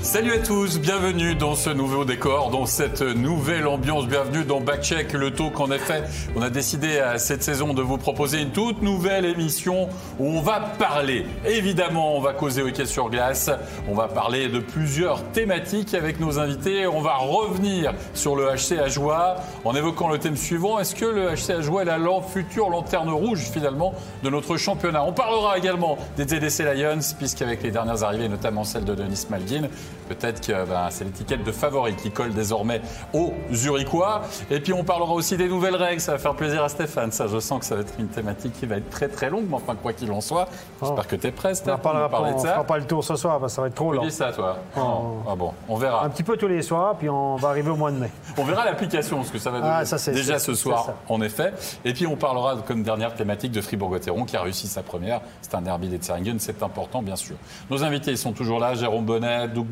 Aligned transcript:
Salut 0.00 0.32
à 0.32 0.38
tous, 0.38 0.78
bienvenue 0.78 1.34
dans 1.34 1.56
ce 1.56 1.70
nouveau 1.70 2.04
décor, 2.04 2.50
dans 2.50 2.66
cette 2.66 3.02
nouvelle 3.02 3.66
ambiance. 3.66 4.06
Bienvenue 4.06 4.44
dans 4.44 4.60
Backcheck, 4.60 5.12
le 5.12 5.32
talk. 5.32 5.58
En 5.58 5.72
effet, 5.72 6.04
on 6.36 6.40
a 6.40 6.50
décidé 6.50 7.00
à 7.00 7.18
cette 7.18 7.42
saison 7.42 7.74
de 7.74 7.82
vous 7.82 7.98
proposer 7.98 8.40
une 8.40 8.50
toute 8.50 8.80
nouvelle 8.80 9.24
émission 9.24 9.88
où 10.20 10.26
on 10.28 10.40
va 10.40 10.60
parler. 10.60 11.26
Évidemment, 11.44 12.16
on 12.16 12.20
va 12.20 12.32
causer 12.32 12.62
hockey 12.62 12.86
sur 12.86 13.10
glace. 13.10 13.50
On 13.88 13.94
va 13.94 14.06
parler 14.06 14.48
de 14.48 14.60
plusieurs 14.60 15.24
thématiques 15.32 15.92
avec 15.94 16.20
nos 16.20 16.38
invités. 16.38 16.86
On 16.86 17.00
va 17.00 17.16
revenir 17.16 17.92
sur 18.14 18.36
le 18.36 18.46
HC 18.46 18.78
Ajoie 18.78 19.36
en 19.64 19.74
évoquant 19.74 20.08
le 20.08 20.18
thème 20.18 20.36
suivant. 20.36 20.78
Est-ce 20.78 20.94
que 20.94 21.06
le 21.06 21.34
HC 21.34 21.58
Ajoie 21.58 21.82
est 21.82 21.86
la 21.86 21.98
future 22.32 22.70
lanterne 22.70 23.10
rouge 23.10 23.50
finalement 23.52 23.92
de 24.22 24.30
notre 24.30 24.56
championnat? 24.56 25.02
On 25.02 25.12
parlera 25.12 25.58
également 25.58 25.98
des 26.16 26.24
TDC 26.24 26.60
Lions, 26.60 27.14
puisqu'avec 27.18 27.62
les 27.64 27.72
dernières 27.72 28.04
arrivées, 28.04 28.28
notamment 28.28 28.64
celle 28.64 28.84
de 28.84 28.94
Denis 28.94 29.26
Malguin, 29.28 29.68
Peut-être 30.08 30.46
que 30.46 30.52
ben, 30.64 30.88
c'est 30.90 31.04
l'étiquette 31.04 31.44
de 31.44 31.52
favori 31.52 31.94
qui 31.96 32.10
colle 32.10 32.32
désormais 32.32 32.80
aux 33.12 33.32
Zurichois. 33.52 34.22
Et 34.50 34.60
puis 34.60 34.72
on 34.72 34.84
parlera 34.84 35.12
aussi 35.12 35.36
des 35.36 35.48
nouvelles 35.48 35.76
règles. 35.76 36.00
Ça 36.00 36.12
va 36.12 36.18
faire 36.18 36.34
plaisir 36.34 36.62
à 36.62 36.68
Stéphane. 36.68 37.12
Ça, 37.12 37.26
je 37.26 37.38
sens 37.38 37.60
que 37.60 37.64
ça 37.64 37.74
va 37.74 37.82
être 37.82 37.94
une 37.98 38.08
thématique 38.08 38.52
qui 38.52 38.66
va 38.66 38.76
être 38.76 38.90
très 38.90 39.08
très 39.08 39.30
longue. 39.30 39.46
Mais 39.48 39.56
enfin, 39.56 39.74
quoi 39.74 39.92
qu'il 39.92 40.10
en 40.12 40.20
soit, 40.20 40.48
j'espère 40.80 41.04
oh. 41.06 41.10
que 41.10 41.16
tu 41.16 41.26
es 41.26 41.32
prêt, 41.32 41.54
Stéphane. 41.54 41.78
On 41.78 41.82
parlera 41.82 42.08
pas, 42.08 42.20
on 42.20 42.38
fera 42.38 42.64
pas 42.64 42.78
le 42.78 42.84
tour 42.84 43.02
ce 43.04 43.16
soir 43.16 43.40
que 43.40 43.48
ça 43.48 43.62
va 43.62 43.68
être 43.68 43.74
trop 43.74 43.92
long. 43.92 44.04
Dis 44.04 44.12
ça, 44.12 44.32
toi 44.32 44.58
oh. 44.76 45.16
Ah 45.28 45.34
bon, 45.34 45.52
on 45.68 45.76
verra. 45.76 46.04
Un 46.04 46.10
petit 46.10 46.22
peu 46.22 46.36
tous 46.36 46.48
les 46.48 46.62
soirs, 46.62 46.96
puis 46.96 47.08
on 47.08 47.36
va 47.36 47.48
arriver 47.48 47.70
au 47.70 47.76
mois 47.76 47.90
de 47.90 47.98
mai. 47.98 48.10
On 48.36 48.44
verra 48.44 48.64
l'application, 48.64 49.24
ce 49.24 49.30
que 49.30 49.38
ça 49.38 49.50
va 49.50 49.58
ah, 49.62 49.84
donner. 49.84 50.12
déjà 50.18 50.38
ce 50.38 50.54
soir, 50.54 50.94
en 51.08 51.20
effet. 51.20 51.52
Et 51.84 51.92
puis 51.92 52.06
on 52.06 52.16
parlera 52.16 52.56
comme 52.66 52.82
dernière 52.82 53.14
thématique 53.14 53.52
de 53.52 53.60
Fribourg-Gotteron 53.60 54.24
qui 54.24 54.36
a 54.36 54.42
réussi 54.42 54.66
sa 54.66 54.82
première. 54.82 55.20
C'est 55.40 55.54
un 55.54 55.62
derby 55.62 55.88
des 55.88 55.98
Tseringen. 55.98 56.38
C'est 56.38 56.62
important, 56.62 57.02
bien 57.02 57.16
sûr. 57.16 57.36
Nos 57.70 57.84
invités, 57.84 58.16
sont 58.16 58.32
toujours 58.32 58.60
là. 58.60 58.74
Jérôme 58.74 59.04
Bonnet, 59.04 59.48
Doug 59.48 59.66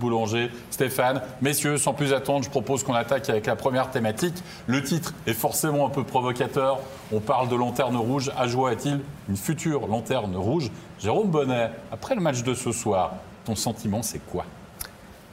Stéphane. 0.71 1.23
Messieurs, 1.41 1.79
sans 1.79 1.95
plus 1.95 2.13
attendre, 2.13 2.45
je 2.45 2.51
propose 2.51 2.83
qu'on 2.83 2.95
attaque 2.95 3.29
avec 3.29 3.47
la 3.47 3.57
première 3.57 3.91
thématique. 3.91 4.35
Le 4.67 4.83
titre 4.83 5.15
est 5.27 5.33
forcément 5.33 5.87
un 5.87 5.91
peu 5.91 6.05
provocateur. 6.05 6.79
On 7.13 7.21
parle 7.21 7.49
de 7.49 7.57
lanterne 7.57 7.97
rouge. 7.97 8.31
À 8.37 8.47
joie 8.47 8.71
a-t-il 8.71 9.01
une 9.29 9.37
future 9.37 9.87
lanterne 9.87 10.37
rouge? 10.37 10.71
Jérôme 10.99 11.31
Bonnet, 11.31 11.71
après 11.93 12.15
le 12.15 12.21
match 12.21 12.43
de 12.43 12.55
ce 12.55 12.73
soir, 12.73 13.15
ton 13.45 13.55
sentiment, 13.55 14.03
c'est 14.03 14.21
quoi? 14.27 14.45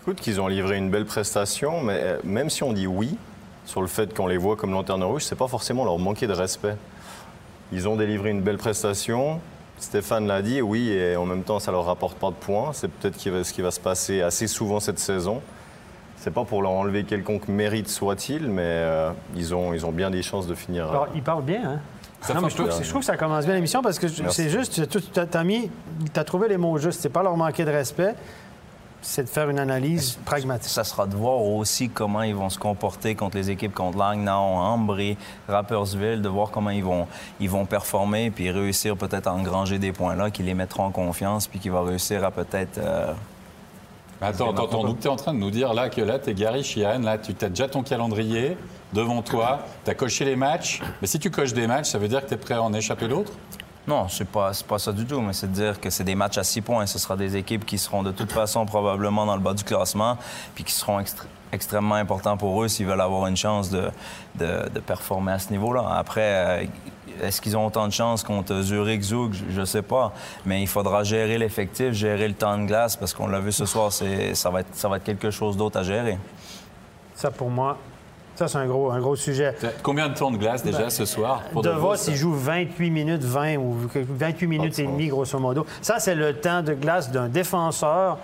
Écoute, 0.02 0.20
qu'ils 0.20 0.42
ont 0.42 0.48
livré 0.48 0.78
une 0.78 0.90
belle 0.90 1.06
prestation, 1.06 1.82
mais 1.82 2.00
euh, 2.02 2.18
même 2.24 2.50
si 2.50 2.64
on 2.64 2.74
dit 2.74 2.88
oui 2.88 3.18
sur 3.66 3.82
le 3.82 3.88
fait 3.88 4.14
qu'on 4.14 4.28
les 4.28 4.38
voit 4.38 4.56
comme 4.56 4.72
lanterne 4.72 5.04
rouge, 5.04 5.24
c'est 5.24 5.38
pas 5.38 5.48
forcément 5.48 5.86
leur 5.86 5.98
manquer 5.98 6.28
de 6.28 6.34
respect. 6.34 6.76
Ils 7.72 7.88
ont 7.88 7.96
délivré 7.96 8.30
une 8.30 8.42
belle 8.42 8.58
prestation. 8.58 9.40
Stéphane 9.80 10.28
l'a 10.28 10.42
dit, 10.42 10.62
oui, 10.62 10.90
et 10.90 11.16
en 11.16 11.26
même 11.26 11.44
temps, 11.44 11.60
ça 11.60 11.72
leur 11.72 11.86
rapporte 11.86 12.18
pas 12.18 12.30
de 12.30 12.36
points. 12.36 12.72
C'est 12.74 12.90
peut-être 12.90 13.20
ce 13.20 13.54
qui 13.54 13.62
va 13.62 13.72
se 13.72 13.80
passer 13.80 14.22
assez 14.22 14.48
souvent 14.48 14.80
cette 14.80 15.00
saison. 15.00 15.42
C'est 16.18 16.32
pas 16.32 16.46
pour 16.46 16.62
leur 16.62 16.72
enlever 16.72 17.04
quelconque 17.04 17.50
mérite 17.50 17.90
soit-il, 17.90 18.48
mais 18.48 18.62
euh, 18.64 19.12
ils, 19.36 19.54
ont, 19.54 19.74
ils 19.74 19.86
ont 19.86 19.92
bien 19.92 20.10
des 20.10 20.22
chances 20.22 20.48
de 20.48 20.56
finir. 20.56 20.90
Alors, 20.90 21.08
ils 21.14 21.22
parlent 21.22 21.44
bien, 21.44 21.62
hein? 21.64 21.80
je, 22.26 22.86
trouve, 22.86 23.00
que 23.00 23.06
ça 23.06 23.18
commence 23.18 23.46
bien 23.46 23.56
l'émission 23.56 23.82
parce 23.82 24.00
que 24.00 24.08
c'est 24.08 24.50
juste, 24.50 24.88
tu 24.88 25.20
as 25.20 26.24
trouvé 26.24 26.48
les 26.48 26.58
mots 26.58 26.78
justes. 26.78 27.02
C'est 27.02 27.10
pas 27.10 27.24
leur 27.24 27.36
manquer 27.36 27.66
de 27.66 27.72
respect, 27.72 28.16
c'est 29.04 29.24
de 29.24 29.30
faire 29.30 29.50
une 29.50 29.60
analyse 29.60 30.18
pragmatique. 30.26 30.72
Ça 30.72 30.84
sera 30.84 31.06
de 31.06 31.16
voir 31.16 31.42
aussi 31.42 31.90
comment 31.90 32.24
ils 32.24 32.34
vont 32.34 32.50
se 32.50 32.58
comporter 32.58 33.16
contre 33.16 33.38
les 33.38 33.52
équipes 33.52 33.74
contre 33.74 33.98
Langnau, 33.98 34.32
Ambry, 34.32 35.18
Rappersville, 35.48 36.22
de 36.22 36.30
voir 36.30 36.50
comment 36.50 36.70
ils 36.70 36.84
vont, 36.84 37.06
ils 37.40 37.50
vont 37.50 37.66
performer 37.66 38.32
puis 38.32 38.50
réussir 38.50 38.96
peut-être 38.96 39.28
à 39.28 39.34
engranger 39.34 39.78
des 39.78 39.92
points 39.92 40.16
là 40.16 40.32
qui 40.32 40.42
les 40.42 40.54
mettront 40.54 40.86
en 40.86 40.92
confiance 40.92 41.48
puis 41.48 41.60
qui 41.60 41.70
va 41.70 41.84
réussir 41.84 42.24
à 42.24 42.32
peut-être. 42.32 42.78
Euh, 42.78 43.14
attends, 44.22 44.52
attends, 44.52 44.94
tu 44.94 45.08
es 45.08 45.10
en 45.10 45.18
train 45.18 45.34
de 45.34 45.40
nous 45.40 45.52
dire 45.52 45.74
là 45.74 45.90
que 45.90 46.02
là, 46.02 46.18
tu 46.18 46.30
es 46.30 46.34
Gary 46.34 46.64
Chian, 46.64 47.00
là, 47.00 47.18
tu 47.18 47.34
as 47.44 47.50
déjà 47.50 47.68
ton 47.68 47.84
calendrier 47.84 48.58
devant 48.94 49.22
toi, 49.22 49.60
tu 49.84 49.92
as 49.92 49.96
coché 49.96 50.24
les 50.24 50.38
matchs. 50.38 50.82
Mais 51.02 51.08
si 51.08 51.20
tu 51.20 51.30
coches 51.30 51.54
des 51.54 51.68
matchs, 51.68 51.90
ça 51.90 51.98
veut 51.98 52.08
dire 52.08 52.22
que 52.22 52.30
tu 52.30 52.36
es 52.36 52.38
prêt 52.38 52.56
à 52.56 52.64
en 52.64 52.74
échapper 52.74 53.10
d'autres? 53.10 53.34
Non, 53.86 54.08
c'est 54.08 54.28
pas, 54.28 54.52
pas 54.68 54.80
ça 54.80 54.94
du 54.94 55.06
tout, 55.06 55.20
mais 55.20 55.34
c'est 55.34 55.48
de 55.48 55.54
dire 55.54 55.82
que 55.82 55.90
c'est 55.90 56.06
des 56.06 56.16
matchs 56.16 56.38
à 56.38 56.44
six 56.44 56.62
points. 56.62 56.86
Ce 56.86 56.98
sera 56.98 57.18
des 57.18 57.36
équipes 57.36 57.66
qui 57.66 57.78
seront 57.78 58.02
de 58.02 58.12
toute 58.12 58.32
façon 58.32 58.66
probablement 58.66 59.26
dans 59.26 59.36
le 59.36 59.42
bas 59.42 59.54
du 59.54 59.64
classement, 59.64 60.18
puis 60.56 60.64
qui 60.64 60.72
seront 60.72 61.04
extrêmement 61.52 61.96
importants 61.96 62.38
pour 62.38 62.64
eux 62.64 62.70
s'ils 62.70 62.86
veulent 62.86 63.02
avoir 63.02 63.28
une 63.28 63.36
chance 63.36 63.70
de, 63.70 63.92
performer 64.86 65.34
à 65.34 65.40
ce 65.40 65.52
niveau-là. 65.52 65.86
Après, 65.98 66.22
euh, 66.22 66.66
est-ce 67.22 67.42
qu'ils 67.42 67.58
ont 67.58 67.66
autant 67.66 67.86
de 67.88 67.94
chance 67.94 68.24
contre 68.24 68.62
Zurich, 68.62 69.02
Zug? 69.02 69.34
Je 69.50 69.60
ne 69.60 69.66
sais 69.66 69.82
pas. 69.82 70.14
Mais 70.46 70.62
il 70.62 70.68
faudra 70.68 71.04
gérer 71.04 71.38
l'effectif, 71.38 71.92
gérer 71.92 72.30
le 72.30 72.34
temps 72.36 72.58
de 72.58 72.66
glace, 72.66 72.96
parce 72.96 73.14
qu'on 73.14 73.28
l'a 73.28 73.42
vu 73.42 73.52
ce 73.52 73.66
soir, 73.66 73.92
ça 73.92 74.06
ça 74.34 74.50
va 74.90 74.98
être 74.98 75.04
quelque 75.04 75.30
chose 75.30 75.58
d'autre 75.58 75.78
à 75.78 75.84
gérer. 75.84 76.18
Ça, 77.16 77.32
pour 77.32 77.50
moi, 77.50 77.78
ça, 78.36 78.48
c'est 78.48 78.58
un 78.58 78.66
gros, 78.66 78.92
un 78.92 79.00
gros 79.00 79.16
sujet. 79.16 79.56
Combien 79.84 80.10
de 80.10 80.16
temps 80.16 80.32
de 80.32 80.38
glace 80.38 80.64
déjà 80.64 80.90
ce 80.90 81.06
soir 81.06 81.42
pour 81.52 81.62
De 81.62 81.70
Vos, 81.70 81.96
il 82.08 82.16
joue 82.16 82.34
28 82.34 82.90
minutes 82.90 83.24
20 83.24 83.58
ou 83.58 83.76
28 83.94 84.48
minutes 84.48 84.80
et 84.80 84.88
demie, 84.88 85.08
grosso 85.08 85.38
modo. 85.40 85.66
Ça, 85.82 86.00
c'est 86.00 86.16
le 86.16 86.34
temps 86.34 86.62
de 86.62 86.74
glace 86.74 87.12
d'un 87.12 87.28
défenseur 87.28 88.18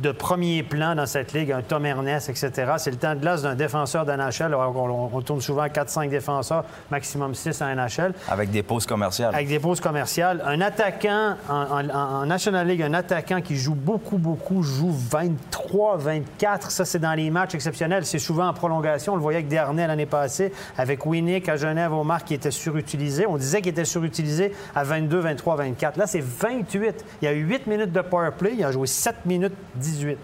de 0.00 0.12
premier 0.12 0.62
plan 0.62 0.94
dans 0.94 1.06
cette 1.06 1.32
ligue, 1.32 1.52
un 1.52 1.62
Tom 1.62 1.86
Ernest, 1.86 2.28
etc. 2.28 2.72
C'est 2.78 2.90
le 2.90 2.96
temps 2.96 3.14
de 3.14 3.20
glace 3.20 3.42
d'un 3.42 3.54
défenseur 3.54 4.04
d'NHL. 4.04 4.54
On, 4.54 5.10
on, 5.12 5.20
tourne 5.22 5.40
souvent 5.40 5.66
4-5 5.66 6.08
défenseurs, 6.08 6.64
maximum 6.90 7.34
6 7.34 7.62
en 7.62 7.74
NHL. 7.74 8.12
Avec 8.28 8.50
des 8.50 8.62
pauses 8.62 8.86
commerciales. 8.86 9.34
Avec 9.34 9.48
des 9.48 9.58
pauses 9.58 9.80
commerciales. 9.80 10.42
Un 10.44 10.60
attaquant 10.60 11.36
en, 11.48 12.26
National 12.26 12.66
League, 12.66 12.82
un 12.82 12.94
attaquant 12.94 13.40
qui 13.40 13.56
joue 13.56 13.74
beaucoup, 13.74 14.18
beaucoup, 14.18 14.62
joue 14.62 14.92
23, 14.92 15.96
24. 15.96 16.70
Ça, 16.70 16.84
c'est 16.84 16.98
dans 16.98 17.14
les 17.14 17.30
matchs 17.30 17.54
exceptionnels. 17.54 18.04
C'est 18.04 18.18
souvent 18.18 18.48
en 18.48 18.54
prolongation. 18.54 19.14
On 19.14 19.16
le 19.16 19.22
voyait 19.22 19.38
avec 19.38 19.48
Dernay 19.48 19.86
l'année 19.86 20.06
passée, 20.06 20.52
avec 20.76 21.06
Winnick 21.06 21.48
à 21.48 21.56
Genève, 21.56 21.92
Omar, 21.92 22.24
qui 22.24 22.34
était 22.34 22.50
surutilisé. 22.50 23.26
On 23.26 23.36
disait 23.36 23.60
qu'il 23.60 23.72
était 23.72 23.84
surutilisé 23.84 24.52
à 24.74 24.84
22, 24.84 25.18
23, 25.18 25.56
24. 25.56 25.96
Là, 25.96 26.06
c'est 26.06 26.22
28. 26.22 27.04
Il 27.22 27.24
y 27.24 27.28
a 27.28 27.32
eu 27.32 27.44
8 27.44 27.66
minutes 27.66 27.92
de 27.92 28.00
power 28.00 28.30
play. 28.36 28.54
Il 28.56 28.64
a 28.64 28.72
joué 28.72 28.86
7 28.86 29.24
minutes 29.24 29.54
18. 29.86 30.18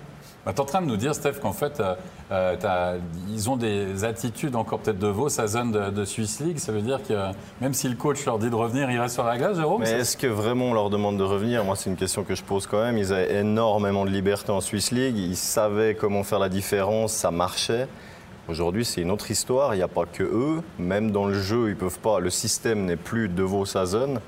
Bah, 0.45 0.53
tu 0.53 0.57
es 0.57 0.61
en 0.61 0.65
train 0.65 0.83
de 0.83 0.87
nous 0.87 0.97
dire, 0.97 1.15
Steph, 1.15 1.35
qu'en 1.41 1.53
fait, 1.53 1.79
euh, 1.79 1.95
euh, 2.33 2.99
ils 3.33 3.49
ont 3.49 3.57
des 3.57 4.05
attitudes 4.05 4.57
encore 4.57 4.81
peut-être 4.81 4.99
de 4.99 5.07
Vos 5.07 5.41
à 5.41 5.47
zone 5.47 5.71
de, 5.71 5.91
de, 5.91 6.05
Swiss 6.05 6.41
League. 6.41 6.59
Ça 6.59 6.73
veut 6.73 6.83
dire 6.83 7.01
que 7.07 7.15
même 7.61 7.75
si 7.75 7.89
le 7.89 7.95
coach 7.95 8.25
leur 8.27 8.41
dit 8.41 8.51
de 8.51 8.55
revenir, 8.55 8.91
ils 8.91 8.99
restent 8.99 9.15
sur 9.15 9.25
la 9.25 9.39
glace, 9.39 9.57
Jérôme 9.57 9.83
Mais 9.83 9.91
est-ce 9.91 10.17
que 10.17 10.27
vraiment 10.27 10.67
on 10.67 10.75
leur 10.75 10.91
demande 10.91 11.17
de 11.17 11.23
revenir? 11.23 11.65
Moi, 11.65 11.77
c'est 11.77 11.91
une 11.91 11.97
question 11.97 12.25
que 12.25 12.35
je 12.35 12.43
pose 12.43 12.67
quand 12.67 12.83
même. 12.83 12.99
Ils 12.99 13.13
avaient 13.13 13.35
énormément 13.37 14.05
de 14.05 14.11
liberté 14.11 14.51
en 14.51 14.61
Swiss 14.61 14.91
League. 14.91 15.17
Ils 15.17 15.37
savaient 15.37 15.95
comment 15.95 16.25
faire 16.25 16.41
la 16.41 16.49
différence. 16.49 17.13
Ça 17.13 17.31
marchait. 17.31 17.87
Aujourd'hui, 18.49 18.85
c'est 18.85 19.01
une 19.01 19.13
autre 19.13 19.31
histoire. 19.31 19.75
Il 19.75 19.77
n'y 19.77 19.85
a 19.85 19.89
pas 19.89 20.07
que 20.07 20.25
eux. 20.25 20.61
Même 20.81 21.13
dans 21.13 21.27
le 21.27 21.35
jeu, 21.35 21.69
ils 21.69 21.77
peuvent 21.77 22.01
pas. 22.01 22.19
Le 22.19 22.31
système 22.31 22.85
n'est 22.85 22.97
plus 22.97 23.29
de 23.29 23.45
Vos 23.45 23.77
à 23.77 23.87
zone. 23.87 24.19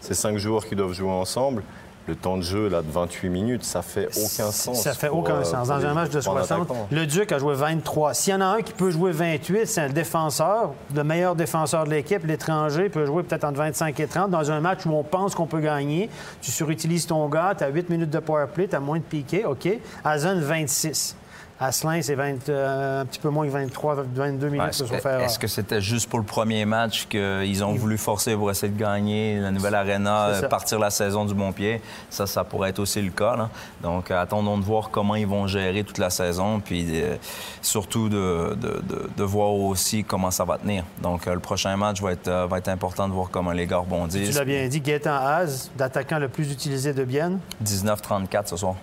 C'est 0.00 0.14
cinq 0.14 0.36
joueurs 0.38 0.66
qui 0.66 0.74
doivent 0.74 0.94
jouer 0.94 1.10
ensemble 1.10 1.62
le 2.08 2.16
temps 2.16 2.36
de 2.36 2.42
jeu 2.42 2.68
là, 2.68 2.82
de 2.82 2.90
28 2.90 3.28
minutes, 3.28 3.64
ça 3.64 3.82
fait 3.82 4.08
aucun 4.16 4.50
sens. 4.50 4.82
Ça 4.82 4.92
fait 4.92 5.08
aucun 5.08 5.44
sens. 5.44 5.68
Dans 5.68 5.84
un 5.84 5.94
match 5.94 6.10
de 6.10 6.20
60, 6.20 6.68
le 6.90 7.06
Duc 7.06 7.32
a 7.32 7.38
joué 7.38 7.54
23. 7.54 8.14
S'il 8.14 8.32
y 8.32 8.36
en 8.36 8.40
a 8.40 8.46
un 8.46 8.62
qui 8.62 8.72
peut 8.72 8.90
jouer 8.90 9.12
28, 9.12 9.66
c'est 9.66 9.80
un 9.80 9.88
défenseur, 9.88 10.72
le 10.94 11.04
meilleur 11.04 11.36
défenseur 11.36 11.84
de 11.84 11.90
l'équipe. 11.90 12.24
L'étranger 12.26 12.88
peut 12.88 13.06
jouer 13.06 13.22
peut-être 13.22 13.44
entre 13.44 13.58
25 13.58 13.98
et 14.00 14.06
30. 14.06 14.30
Dans 14.30 14.50
un 14.50 14.60
match 14.60 14.86
où 14.86 14.90
on 14.90 15.02
pense 15.02 15.34
qu'on 15.34 15.46
peut 15.46 15.60
gagner, 15.60 16.10
tu 16.40 16.50
surutilises 16.50 17.06
ton 17.06 17.28
gars, 17.28 17.54
tu 17.56 17.64
as 17.64 17.68
8 17.68 17.90
minutes 17.90 18.10
de 18.10 18.18
power 18.18 18.46
play, 18.52 18.66
tu 18.68 18.76
as 18.76 18.80
moins 18.80 18.98
de 18.98 19.04
piqué, 19.04 19.44
OK. 19.44 19.68
À 20.04 20.18
zone 20.18 20.40
26. 20.40 21.16
Asselin, 21.62 22.00
c'est 22.00 22.16
euh, 22.18 23.02
un 23.02 23.04
petit 23.04 23.18
peu 23.18 23.28
moins 23.28 23.46
que 23.46 23.52
23, 23.52 24.04
22 24.14 24.48
minutes 24.48 24.82
Est-ce 25.04 25.38
que 25.38 25.46
c'était 25.46 25.82
juste 25.82 26.08
pour 26.08 26.18
le 26.18 26.24
premier 26.24 26.64
match 26.64 27.06
qu'ils 27.06 27.62
ont 27.62 27.74
voulu 27.74 27.98
forcer 27.98 28.34
pour 28.34 28.50
essayer 28.50 28.72
de 28.72 28.78
gagner 28.78 29.38
la 29.38 29.50
nouvelle 29.50 29.74
arena, 29.74 30.28
euh, 30.28 30.48
partir 30.48 30.78
la 30.78 30.88
saison 30.88 31.26
du 31.26 31.34
bon 31.34 31.52
pied? 31.52 31.82
Ça, 32.08 32.26
ça 32.26 32.44
pourrait 32.44 32.70
être 32.70 32.78
aussi 32.78 33.02
le 33.02 33.10
cas. 33.10 33.50
Donc, 33.82 34.10
attendons 34.10 34.56
de 34.56 34.64
voir 34.64 34.88
comment 34.90 35.16
ils 35.16 35.26
vont 35.26 35.46
gérer 35.46 35.84
toute 35.84 35.98
la 35.98 36.08
saison, 36.08 36.60
puis 36.60 36.86
euh, 37.02 37.16
surtout 37.60 38.08
de, 38.08 39.22
voir 39.22 39.52
aussi 39.52 40.02
comment 40.02 40.30
ça 40.30 40.44
va 40.44 40.56
tenir. 40.56 40.84
Donc, 41.02 41.26
le 41.26 41.40
prochain 41.40 41.76
match 41.76 42.00
va 42.00 42.12
être, 42.12 42.46
va 42.48 42.56
être 42.56 42.68
important 42.68 43.06
de 43.06 43.12
voir 43.12 43.28
comment 43.30 43.52
les 43.52 43.66
gars 43.66 43.78
rebondissent. 43.78 44.30
Tu 44.30 44.34
l'as 44.34 44.46
bien 44.46 44.66
dit, 44.66 44.80
Gaëtan 44.80 45.12
Haas, 45.12 45.70
d'attaquant 45.76 46.18
le 46.18 46.28
plus 46.28 46.50
utilisé 46.50 46.94
de 46.94 47.04
Bienne. 47.04 47.38
19-34 47.62 48.46
ce 48.46 48.56
soir. 48.56 48.76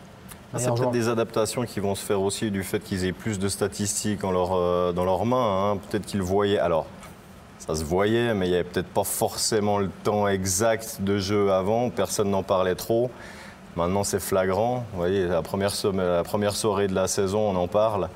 Ah, 0.54 0.60
c'est 0.60 0.74
peut-être 0.74 0.92
des 0.92 1.10
adaptations 1.10 1.66
qui 1.66 1.80
vont 1.80 1.96
se 1.96 2.06
faire 2.06 2.22
aussi 2.22 2.52
du 2.52 2.64
fait 2.64 2.80
qu'ils 2.80 3.06
aient 3.06 3.12
plus 3.12 3.38
de 3.38 3.50
statistiques 3.50 4.24
euh, 4.24 4.92
dans 4.94 5.04
leurs 5.06 5.26
mains. 5.26 5.74
Hein. 5.74 5.78
Peut-être 5.78 6.06
qu'ils 6.06 6.22
voyaient. 6.22 6.60
Alors, 6.60 6.86
ça 7.60 7.76
se 7.76 7.84
voyait, 7.84 8.34
mais 8.34 8.48
il 8.48 8.52
n'y 8.52 8.56
avait 8.56 8.64
peut-être 8.64 8.88
pas 8.88 9.04
forcément 9.04 9.78
le 9.78 9.90
temps 10.04 10.28
exact 10.28 11.02
de 11.02 11.18
jeu 11.18 11.52
avant. 11.52 11.90
Personne 11.90 12.30
n'en 12.30 12.44
parlait 12.44 12.76
trop. 12.76 13.12
Maintenant, 13.76 14.04
c'est 14.04 14.22
flagrant. 14.22 14.86
Vous 14.94 15.00
voyez, 15.00 15.28
la 15.28 15.42
première, 15.42 15.74
la 15.94 16.24
première 16.24 16.56
soirée 16.56 16.88
de 16.88 16.96
la 16.96 17.08
saison, 17.08 17.50
on 17.50 17.56
en 17.56 17.68
parle. 17.68 18.10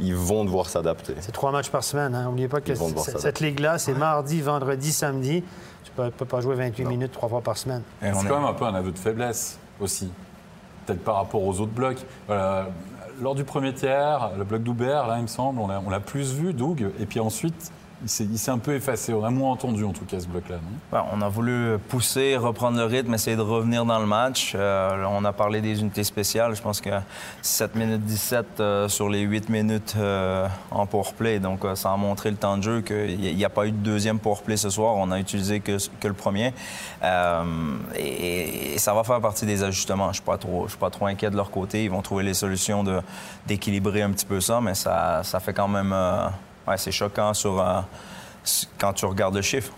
Ils 0.00 0.16
vont 0.16 0.44
devoir 0.44 0.68
s'adapter. 0.68 1.14
C'est 1.20 1.30
trois 1.30 1.52
matchs 1.52 1.70
par 1.70 1.84
semaine. 1.84 2.20
N'oubliez 2.24 2.46
hein. 2.46 2.50
pas 2.50 2.60
que 2.60 2.74
cette 2.74 3.38
ligue-là, 3.38 3.78
c'est 3.78 3.94
mardi, 3.94 4.40
vendredi, 4.40 4.92
samedi. 4.92 5.44
Tu 5.84 5.92
ne 5.96 6.10
peux, 6.10 6.24
pas 6.24 6.40
jouer 6.40 6.56
28 6.56 6.84
minutes 6.84 7.12
trois 7.12 7.28
fois 7.28 7.42
par 7.42 7.56
semaine. 7.56 7.82
C'est 8.02 8.10
quand 8.10 8.40
même 8.40 8.44
un 8.44 8.54
peu 8.54 8.64
un 8.64 8.74
aveu 8.74 8.90
de 8.90 8.98
faiblesse 8.98 9.56
aussi 9.80 10.10
peut-être 10.84 11.04
par 11.04 11.16
rapport 11.16 11.42
aux 11.42 11.60
autres 11.60 11.72
blocs. 11.72 12.04
lors 13.20 13.34
du 13.34 13.44
premier 13.44 13.72
tiers, 13.72 14.30
le 14.36 14.44
bloc 14.44 14.62
d'Oubert, 14.62 15.06
là, 15.06 15.16
il 15.18 15.22
me 15.22 15.28
semble, 15.28 15.60
on 15.60 15.90
l'a 15.90 16.00
plus 16.00 16.32
vu, 16.32 16.52
Doug. 16.52 16.90
Et 17.00 17.06
puis 17.06 17.20
ensuite, 17.20 17.72
il 18.04 18.38
s'est 18.38 18.50
un 18.50 18.58
peu 18.58 18.74
effacé. 18.74 19.12
On 19.12 19.24
a 19.24 19.30
moins 19.30 19.52
entendu, 19.52 19.84
en 19.84 19.92
tout 19.92 20.04
cas, 20.04 20.20
ce 20.20 20.26
bloc-là, 20.26 20.56
Bon, 20.92 20.98
on 21.12 21.22
a 21.22 21.28
voulu 21.28 21.78
pousser, 21.88 22.36
reprendre 22.36 22.76
le 22.76 22.84
rythme, 22.84 23.14
essayer 23.14 23.36
de 23.36 23.42
revenir 23.42 23.84
dans 23.84 23.98
le 23.98 24.06
match. 24.06 24.52
Euh, 24.54 25.04
on 25.10 25.24
a 25.24 25.32
parlé 25.32 25.60
des 25.60 25.80
unités 25.80 26.04
spéciales. 26.04 26.54
Je 26.54 26.62
pense 26.62 26.80
que 26.80 26.90
7 27.42 27.74
minutes 27.74 28.04
17 28.04 28.60
euh, 28.60 28.88
sur 28.88 29.08
les 29.08 29.20
8 29.20 29.48
minutes 29.48 29.94
euh, 29.96 30.46
en 30.70 30.86
powerplay. 30.86 31.38
Donc, 31.38 31.64
euh, 31.64 31.74
ça 31.74 31.92
a 31.92 31.96
montré 31.96 32.30
le 32.30 32.36
temps 32.36 32.56
de 32.56 32.62
jeu 32.62 32.80
qu'il 32.82 33.18
n'y 33.18 33.44
a 33.44 33.50
pas 33.50 33.66
eu 33.66 33.72
de 33.72 33.76
deuxième 33.76 34.18
powerplay 34.18 34.56
ce 34.56 34.70
soir. 34.70 34.94
On 34.96 35.10
a 35.10 35.18
utilisé 35.18 35.60
que, 35.60 35.78
le 36.02 36.12
premier. 36.12 36.52
Et, 37.96 38.78
ça 38.78 38.92
va 38.92 39.04
faire 39.04 39.20
partie 39.20 39.46
des 39.46 39.62
ajustements. 39.62 40.04
Je 40.04 40.20
ne 40.20 40.66
suis, 40.68 40.78
pas 40.78 40.90
trop- 40.90 41.06
inquiet 41.06 41.30
de 41.30 41.36
leur 41.36 41.50
côté. 41.50 41.84
Ils 41.84 41.90
vont 41.90 42.02
trouver 42.02 42.24
les 42.24 42.34
solutions 42.34 42.84
d'équilibrer 43.46 44.02
un 44.02 44.10
petit 44.10 44.26
peu 44.26 44.40
ça. 44.40 44.60
Mais 44.60 44.74
ça 44.74 45.22
fait 45.40 45.54
quand 45.54 45.68
même... 45.68 45.94
c'est 46.76 46.92
choquant 46.92 47.32
euh, 47.44 47.80
quand 48.78 48.92
tu 48.92 49.06
regardes 49.06 49.34
le 49.34 49.42
chiffre. 49.42 49.72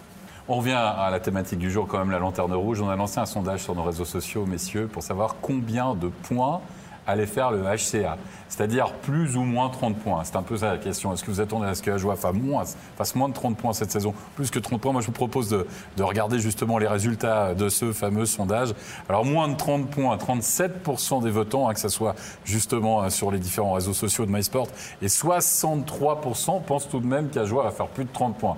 On 0.48 0.56
revient 0.56 0.72
à 0.72 1.10
la 1.10 1.18
thématique 1.18 1.58
du 1.58 1.70
jour, 1.70 1.88
quand 1.88 1.98
même, 1.98 2.12
la 2.12 2.20
lanterne 2.20 2.52
rouge. 2.52 2.80
On 2.80 2.88
a 2.88 2.94
lancé 2.94 3.18
un 3.18 3.26
sondage 3.26 3.64
sur 3.64 3.74
nos 3.74 3.82
réseaux 3.82 4.04
sociaux, 4.04 4.46
messieurs, 4.46 4.86
pour 4.86 5.02
savoir 5.02 5.36
combien 5.42 5.94
de 5.94 6.08
points 6.08 6.60
allait 7.06 7.26
faire 7.26 7.50
le 7.50 7.62
HCA. 7.62 8.16
C'est-à-dire 8.48 8.92
plus 8.92 9.36
ou 9.36 9.42
moins 9.42 9.68
30 9.68 9.96
points. 9.98 10.22
C'est 10.24 10.36
un 10.36 10.42
peu 10.42 10.56
ça 10.56 10.72
la 10.72 10.78
question. 10.78 11.12
Est-ce 11.12 11.24
que 11.24 11.30
vous 11.30 11.40
attendez 11.40 11.66
à 11.66 11.74
ce 11.74 11.82
que 11.82 11.90
la 11.90 12.16
fasse 12.16 12.34
moins, 12.34 12.64
fasse 12.96 13.14
moins 13.14 13.28
de 13.28 13.34
30 13.34 13.56
points 13.56 13.72
cette 13.72 13.90
saison 13.90 14.14
Plus 14.34 14.50
que 14.50 14.58
30 14.58 14.80
points, 14.80 14.92
moi 14.92 15.00
je 15.00 15.06
vous 15.06 15.12
propose 15.12 15.48
de, 15.48 15.66
de 15.96 16.02
regarder 16.02 16.38
justement 16.38 16.78
les 16.78 16.86
résultats 16.86 17.54
de 17.54 17.68
ce 17.68 17.92
fameux 17.92 18.26
sondage. 18.26 18.74
Alors 19.08 19.24
moins 19.24 19.48
de 19.48 19.56
30 19.56 19.90
points, 19.90 20.16
37% 20.16 21.22
des 21.22 21.30
votants, 21.30 21.68
hein, 21.68 21.74
que 21.74 21.80
ce 21.80 21.88
soit 21.88 22.14
justement 22.44 23.02
euh, 23.02 23.10
sur 23.10 23.30
les 23.30 23.38
différents 23.38 23.72
réseaux 23.72 23.94
sociaux 23.94 24.26
de 24.26 24.30
MySport, 24.30 24.68
et 25.02 25.06
63% 25.06 26.62
pensent 26.62 26.88
tout 26.88 27.00
de 27.00 27.06
même 27.06 27.28
qu'Ajoie 27.30 27.64
va 27.64 27.70
faire 27.70 27.88
plus 27.88 28.04
de 28.04 28.12
30 28.12 28.36
points. 28.36 28.56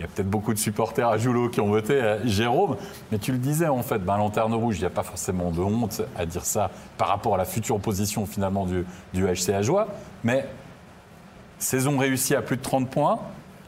Il 0.00 0.04
y 0.04 0.06
a 0.06 0.08
peut-être 0.08 0.30
beaucoup 0.30 0.54
de 0.54 0.58
supporters 0.58 1.06
à 1.06 1.18
Joulot 1.18 1.50
qui 1.50 1.60
ont 1.60 1.68
voté 1.68 2.00
à 2.00 2.24
Jérôme, 2.26 2.78
mais 3.12 3.18
tu 3.18 3.32
le 3.32 3.38
disais 3.38 3.68
en 3.68 3.82
fait, 3.82 3.98
ben, 3.98 4.16
lanterne 4.16 4.54
rouge, 4.54 4.78
il 4.78 4.80
n'y 4.80 4.86
a 4.86 4.90
pas 4.90 5.02
forcément 5.02 5.50
de 5.50 5.60
honte 5.60 6.00
à 6.16 6.24
dire 6.24 6.46
ça 6.46 6.70
par 6.96 7.08
rapport 7.08 7.34
à 7.34 7.36
la 7.36 7.44
future 7.44 7.78
position 7.78 8.24
finalement 8.24 8.64
du, 8.64 8.86
du 9.12 9.26
HC 9.26 9.50
Ajoie, 9.50 9.88
mais 10.24 10.48
saison 11.58 11.98
réussie 11.98 12.34
à 12.34 12.40
plus 12.40 12.56
de 12.56 12.62
30 12.62 12.88
points, 12.88 13.18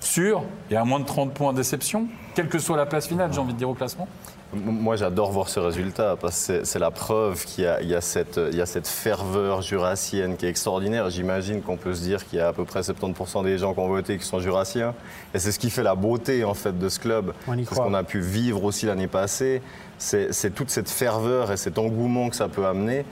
sûr, 0.01 0.43
et 0.71 0.77
à 0.77 0.87
moins 0.87 1.01
de 1.01 1.05
30 1.05 1.35
points 1.35 1.53
déception, 1.53 2.07
quelle 2.35 2.49
que 2.49 2.59
soit 2.59 2.79
la 2.79 2.87
place 2.87 3.09
finale, 3.09 3.31
j'ai 3.31 3.39
envie 3.39 3.53
de 3.53 3.59
dire 3.59 3.69
au 3.69 3.75
classement. 3.75 4.09
Moi, 4.55 4.97
j'adore 4.97 5.33
voir 5.33 5.49
ce 5.49 5.61
résultat 5.61 6.17
parce 6.21 6.47
que 6.47 6.65
c'est- 6.65 6.79
la 6.79 6.91
preuve 6.91 7.45
qu'il 7.45 7.65
y, 7.65 7.67
a- 7.67 7.81
y 7.81 7.97
cette- 8.03 8.39
il 8.51 8.57
y 8.57 8.61
a 8.61 8.67
cette 8.67 8.87
ferveur 8.87 9.63
jurassienne 9.63 10.37
qui 10.37 10.45
est 10.47 10.49
extraordinaire. 10.51 11.09
J'imagine 11.11 11.63
qu'on 11.63 11.77
peut 11.79 11.95
se 11.95 12.03
dire 12.03 12.27
qu'il 12.27 12.39
y 12.39 12.43
a 12.43 12.49
à 12.49 12.53
peu 12.53 12.65
près 12.65 12.83
70% 12.83 13.43
des 13.43 13.57
gens 13.57 13.73
qui 13.73 13.81
ont 13.81 13.89
voté 13.89 14.19
qui 14.19 14.27
sont 14.27 14.41
jurassiens. 14.41 14.95
Et 15.35 15.39
c'est 15.39 15.53
ce 15.53 15.59
qui 15.59 15.71
fait 15.71 15.83
la 15.83 15.95
beauté 15.95 16.45
en 16.45 16.55
fait 16.55 16.79
de 16.79 16.89
ce 16.89 16.99
club. 16.99 17.33
On 17.49 17.55
y 17.57 17.65
C'est 17.65 17.75
ce 17.75 17.81
qu'on 17.81 17.95
a 17.95 18.03
pu 18.05 18.21
vivre 18.21 18.63
aussi 18.65 18.87
l'année 18.87 19.07
passée. 19.07 19.63
C'est 19.99 20.33
c'est 20.33 20.51
toute 20.51 20.69
cette 20.71 20.91
ferveur 20.91 21.51
et 21.51 21.57
cet 21.57 21.79
engouement 21.79 22.29
que 22.29 22.37
ça 22.37 22.49
peut 22.49 22.67
amener. 22.67 23.05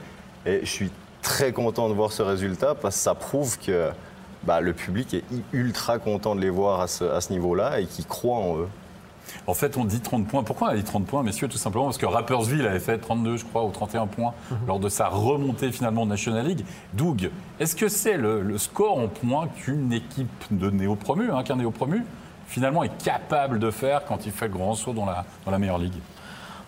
Et 0.45 0.59
je 0.63 0.69
suis 0.69 0.91
très 1.23 1.51
content 1.53 1.89
de 1.89 1.93
voir 1.93 2.11
ce 2.11 2.21
résultat 2.21 2.75
parce 2.75 2.95
que 2.95 3.01
ça 3.01 3.15
prouve 3.15 3.57
que 3.57 3.89
bah, 4.43 4.59
le 4.61 4.73
public 4.73 5.13
est 5.13 5.23
ultra 5.53 5.97
content 5.99 6.35
de 6.35 6.41
les 6.41 6.49
voir 6.49 6.81
à 6.81 6.87
ce, 6.87 7.03
à 7.03 7.21
ce 7.21 7.31
niveau-là 7.31 7.79
et 7.79 7.85
qui 7.85 8.03
croit 8.05 8.37
en 8.37 8.57
eux. 8.57 8.67
En 9.47 9.53
fait, 9.53 9.75
on 9.77 9.85
dit 9.85 9.99
30 9.99 10.27
points. 10.27 10.43
Pourquoi 10.43 10.67
on 10.67 10.71
a 10.71 10.75
dit 10.75 10.83
30 10.83 11.05
points, 11.05 11.23
messieurs 11.23 11.47
Tout 11.47 11.57
simplement 11.57 11.85
parce 11.85 11.97
que 11.97 12.05
Rappersville 12.05 12.65
avait 12.65 12.79
fait 12.79 12.97
32, 12.97 13.37
je 13.37 13.45
crois, 13.45 13.65
ou 13.65 13.71
31 13.71 14.07
points 14.07 14.33
lors 14.67 14.79
de 14.79 14.87
sa 14.87 15.07
remontée 15.07 15.71
finalement 15.71 16.05
de 16.05 16.11
National 16.11 16.45
League. 16.45 16.65
Doug, 16.93 17.31
est-ce 17.59 17.75
que 17.75 17.87
c'est 17.87 18.17
le, 18.17 18.41
le 18.41 18.57
score 18.57 18.99
en 18.99 19.07
points 19.07 19.47
qu'une 19.47 19.91
équipe 19.93 20.29
de 20.51 20.69
néo-promu, 20.69 21.31
hein, 21.31 21.43
qu'un 21.43 21.55
néo-promu, 21.55 22.05
finalement 22.47 22.83
est 22.83 23.03
capable 23.03 23.59
de 23.59 23.71
faire 23.71 24.05
quand 24.05 24.25
il 24.25 24.31
fait 24.31 24.47
le 24.47 24.53
grand 24.53 24.75
saut 24.75 24.93
dans 24.93 25.05
la, 25.05 25.25
dans 25.45 25.51
la 25.51 25.57
meilleure 25.59 25.79
ligue? 25.79 25.93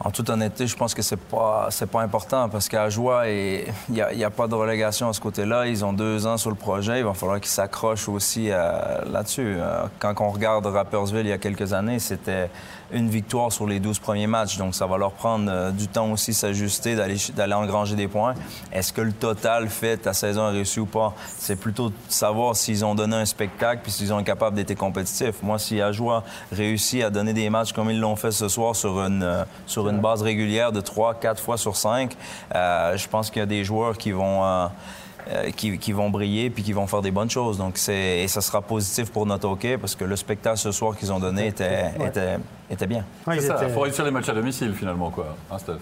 En 0.06 0.12
toute 0.12 0.30
honnêteté, 0.30 0.68
je 0.68 0.76
pense 0.76 0.94
que 0.94 1.02
c'est 1.02 1.16
pas 1.16 1.70
pas 1.92 2.02
important 2.02 2.50
parce 2.50 2.68
qu'à 2.68 2.90
Joie, 2.90 3.30
il 3.30 3.74
n'y 3.90 4.24
a, 4.24 4.30
pas 4.30 4.48
de 4.48 4.56
relégation 4.56 5.08
à 5.08 5.14
ce 5.14 5.22
côté-là. 5.22 5.68
Ils 5.68 5.86
ont 5.86 5.94
deux 5.94 6.28
ans 6.28 6.38
sur 6.38 6.50
le 6.50 6.56
projet. 6.58 7.00
Il 7.00 7.06
va 7.06 7.14
falloir 7.14 7.40
qu'ils 7.40 7.52
s'accrochent 7.52 8.10
aussi 8.10 8.50
euh, 8.50 9.00
là-dessus. 9.10 9.56
Euh, 9.58 9.84
quand 10.00 10.14
on 10.20 10.30
regarde 10.30 10.66
Rappersville 10.66 11.26
il 11.26 11.30
y 11.30 11.34
a 11.34 11.38
quelques 11.38 11.72
années, 11.72 12.00
c'était 12.00 12.50
une 12.92 13.10
victoire 13.10 13.52
sur 13.52 13.66
les 13.66 13.80
12 13.80 14.00
premiers 14.00 14.28
matchs. 14.28 14.58
Donc, 14.58 14.76
ça 14.76 14.86
va 14.86 14.98
leur 14.98 15.12
prendre 15.12 15.50
euh, 15.50 15.72
du 15.72 15.88
temps 15.88 16.12
aussi 16.12 16.34
s'ajuster, 16.34 16.96
d'aller 16.96 17.54
engranger 17.54 17.96
des 17.96 18.08
points. 18.08 18.36
Est-ce 18.72 18.92
que 18.92 19.02
le 19.02 19.14
total 19.14 19.70
fait 19.70 19.98
ta 19.98 20.14
saison 20.14 20.52
réussie 20.52 20.80
ou 20.80 20.86
pas? 20.86 21.14
C'est 21.38 21.56
plutôt 21.56 21.90
de 21.90 21.96
savoir 22.10 22.56
s'ils 22.56 22.84
ont 22.84 22.96
donné 22.96 23.16
un 23.16 23.26
spectacle 23.26 23.82
puis 23.84 23.92
s'ils 23.92 24.14
ont 24.14 24.20
été 24.20 24.34
capables 24.34 24.56
d'être 24.56 24.76
compétitifs. 24.76 25.42
Moi, 25.44 25.60
si 25.60 25.82
Ajoie 25.82 26.24
réussit 26.52 27.04
à 27.04 27.10
donner 27.10 27.34
des 27.34 27.50
matchs 27.50 27.72
comme 27.72 27.90
ils 27.90 28.00
l'ont 28.00 28.16
fait 28.16 28.32
ce 28.32 28.48
soir 28.48 28.76
sur 28.76 29.00
une, 29.00 29.46
sur 29.68 29.88
une 29.90 29.93
base 30.00 30.22
régulière 30.22 30.72
de 30.72 30.82
3, 30.82 31.16
4 31.16 31.42
fois 31.42 31.58
sur 31.58 31.76
5, 31.76 32.16
euh, 32.56 32.98
je 32.98 33.08
pense 33.08 33.30
qu'il 33.30 33.40
y 33.40 33.44
a 33.44 33.46
des 33.48 33.64
joueurs 33.64 33.98
qui 33.98 34.12
vont... 34.12 34.44
euh, 34.44 34.68
euh, 35.32 35.52
qui, 35.52 35.78
qui 35.78 35.94
vont 35.94 36.10
briller 36.10 36.50
puis 36.50 36.64
qui 36.64 36.74
vont 36.74 36.86
faire 36.86 37.02
des 37.02 37.12
bonnes 37.12 37.30
choses. 37.30 37.58
Donc, 37.58 37.78
c'est, 37.78 38.20
et 38.24 38.28
ça 38.28 38.42
sera 38.42 38.62
positif 38.62 39.10
pour 39.10 39.26
notre 39.26 39.48
hockey 39.48 39.78
parce 39.78 39.96
que 39.96 40.04
le 40.04 40.18
spectacle 40.18 40.58
ce 40.58 40.74
soir 40.74 40.98
qu'ils 40.98 41.14
ont 41.14 41.20
donné 41.22 41.48
était, 41.48 41.92
était, 42.06 42.36
était 42.70 42.88
bien. 42.88 43.06
Ouais, 43.26 43.40
ça, 43.40 43.56
il 43.62 43.64
étaient- 43.64 43.74
faut 43.74 43.80
réussir 43.80 44.04
les 44.04 44.12
matchs 44.12 44.28
à 44.28 44.34
domicile 44.34 44.74
finalement, 44.74 45.12
quoi. 45.12 45.34
Hein, 45.50 45.58
Steph? 45.60 45.78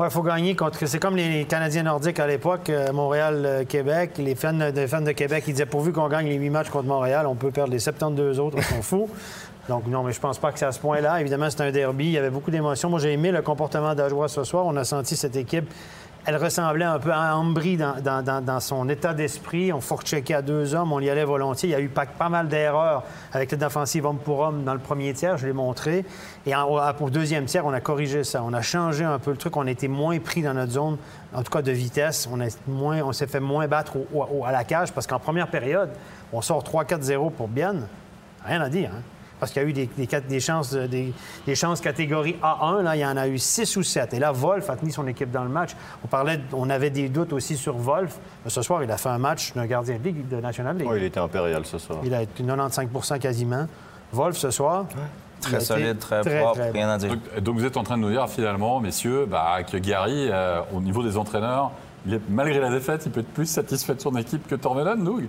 Il 0.00 0.10
faut 0.10 0.22
gagner 0.22 0.54
contre. 0.56 0.86
C'est 0.86 1.00
comme 1.00 1.16
les 1.16 1.44
Canadiens 1.44 1.82
nordiques 1.82 2.18
à 2.20 2.26
l'époque, 2.26 2.70
euh, 2.70 2.90
Montréal-Québec. 2.92 4.12
Les 4.18 4.34
fans, 4.34 4.52
de, 4.54 4.86
fans 4.86 5.00
de 5.02 5.12
Québec, 5.12 5.44
ils 5.48 5.52
disaient 5.52 5.66
pourvu 5.66 5.92
qu'on 5.92 6.08
gagne 6.08 6.26
les 6.28 6.36
huit 6.36 6.50
matchs 6.50 6.70
contre 6.70 6.86
Montréal, 6.88 7.26
on 7.26 7.34
peut 7.34 7.50
perdre 7.50 7.72
les 7.72 7.80
72 7.80 8.38
autres, 8.40 8.56
on 8.58 8.62
s'en 8.62 8.80
fout. 8.82 9.06
Donc, 9.68 9.86
non, 9.86 10.02
mais 10.02 10.12
je 10.12 10.20
pense 10.20 10.38
pas 10.38 10.50
que 10.50 10.58
c'est 10.58 10.64
à 10.66 10.72
ce 10.72 10.80
point-là. 10.80 11.20
Évidemment, 11.20 11.48
c'est 11.50 11.60
un 11.60 11.70
derby. 11.70 12.06
Il 12.06 12.12
y 12.12 12.18
avait 12.18 12.30
beaucoup 12.30 12.50
d'émotions. 12.50 12.88
Moi, 12.88 13.00
j'ai 13.00 13.12
aimé 13.12 13.30
le 13.30 13.42
comportement 13.42 13.94
d'Ajoie 13.94 14.28
ce 14.28 14.42
soir. 14.44 14.64
On 14.66 14.76
a 14.76 14.84
senti 14.84 15.14
cette 15.14 15.36
équipe. 15.36 15.70
Elle 16.26 16.36
ressemblait 16.36 16.84
un 16.84 16.98
peu 16.98 17.10
à 17.12 17.36
Ambry 17.36 17.76
dans, 17.78 18.02
dans- 18.22 18.60
son 18.60 18.86
état 18.88 19.14
d'esprit. 19.14 19.72
On 19.72 19.80
fourcheckait 19.80 20.34
à 20.34 20.42
deux 20.42 20.74
hommes, 20.74 20.92
on 20.92 21.00
y 21.00 21.08
allait 21.08 21.24
volontiers. 21.24 21.68
Il 21.70 21.72
y 21.72 21.74
a 21.74 21.80
eu 21.80 21.88
pas, 21.88 22.06
mal 22.28 22.48
d'erreurs 22.48 23.04
avec 23.32 23.50
l'aide 23.50 23.62
offensive 23.62 24.04
homme 24.04 24.18
pour 24.18 24.40
homme 24.40 24.62
dans 24.64 24.74
le 24.74 24.80
premier 24.80 25.14
tiers, 25.14 25.38
je 25.38 25.46
l'ai 25.46 25.52
montré. 25.54 26.04
Et 26.44 26.54
en- 26.54 26.64
au, 26.68 26.78
au 27.04 27.10
deuxième 27.10 27.44
tiers, 27.46 27.64
on 27.64 27.72
a 27.72 27.80
corrigé 27.80 28.24
ça. 28.24 28.42
On 28.44 28.52
a 28.52 28.60
changé 28.62 29.04
un 29.04 29.18
peu 29.18 29.30
le 29.30 29.36
truc. 29.38 29.56
On 29.56 29.66
était 29.66 29.88
moins 29.88 30.18
pris 30.18 30.42
dans 30.42 30.52
notre 30.54 30.72
zone, 30.72 30.96
en 31.32 31.42
tout 31.42 31.50
cas 31.52 31.62
de 31.62 31.72
vitesse. 31.72 32.28
On, 32.30 32.38
moins- 32.70 33.02
on 33.02 33.12
s'est 33.12 33.26
fait 33.26 33.40
moins 33.40 33.66
battre 33.68 33.96
à 34.46 34.52
la 34.52 34.64
cage 34.64 34.92
parce 34.92 35.06
qu'en 35.06 35.18
première 35.20 35.48
période, 35.48 35.90
on 36.32 36.42
sort 36.42 36.62
3-4-0 36.62 37.30
pour 37.32 37.48
Bienne. 37.48 37.86
Rien 38.44 38.60
à 38.60 38.68
dire. 38.68 38.90
hein. 38.94 39.02
Parce 39.40 39.52
qu'il 39.52 39.62
y 39.62 39.64
a 39.64 39.68
eu 39.68 39.72
des, 39.72 39.86
des 39.96 40.06
quatre- 40.06 40.26
des 40.26 40.40
chances, 40.40 40.72
de- 40.72 40.86
des, 40.86 41.12
des 41.46 41.54
chances 41.54 41.80
catégorie 41.80 42.36
A1, 42.42 42.82
là, 42.82 42.96
il 42.96 43.00
y 43.00 43.06
en 43.06 43.16
a 43.16 43.28
eu 43.28 43.38
6 43.38 43.76
ou 43.76 43.82
7. 43.82 44.14
Et 44.14 44.18
là, 44.18 44.32
Wolf 44.32 44.68
a 44.70 44.76
tenu 44.76 44.90
son 44.90 45.06
équipe 45.06 45.30
dans 45.30 45.44
le 45.44 45.48
match. 45.50 45.70
On, 46.04 46.08
parlait, 46.08 46.40
on 46.52 46.68
avait 46.70 46.90
des 46.90 47.08
doutes 47.08 47.32
aussi 47.32 47.56
sur 47.56 47.76
Wolf. 47.76 48.18
Mais 48.44 48.50
ce 48.50 48.62
soir, 48.62 48.82
il 48.82 48.90
a 48.90 48.96
fait 48.96 49.08
un 49.10 49.18
match 49.18 49.52
d'un 49.54 49.66
gardien 49.66 49.96
de 49.98 50.02
Ligue 50.04 50.28
de 50.28 50.36
National 50.40 50.76
League. 50.76 50.88
Ouais, 50.88 50.98
il 50.98 51.04
était 51.04 51.20
impérial 51.20 51.64
ce 51.64 51.78
soir. 51.78 51.98
Il 52.04 52.14
a 52.14 52.22
été 52.22 52.42
95 52.42 53.18
quasiment. 53.20 53.66
Wolf, 54.12 54.36
ce 54.36 54.50
soir. 54.50 54.86
Très 55.40 55.60
solide, 55.60 55.98
très, 56.00 56.22
très, 56.22 56.40
propre, 56.40 56.58
très 56.58 56.70
rien 56.72 56.88
à 56.88 56.98
dire. 56.98 57.10
donc, 57.10 57.40
donc 57.40 57.58
vous 57.58 57.64
êtes 57.64 57.76
en 57.76 57.84
train 57.84 57.96
de 57.96 58.02
nous 58.02 58.10
dire 58.10 58.28
finalement, 58.28 58.80
messieurs, 58.80 59.24
bah, 59.30 59.62
que 59.62 59.76
Gary, 59.76 60.28
euh, 60.32 60.60
au 60.74 60.80
niveau 60.80 61.02
des 61.04 61.16
entraîneurs, 61.16 61.70
il 62.06 62.14
est, 62.14 62.20
malgré 62.28 62.58
la 62.58 62.70
défaite, 62.70 63.02
il 63.06 63.12
peut 63.12 63.20
être 63.20 63.32
plus 63.34 63.46
satisfait 63.46 63.94
de 63.94 64.00
son 64.00 64.16
équipe 64.16 64.48
que 64.48 64.56
Tormelan, 64.56 64.96
Doug 64.96 65.26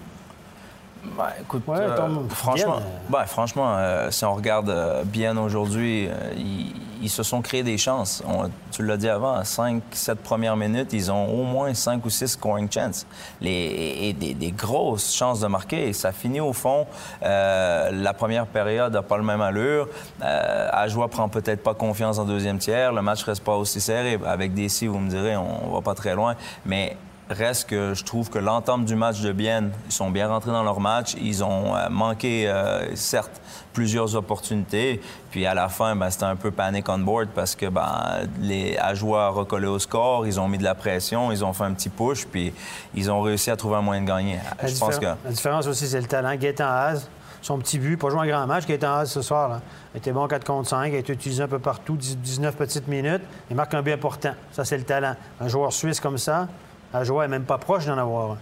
Ben, 1.03 1.29
écoute, 1.41 1.63
Ouais, 1.67 1.77
euh, 1.79 1.95
franchement, 2.29 2.79
bien, 3.09 3.19
euh. 3.19 3.25
franchement 3.25 3.75
euh, 3.77 4.11
si 4.11 4.25
on 4.25 4.35
regarde 4.35 4.69
euh, 4.69 5.03
bien 5.05 5.37
aujourd'hui, 5.37 6.09
ils, 6.37 6.73
ils 7.01 7.09
se 7.09 7.23
sont 7.23 7.41
créés 7.41 7.63
des 7.63 7.77
chances. 7.77 8.21
On- 8.27 8.49
tu 8.71 8.83
l'as 8.83 8.97
dit 8.97 9.07
avant, 9.09 9.43
5, 9.43 9.81
7 9.91 10.19
premières 10.21 10.57
minutes, 10.57 10.91
ils 10.91 11.09
ont 11.11 11.25
au 11.27 11.43
moins 11.43 11.73
5 11.73 12.05
ou 12.05 12.09
6 12.09 12.27
scoring 12.27 12.69
chances. 12.71 13.05
Les, 13.39 13.97
et 14.01 14.13
des, 14.13 14.33
des 14.33 14.51
grosses 14.51 15.13
chances 15.13 15.39
de 15.39 15.47
marquer. 15.47 15.87
Et 15.89 15.93
ça 15.93 16.11
finit 16.11 16.39
au 16.41 16.53
fond. 16.53 16.85
la 17.21 18.13
première 18.17 18.45
période 18.45 18.93
n'a 18.93 19.01
pas 19.01 19.17
le 19.17 19.23
même 19.23 19.41
allure. 19.41 19.87
Ajoie 20.21 21.07
prend 21.09 21.27
peut-être 21.29 21.63
pas 21.63 21.73
confiance 21.73 22.19
en 22.19 22.25
deuxième 22.25 22.57
tiers. 22.57 22.91
Le 22.93 23.01
match 23.01 23.23
reste 23.23 23.43
pas 23.43 23.55
aussi 23.55 23.81
serré. 23.81 24.19
Avec 24.25 24.53
des 24.53 24.69
si, 24.69 24.87
vous 24.87 24.99
me 24.99 25.09
direz, 25.09 25.35
on, 25.35 25.73
va 25.73 25.81
pas 25.81 25.95
très 25.95 26.15
loin. 26.15 26.35
Mais 26.65 26.95
Reste 27.29 27.69
que 27.69 27.93
je 27.93 28.03
trouve 28.03 28.31
que 28.31 28.39
l'entente 28.39 28.85
du 28.85 28.95
match 28.95 29.21
de 29.21 29.31
Bienne, 29.31 29.71
ils 29.85 29.91
sont 29.91 30.09
bien 30.09 30.27
rentrés 30.27 30.49
dans 30.49 30.63
leur 30.63 30.79
match. 30.79 31.13
Ils 31.21 31.43
ont 31.43 31.75
euh, 31.75 31.87
manqué, 31.89 32.49
euh, 32.49 32.95
certes, 32.95 33.39
plusieurs 33.71 34.15
opportunités. 34.15 34.99
Puis 35.29 35.45
à 35.45 35.53
la 35.53 35.69
fin, 35.69 35.95
ben, 35.95 36.09
c'était 36.09 36.23
un 36.23 36.35
peu 36.35 36.49
panic 36.49 36.89
on 36.89 36.97
board 36.97 37.27
parce 37.35 37.55
que 37.55 37.67
ben, 37.67 38.21
les 38.39 38.75
Ajoie 38.77 39.29
recollé 39.29 39.67
au 39.67 39.77
score, 39.77 40.25
ils 40.25 40.39
ont 40.39 40.47
mis 40.47 40.57
de 40.57 40.63
la 40.63 40.73
pression, 40.73 41.31
ils 41.31 41.45
ont 41.45 41.53
fait 41.53 41.65
un 41.65 41.73
petit 41.73 41.89
push, 41.89 42.25
puis 42.25 42.51
ils 42.95 43.11
ont 43.11 43.21
réussi 43.21 43.51
à 43.51 43.55
trouver 43.55 43.75
un 43.75 43.81
moyen 43.83 44.01
de 44.01 44.07
gagner. 44.07 44.39
La, 44.59 44.67
Je 44.67 44.79
pense 44.79 44.95
que. 44.95 45.01
différen- 45.05 45.17
la 45.23 45.31
différence 45.31 45.67
aussi, 45.67 45.87
c'est 45.87 46.01
le 46.01 46.07
talent. 46.07 46.35
Gaëtan 46.35 46.65
Haas, 46.65 47.07
son 47.43 47.59
petit 47.59 47.77
but, 47.77 47.95
pas 47.97 48.09
joué 48.09 48.21
un 48.21 48.27
grand 48.27 48.47
match. 48.47 48.65
Gaëtan 48.65 48.91
Haas, 48.91 49.05
ce 49.05 49.21
soir, 49.21 49.49
là, 49.49 49.61
était 49.93 50.11
bon 50.11 50.27
4 50.27 50.43
contre 50.43 50.67
5, 50.67 50.91
a 50.95 50.97
été 50.97 51.13
utilisé 51.13 51.43
un 51.43 51.47
peu 51.47 51.59
partout, 51.59 51.95
10 51.95 52.17
19 52.17 52.55
petites 52.55 52.87
minutes. 52.87 53.21
Il 53.51 53.55
marque 53.55 53.75
un 53.75 53.83
but 53.83 53.91
important. 53.93 54.33
Ça, 54.51 54.65
c'est 54.65 54.77
le 54.79 54.83
talent. 54.83 55.15
Un 55.39 55.47
joueur 55.47 55.71
suisse 55.71 55.99
comme 55.99 56.17
ça, 56.17 56.47
à 56.93 57.03
jouer, 57.03 57.25
n'est 57.25 57.27
même 57.29 57.43
pas 57.43 57.57
proche 57.57 57.85
d'en 57.85 57.97
avoir 57.97 58.31
un. 58.31 58.37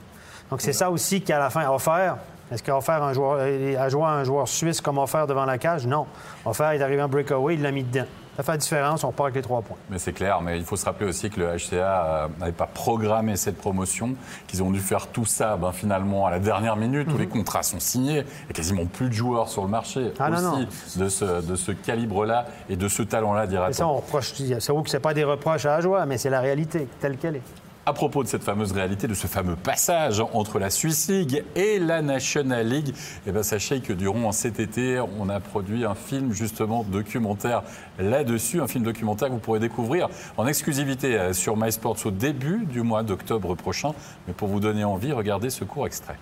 Donc, 0.50 0.62
c'est 0.62 0.74
ça 0.74 0.89
aussi 0.89 1.22
qu'à 1.22 1.39
la 1.39 1.50
fin 1.50 1.62
a 1.62 1.72
offert. 1.72 2.18
Est-ce 2.51 2.63
qu'il 2.63 2.72
a 2.72 2.77
offert 2.77 3.04
un 3.04 3.12
joueur, 3.12 3.39
a 3.42 3.89
joué 3.89 4.04
un 4.04 4.24
joueur 4.24 4.48
suisse 4.48 4.80
comme 4.80 4.98
offert 5.00 5.27
devant 5.27 5.44
la 5.46 5.58
cage? 5.58 5.86
Non. 5.86 6.06
Offert 6.46 6.72
est 6.72 6.82
arrivé 6.82 7.01
en 7.01 7.10
breakaway, 7.10 7.56
il 7.56 7.62
l'a 7.62 7.72
mis 7.72 7.84
dedans. 7.84 8.06
Ça 8.38 8.44
fait 8.44 8.51
la 8.51 8.58
différence, 8.58 9.04
on 9.04 9.08
repart 9.08 9.25
avec 9.25 9.36
les 9.36 9.42
trois 9.42 9.62
points. 9.63 9.75
Mais 9.89 9.98
c'est 9.98 10.13
clair, 10.13 10.42
mais 10.42 10.58
il 10.60 10.63
faut 10.63 10.75
se 10.77 10.86
rappeler 10.86 11.08
aussi 11.10 11.30
que 11.30 11.39
le 11.42 11.48
HCA 11.58 11.75
euh, 12.06 12.27
n'avait 12.39 12.51
pas 12.54 12.68
programmé 12.68 13.36
cette 13.36 13.58
promotion, 13.58 14.12
qu'ils 14.48 14.62
ont 14.63 14.70
dû 14.72 14.80
faire 14.80 15.08
tout 15.08 15.25
ça 15.25 15.58
ben, 15.58 15.72
finalement 15.74 16.27
à 16.27 16.32
la 16.32 16.39
dernière 16.39 16.75
minute, 16.77 17.12
où 17.12 17.18
les 17.18 17.27
contrats 17.27 17.63
sont 17.63 17.80
signés, 17.80 18.24
et 18.50 18.54
quasiment 18.54 18.86
plus 18.86 19.10
de 19.10 19.13
joueurs 19.13 19.50
sur 19.50 19.63
le 19.63 19.70
marché 19.70 20.13
Ah, 20.20 20.30
non, 20.30 20.38
aussi 20.38 20.68
non. 21.00 21.04
de 21.04 21.10
ce, 21.10 21.42
de 21.42 21.56
ce 21.56 21.72
calibre-là 21.72 22.46
et 22.70 22.75
de 22.77 22.88
ce 22.88 23.01
talent-là, 23.01 23.48
dira-t-on. 23.48 23.74
ça, 23.74 23.88
on 23.88 23.96
reproche. 23.98 24.34
C'est 24.36 24.68
vrai 24.72 24.84
que 24.84 24.89
c'est 24.89 25.00
pas 25.00 25.16
des 25.16 25.24
reproches 25.24 25.66
à 25.66 25.70
la 25.77 25.82
joie, 25.82 26.06
mais 26.06 26.18
c'est 26.20 26.30
la 26.30 26.39
réalité 26.39 26.88
telle 27.01 27.18
qu'elle 27.18 27.38
est. 27.38 27.42
À 27.88 27.94
propos 27.94 28.22
de 28.22 28.27
cette 28.27 28.44
fameuse 28.44 28.74
réalité, 28.74 29.08
de 29.08 29.13
ce 29.13 29.27
fameux 29.27 29.56
passage 29.56 30.20
entre 30.34 30.60
la 30.60 30.70
Swiss 30.70 31.08
League 31.08 31.46
et 31.56 31.79
la 31.79 32.01
National 32.01 32.67
League, 32.67 32.94
eh 33.25 33.32
ben, 33.32 33.44
sachez 33.44 33.79
que 33.79 33.94
durant 33.94 34.34
cet 34.34 34.60
été, 34.60 35.01
on 35.17 35.29
a 35.29 35.39
produit 35.39 35.86
un 35.86 35.96
film 35.96 36.34
justement 36.34 36.84
documentaire 36.84 37.63
là-dessus, 37.98 38.60
un 38.60 38.67
film 38.67 38.84
documentaire 38.84 39.29
que 39.29 39.34
vous 39.36 39.39
pourrez 39.39 39.62
découvrir 39.62 40.10
en 40.36 40.48
exclusivité 40.48 41.17
euh, 41.17 41.32
sur 41.32 41.56
MySports 41.56 41.96
au 42.03 42.12
début 42.12 42.65
du 42.65 42.82
mois 42.82 43.03
d'octobre 43.03 43.56
prochain. 43.56 43.94
Mais 44.27 44.34
pour 44.34 44.50
vous 44.50 44.60
donner 44.60 44.84
envie, 44.84 45.13
regardez 45.13 45.50
ce 45.50 45.63
court 45.63 45.88
extrait. 45.88 46.17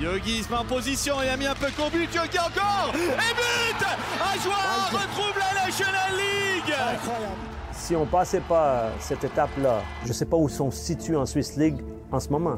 Yogi 0.00 0.44
se 0.44 0.50
met 0.50 0.56
en 0.56 0.64
position, 0.64 1.16
il 1.20 1.28
a 1.28 1.36
mis 1.36 1.46
un 1.48 1.54
peu 1.56 1.66
but, 1.92 2.14
Yogi 2.14 2.38
encore. 2.38 2.92
Et 2.94 3.08
but. 3.08 3.86
Un 4.22 4.40
joueur 4.40 4.88
retrouve 4.92 5.34
la 5.36 5.66
National 5.66 6.12
League 6.12 6.74
Si 7.84 7.94
on 7.94 8.06
passait 8.06 8.40
pas 8.40 8.92
cette 8.98 9.24
étape-là, 9.24 9.82
je 10.04 10.08
ne 10.08 10.14
sais 10.14 10.24
pas 10.24 10.38
où 10.38 10.48
sont 10.48 10.70
situés 10.70 11.16
en 11.16 11.26
Swiss 11.26 11.58
League 11.58 11.84
en 12.10 12.18
ce 12.18 12.30
moment. 12.30 12.56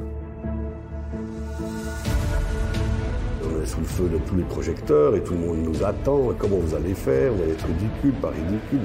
On 3.42 3.60
est 3.60 3.66
sous 3.66 3.80
le 3.80 3.86
feu 3.86 4.08
de 4.08 4.18
tous 4.18 4.36
les 4.36 4.44
projecteurs 4.44 5.16
et 5.16 5.24
tout 5.24 5.32
le 5.32 5.40
monde 5.40 5.64
nous 5.64 5.84
attend. 5.84 6.28
Comment 6.38 6.58
vous 6.58 6.76
allez 6.76 6.94
faire? 6.94 7.32
Vous 7.32 7.42
allez 7.42 7.54
être 7.54 7.66
ridicule, 7.66 8.12
pas 8.22 8.28
ridicule. 8.28 8.82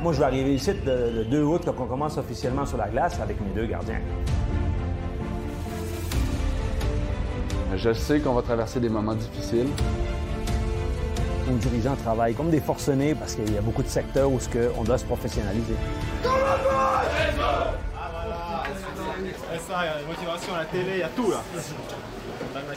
Moi, 0.00 0.14
je 0.14 0.20
vais 0.20 0.24
arriver 0.24 0.54
ici 0.54 0.72
le, 0.86 1.10
le 1.10 1.24
2 1.26 1.42
août, 1.42 1.60
quand 1.66 1.74
on 1.78 1.86
commence 1.86 2.16
officiellement 2.16 2.64
sur 2.64 2.78
la 2.78 2.88
glace 2.88 3.20
avec 3.20 3.38
mes 3.42 3.50
deux 3.50 3.66
gardiens. 3.66 4.00
Je 7.74 7.92
sais 7.92 8.20
qu'on 8.20 8.32
va 8.32 8.40
traverser 8.40 8.80
des 8.80 8.88
moments 8.88 9.16
difficiles. 9.16 9.68
Nos 11.48 11.56
dirigeants 11.58 11.94
travaillent 11.96 12.34
comme 12.34 12.50
des 12.50 12.60
forcenés 12.60 13.14
parce 13.14 13.34
qu'il 13.36 13.52
y 13.52 13.56
a 13.56 13.60
beaucoup 13.60 13.82
de 13.82 13.88
secteurs 13.88 14.30
où 14.30 14.38
que 14.38 14.70
on 14.76 14.82
doit 14.82 14.98
se 14.98 15.04
professionnaliser. 15.04 15.76
là. 21.30 21.42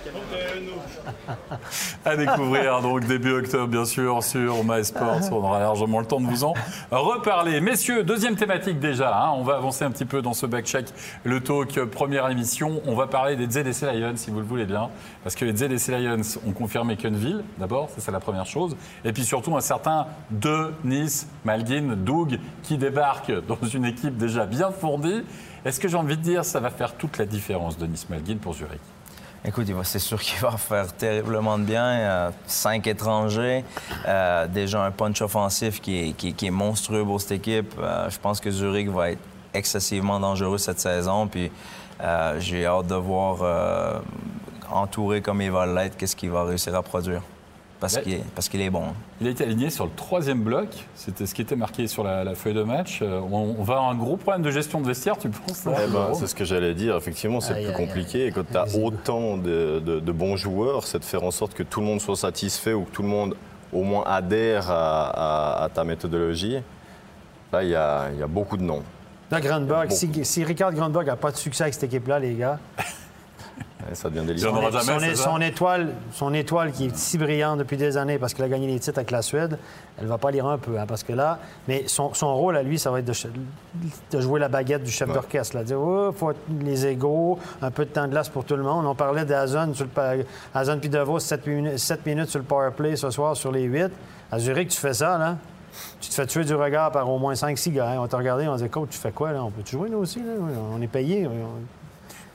À 2.05 2.15
découvrir 2.15 2.81
donc 2.81 3.05
début 3.05 3.31
octobre, 3.33 3.67
bien 3.67 3.85
sûr, 3.85 4.23
sur 4.23 4.63
MySports. 4.63 5.21
On 5.31 5.35
aura 5.37 5.59
largement 5.59 5.99
le 5.99 6.05
temps 6.05 6.19
de 6.19 6.25
vous 6.25 6.43
en 6.43 6.53
reparler. 6.91 7.61
Messieurs, 7.61 8.03
deuxième 8.03 8.35
thématique 8.35 8.79
déjà. 8.79 9.23
hein. 9.25 9.31
On 9.35 9.43
va 9.43 9.55
avancer 9.55 9.85
un 9.85 9.91
petit 9.91 10.05
peu 10.05 10.21
dans 10.21 10.33
ce 10.33 10.45
backcheck, 10.45 10.87
le 11.23 11.41
talk, 11.41 11.77
euh, 11.77 11.85
première 11.85 12.29
émission. 12.29 12.81
On 12.85 12.95
va 12.95 13.07
parler 13.07 13.35
des 13.35 13.49
ZDC 13.49 13.83
Lions, 13.93 14.13
si 14.15 14.31
vous 14.31 14.39
le 14.39 14.45
voulez 14.45 14.65
bien. 14.65 14.89
Parce 15.23 15.35
que 15.35 15.45
les 15.45 15.55
ZDC 15.55 15.89
Lions 15.91 16.21
ont 16.47 16.51
confirmé 16.53 16.97
Kenville, 16.97 17.43
d'abord, 17.57 17.89
ça 17.89 17.95
c'est 17.99 18.11
la 18.11 18.19
première 18.19 18.45
chose. 18.45 18.75
Et 19.05 19.13
puis 19.13 19.23
surtout 19.25 19.55
un 19.55 19.61
certain 19.61 20.07
Denis 20.31 21.25
Malguin, 21.45 21.95
Doug, 21.95 22.39
qui 22.63 22.77
débarque 22.77 23.31
dans 23.47 23.57
une 23.71 23.85
équipe 23.85 24.17
déjà 24.17 24.45
bien 24.45 24.71
fournie. 24.71 25.23
Est-ce 25.65 25.79
que 25.79 25.87
j'ai 25.87 25.97
envie 25.97 26.17
de 26.17 26.21
dire, 26.23 26.45
ça 26.45 26.59
va 26.59 26.69
faire 26.69 26.95
toute 26.95 27.17
la 27.17 27.25
différence, 27.25 27.77
Denis 27.77 28.05
Malguin, 28.09 28.37
pour 28.41 28.53
Zurich? 28.53 28.79
Écoute, 29.45 29.67
c'est 29.83 29.99
sûr 29.99 30.19
qu'il 30.19 30.39
va 30.41 30.57
faire 30.57 30.91
terriblement 30.93 31.57
de 31.57 31.63
bien. 31.63 31.85
Euh, 31.85 32.31
cinq 32.45 32.87
étrangers, 32.87 33.63
euh, 34.05 34.47
déjà 34.47 34.83
un 34.83 34.91
punch 34.91 35.21
offensif 35.21 35.79
qui 35.79 36.13
est, 36.41 36.49
monstrueux 36.51 37.05
pour 37.05 37.21
cette 37.21 37.31
équipe. 37.31 37.73
Euh, 37.79 38.09
je 38.09 38.19
pense 38.19 38.41
que 38.41 38.51
Zurich 38.51 38.89
va 38.89 39.11
être 39.11 39.21
excessivement 39.53 40.19
dangereux 40.19 40.57
cette 40.57 40.79
saison. 40.79 41.27
Puis 41.27 41.51
j'ai 42.39 42.65
hâte 42.65 42.87
de 42.87 42.95
voir, 42.95 44.01
entouré 44.71 45.21
comme 45.21 45.41
il 45.41 45.51
va 45.51 45.65
l'être, 45.65 45.97
qu'est-ce 45.97 46.15
qu'il 46.15 46.31
va 46.31 46.43
réussir 46.43 46.75
à 46.75 46.83
produire. 46.83 47.21
Parce 47.79 47.95
Ouais. 47.95 48.01
qu'il 48.01 48.13
est, 48.15 48.23
parce 48.35 48.49
qu'il 48.49 48.59
est 48.61 48.69
bon. 48.69 48.83
Il 49.21 49.27
a 49.27 49.29
été 49.29 49.45
aligné 49.45 49.69
sur 49.69 49.85
le 49.85 49.91
troisième 49.95 50.41
bloc. 50.41 50.67
C'était 50.95 51.25
ce 51.25 51.33
qui 51.33 51.41
était 51.41 51.55
marqué 51.55 51.87
sur 51.87 52.03
la, 52.03 52.25
la 52.25 52.35
feuille 52.35 52.53
de 52.53 52.63
match. 52.63 52.99
Euh, 53.01 53.21
On, 53.31 53.55
on 53.57 53.63
va 53.63 53.75
avoir 53.75 53.89
un 53.89 53.95
gros 53.95 54.17
problème 54.17 54.41
de 54.41 54.51
gestion 54.51 54.81
de 54.81 54.87
vestiaire, 54.87 55.17
tu 55.17 55.29
penses 55.29 55.65
hein, 55.65 55.71
Eh 55.87 55.89
ben, 55.89 56.09
c'est 56.13 56.27
ce 56.27 56.35
que 56.35 56.43
j'allais 56.43 56.73
dire. 56.73 56.97
Effectivement, 56.97 57.39
c'est 57.39 57.53
plus 57.53 57.67
aïe, 57.67 57.73
compliqué. 57.73 58.25
Et 58.25 58.31
quand 58.33 58.43
tu 58.51 58.57
as 58.57 58.65
autant 58.75 59.37
de, 59.37 59.79
de- 59.79 59.99
de 60.01 60.11
bons 60.11 60.35
joueurs, 60.35 60.83
c'est 60.85 60.99
de 60.99 61.05
faire 61.05 61.23
en 61.23 61.31
sorte 61.31 61.53
que 61.53 61.63
tout 61.63 61.79
le 61.79 61.85
monde 61.85 62.01
soit 62.01 62.17
satisfait 62.17 62.73
ou 62.73 62.83
que 62.83 62.91
tout 62.91 63.01
le 63.01 63.07
monde 63.07 63.35
au 63.71 63.83
moins 63.83 64.03
adhère 64.07 64.69
à, 64.69 65.59
à- 65.61 65.63
à 65.63 65.69
ta 65.69 65.85
méthodologie. 65.85 66.57
Là, 67.53 67.63
il 67.63 67.69
y 67.69 67.75
a, 67.75 68.09
il 68.13 68.19
y 68.19 68.23
a 68.23 68.27
beaucoup 68.27 68.57
de 68.57 68.63
noms. 68.63 68.83
Là, 69.31 69.39
Beaucoup. 69.39 69.87
si, 69.91 70.09
si 70.25 70.43
Ricard 70.43 70.73
Grunberg 70.73 71.05
n'a 71.07 71.15
pas 71.15 71.31
de 71.31 71.37
succès 71.37 71.63
avec 71.63 71.75
cette 71.75 71.83
équipe-là, 71.83 72.17
les 72.19 72.33
gars, 72.33 72.59
ça 73.93 74.09
devient 74.09 74.37
jamais, 74.37 74.61
son, 74.71 74.99
ça? 74.99 75.15
son 75.15 75.41
étoile, 75.41 75.89
son 76.11 76.33
étoile 76.33 76.71
qui 76.71 76.85
est 76.87 76.95
si 76.95 77.17
brillante 77.17 77.59
depuis 77.59 77.77
des 77.77 77.97
années 77.97 78.17
parce 78.17 78.33
qu'elle 78.33 78.45
a 78.45 78.49
gagné 78.49 78.67
les 78.67 78.79
titres 78.79 78.97
avec 78.99 79.11
la 79.11 79.21
Suède, 79.21 79.57
elle 79.99 80.07
va 80.07 80.17
pas 80.17 80.31
lire 80.31 80.45
un 80.47 80.57
peu, 80.57 80.79
hein, 80.79 80.85
parce 80.87 81.03
que 81.03 81.13
là, 81.13 81.39
mais 81.67 81.83
son, 81.87 82.13
son 82.13 82.35
rôle 82.35 82.55
à 82.57 82.63
lui, 82.63 82.79
ça 82.79 82.91
va 82.91 82.99
être 82.99 83.05
de, 84.11 84.19
jouer 84.21 84.39
la 84.39 84.47
baguette 84.47 84.83
du 84.83 84.91
chef 84.91 85.07
Ouais. 85.07 85.13
d'orchestre, 85.15 85.55
là, 85.55 85.63
dire 85.63 85.79
oh, 85.79 86.11
faut 86.11 86.31
être 86.31 86.39
les 86.61 86.85
égaux, 86.87 87.39
un 87.61 87.71
peu 87.71 87.85
de 87.85 87.89
temps 87.91 88.05
de 88.05 88.11
glace 88.11 88.29
pour 88.29 88.45
tout 88.45 88.55
le 88.55 88.63
monde. 88.63 88.85
On 88.85 88.95
parlait 88.95 89.25
d'Azon 89.25 89.73
sur 89.73 89.85
le 89.85 90.25
Azon 90.53 90.77
puis 90.79 90.89
Devos 90.89 91.19
7 91.19 91.45
minutes, 91.47 91.77
7 91.79 92.05
minutes 92.05 92.29
sur 92.29 92.39
le 92.39 92.45
power 92.45 92.71
play 92.75 92.95
ce 92.95 93.09
soir 93.09 93.35
sur 93.35 93.51
les 93.51 93.63
8. 93.63 93.87
À 94.31 94.39
Zurich, 94.39 94.69
tu 94.69 94.77
fais 94.77 94.93
ça, 94.93 95.17
là? 95.17 95.37
Tu 96.01 96.09
te 96.09 96.13
fais 96.15 96.25
tuer 96.25 96.43
du 96.43 96.55
regard 96.55 96.91
par 96.91 97.09
au 97.09 97.19
moins 97.19 97.33
5-6 97.33 97.71
gars. 97.71 97.91
hein. 97.91 97.97
On 97.99 98.07
t'a 98.07 98.17
regardé, 98.17 98.47
on 98.47 98.55
dit 98.55 98.69
coach, 98.69 98.89
tu 98.91 98.97
fais 98.97 99.11
quoi 99.11 99.31
là? 99.31 99.43
On 99.43 99.51
peut-tu 99.51 99.77
jouer 99.77 99.89
nous 99.89 99.99
aussi 99.99 100.19
là? 100.19 100.31
On 100.75 100.81
est 100.81 100.87
payé. 100.87 101.27
on- 101.27 101.31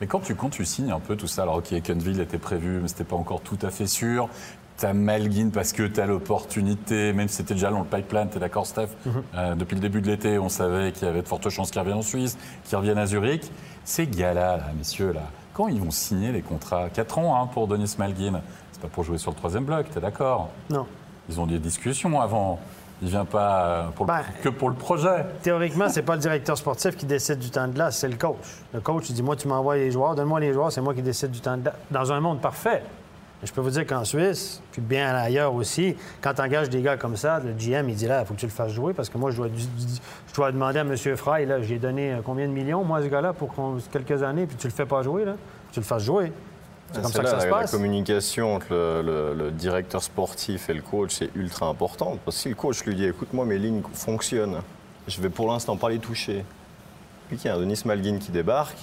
Mais 0.04 0.08
quand 0.08 0.20
tu, 0.20 0.34
quand 0.34 0.50
tu 0.50 0.66
signes 0.66 0.90
un 0.90 1.00
peu 1.00 1.16
tout 1.16 1.26
ça, 1.26 1.44
alors 1.44 1.56
ok, 1.56 1.80
Kenville 1.80 2.20
était 2.20 2.36
prévu, 2.36 2.78
mais 2.82 2.88
c'était 2.88 3.04
pas 3.04 3.16
encore 3.16 3.40
tout 3.40 3.56
à 3.62 3.70
fait 3.70 3.86
sûr. 3.86 4.28
T'as 4.76 4.92
Malguin 4.92 5.48
parce 5.48 5.72
que 5.72 5.82
t'as 5.84 6.04
l'opportunité, 6.04 7.14
même 7.14 7.26
si 7.26 7.36
c'était 7.36 7.54
déjà 7.54 7.70
dans 7.70 7.78
le 7.78 7.86
pipeline, 7.86 8.28
t'es 8.28 8.38
d'accord, 8.38 8.66
Steph? 8.66 8.88
Euh, 9.34 9.54
Depuis 9.54 9.76
le 9.76 9.80
début 9.80 10.02
de 10.02 10.08
l'été, 10.08 10.38
on 10.38 10.50
savait 10.50 10.92
qu'il 10.92 11.06
y 11.06 11.10
avait 11.10 11.22
de 11.22 11.26
fortes 11.26 11.48
chances 11.48 11.70
qu'ils 11.70 11.80
reviennent 11.80 11.96
en 11.96 12.02
Suisse, 12.02 12.36
qu'ils 12.64 12.76
reviennent 12.76 12.98
à 12.98 13.06
Zurich. 13.06 13.50
Ces 13.86 14.06
gars-là, 14.06 14.58
là, 14.58 14.64
messieurs, 14.76 15.12
là, 15.12 15.22
quand 15.54 15.68
ils 15.68 15.80
vont 15.80 15.90
signer 15.90 16.32
les 16.32 16.42
contrats 16.42 16.90
4 16.90 17.16
ans 17.20 17.40
hein, 17.42 17.46
pour 17.46 17.66
Denis 17.66 17.94
Malguin, 17.96 18.42
c'est 18.72 18.82
pas 18.82 18.88
pour 18.88 19.04
jouer 19.04 19.16
sur 19.16 19.30
le 19.30 19.36
troisième 19.38 19.64
bloc, 19.64 19.86
t'es 19.88 20.00
d'accord? 20.00 20.50
Non. 20.68 20.84
Ils 21.30 21.40
ont 21.40 21.46
des 21.46 21.58
discussions 21.58 22.20
avant. 22.20 22.58
Il 23.02 23.08
vient 23.08 23.24
pas 23.24 23.64
euh, 23.66 23.88
pour 23.94 24.06
le- 24.06 24.12
Ben, 24.12 24.22
que 24.42 24.48
pour 24.48 24.68
le 24.70 24.76
projet. 24.76 25.26
Théoriquement, 25.42 25.88
c'est 25.88 26.02
pas 26.02 26.14
le 26.14 26.20
directeur 26.20 26.56
sportif 26.56 26.96
qui 26.96 27.06
décide 27.06 27.38
du 27.38 27.50
temps 27.50 27.66
de 27.68 27.72
glace, 27.74 27.98
c'est 27.98 28.08
le 28.08 28.16
coach. 28.16 28.36
Le 28.72 28.80
coach, 28.80 29.10
il 29.10 29.14
dit 29.14 29.22
Moi, 29.22 29.36
tu 29.36 29.48
m'envoies 29.48 29.76
les 29.76 29.90
joueurs, 29.90 30.14
donne-moi 30.14 30.40
les 30.40 30.52
joueurs, 30.52 30.70
c'est 30.72 30.80
moi 30.80 30.94
qui 30.94 31.02
décide 31.02 31.30
du 31.30 31.40
temps 31.40 31.56
de 31.56 31.62
glace. 31.62 31.74
Dans 31.90 32.12
un 32.12 32.20
monde 32.20 32.40
parfait. 32.40 32.82
Je 33.42 33.52
peux 33.52 33.60
vous 33.60 33.70
dire 33.70 33.86
qu'en 33.86 34.04
Suisse, 34.04 34.62
puis 34.72 34.80
bien 34.80 35.14
ailleurs 35.14 35.52
aussi, 35.54 35.94
quand 36.22 36.32
tu 36.32 36.40
engages 36.40 36.70
des 36.70 36.80
gars 36.80 36.96
comme 36.96 37.16
ça, 37.16 37.40
le 37.40 37.52
GM, 37.52 37.86
il 37.90 37.94
dit 37.94 38.06
là, 38.06 38.20
il 38.22 38.26
faut 38.26 38.32
que 38.32 38.40
tu 38.40 38.46
le 38.46 38.52
fasses 38.52 38.72
jouer 38.72 38.94
parce 38.94 39.10
que 39.10 39.18
moi, 39.18 39.30
je 39.32 39.36
dois, 39.36 39.48
je 39.48 40.34
dois 40.34 40.50
demander 40.50 40.78
à 40.78 40.82
M. 40.82 40.96
Fry, 40.96 41.44
là, 41.44 41.60
j'ai 41.60 41.78
donné 41.78 42.12
euh, 42.14 42.20
combien 42.24 42.46
de 42.46 42.52
millions, 42.52 42.84
moi, 42.84 43.02
ce 43.02 43.08
gars-là, 43.08 43.34
pour 43.34 43.52
qu'on- 43.52 43.76
quelques 43.92 44.22
années, 44.22 44.46
puis 44.46 44.56
tu 44.56 44.66
le 44.66 44.72
fais 44.72 44.86
pas 44.86 45.02
jouer, 45.02 45.26
là. 45.26 45.34
Tu 45.72 45.80
le 45.80 45.84
fasses 45.84 46.04
jouer. 46.04 46.32
C'est 46.94 47.02
comme 47.02 47.12
ça 47.12 47.22
que 47.22 47.28
ça 47.28 47.40
se 47.40 47.44
la, 47.46 47.50
la 47.50 47.56
passe. 47.60 47.70
communication 47.70 48.54
entre 48.54 48.66
le, 48.70 49.02
le- 49.02 49.34
le 49.34 49.50
directeur 49.50 50.02
sportif 50.02 50.68
et 50.70 50.74
le 50.74 50.82
coach, 50.82 51.12
c'est 51.18 51.30
ultra 51.34 51.66
important. 51.66 52.18
Parce 52.24 52.36
que 52.36 52.42
si 52.42 52.48
le 52.48 52.54
coach 52.54 52.84
lui 52.84 52.94
dit, 52.94 53.04
écoute, 53.06 53.32
moi, 53.32 53.44
mes 53.44 53.58
lignes 53.58 53.82
fonctionnent, 53.92 54.60
je 55.08 55.20
vais 55.20 55.28
pour 55.30 55.48
l'instant 55.50 55.76
pas 55.76 55.88
les 55.90 55.98
toucher. 55.98 56.44
Puis 57.28 57.36
qu'il 57.36 57.46
y 57.46 57.48
a 57.50 57.56
un 57.56 57.60
Denis 57.60 57.80
Malguin 57.84 58.18
qui 58.18 58.30
débarque, 58.30 58.78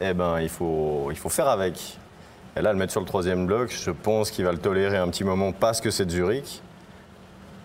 eh 0.00 0.12
ben, 0.14 0.40
il 0.40 0.48
faut, 0.48 1.08
il 1.10 1.16
faut 1.16 1.28
faire 1.28 1.48
avec. 1.48 1.98
Et 2.56 2.62
là, 2.62 2.72
le 2.72 2.78
mettre 2.78 2.92
sur 2.92 3.00
le 3.00 3.06
troisième 3.06 3.46
bloc, 3.46 3.70
je 3.70 3.90
pense 3.90 4.30
qu'il 4.30 4.44
va 4.44 4.52
le 4.52 4.58
tolérer 4.58 4.96
un 4.96 5.08
petit 5.08 5.24
moment 5.24 5.52
parce 5.52 5.80
que 5.80 5.90
c'est 5.90 6.06
de 6.06 6.10
Zurich. 6.10 6.62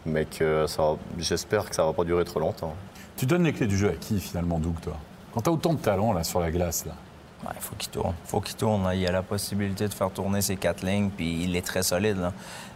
Mais 0.05 0.25
que 0.25 0.65
j'espère 1.17 1.69
que 1.69 1.75
ça 1.75 1.85
va 1.85 1.93
pas 1.93 2.03
durer 2.03 2.25
trop 2.25 2.39
longtemps. 2.39 2.75
Tu 3.15 3.25
donnes 3.25 3.43
les 3.43 3.53
clés 3.53 3.67
du 3.67 3.77
jeu 3.77 3.89
à 3.89 3.93
qui 3.93 4.19
finalement, 4.19 4.59
Doug, 4.59 4.73
toi? 4.81 4.97
Quand 5.33 5.41
t'as 5.41 5.51
autant 5.51 5.73
de 5.73 5.79
talent 5.79 6.11
là 6.13 6.23
sur 6.23 6.39
la 6.41 6.51
glace, 6.51 6.85
là. 6.85 6.91
Il 7.55 7.61
faut 7.61 7.75
qu'il 7.75 7.89
tourne. 7.89 8.13
Il 8.25 8.29
faut 8.29 8.41
qu'il 8.41 8.55
tourne. 8.55 8.83
là. 8.83 8.95
Il 8.95 9.01
y 9.01 9.07
a 9.07 9.11
la 9.11 9.21
possibilité 9.21 9.87
de 9.87 9.93
faire 9.93 10.11
tourner 10.11 10.41
ses 10.41 10.55
quatre 10.55 10.85
lignes, 10.85 11.09
puis 11.09 11.43
il 11.43 11.55
est 11.55 11.65
très 11.65 11.83
solide. 11.83 12.31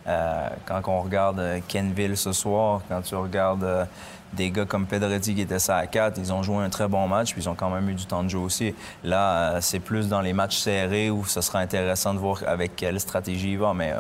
Euh, 0.08 0.50
quand 0.66 0.82
on 0.88 1.02
regarde 1.02 1.40
euh, 1.40 1.60
Kenville 1.68 2.16
ce 2.16 2.32
soir, 2.32 2.82
quand 2.88 3.02
tu 3.02 3.16
regardes 3.16 3.64
euh, 3.64 3.86
des 4.34 4.52
gars 4.52 4.66
comme 4.66 4.86
Pedretti 4.86 5.36
qui 5.36 5.42
étaient 5.42 5.60
ça 5.60 5.78
à 5.78 5.86
4, 5.86 6.18
ils 6.18 6.32
ont 6.32 6.44
joué 6.44 6.58
un 6.58 6.70
très 6.70 6.88
bon 6.88 7.08
match, 7.08 7.34
puis 7.34 7.42
ils 7.42 7.50
ont 7.50 7.56
quand 7.56 7.70
même 7.70 7.90
eu 7.90 7.94
du 7.94 8.06
temps 8.06 8.24
de 8.24 8.30
jeu 8.30 8.40
aussi. 8.40 8.74
Là, 9.04 9.60
c'est 9.62 9.80
plus 9.80 10.08
dans 10.08 10.22
les 10.22 10.34
matchs 10.34 10.58
serrés 10.58 11.10
où 11.10 11.26
ce 11.26 11.42
sera 11.42 11.60
intéressant 11.60 12.14
de 12.14 12.20
voir 12.20 12.42
avec 12.48 12.76
quelle 12.76 13.00
stratégie 13.00 13.54
il 13.54 13.60
va, 13.60 13.74
mais 13.74 13.96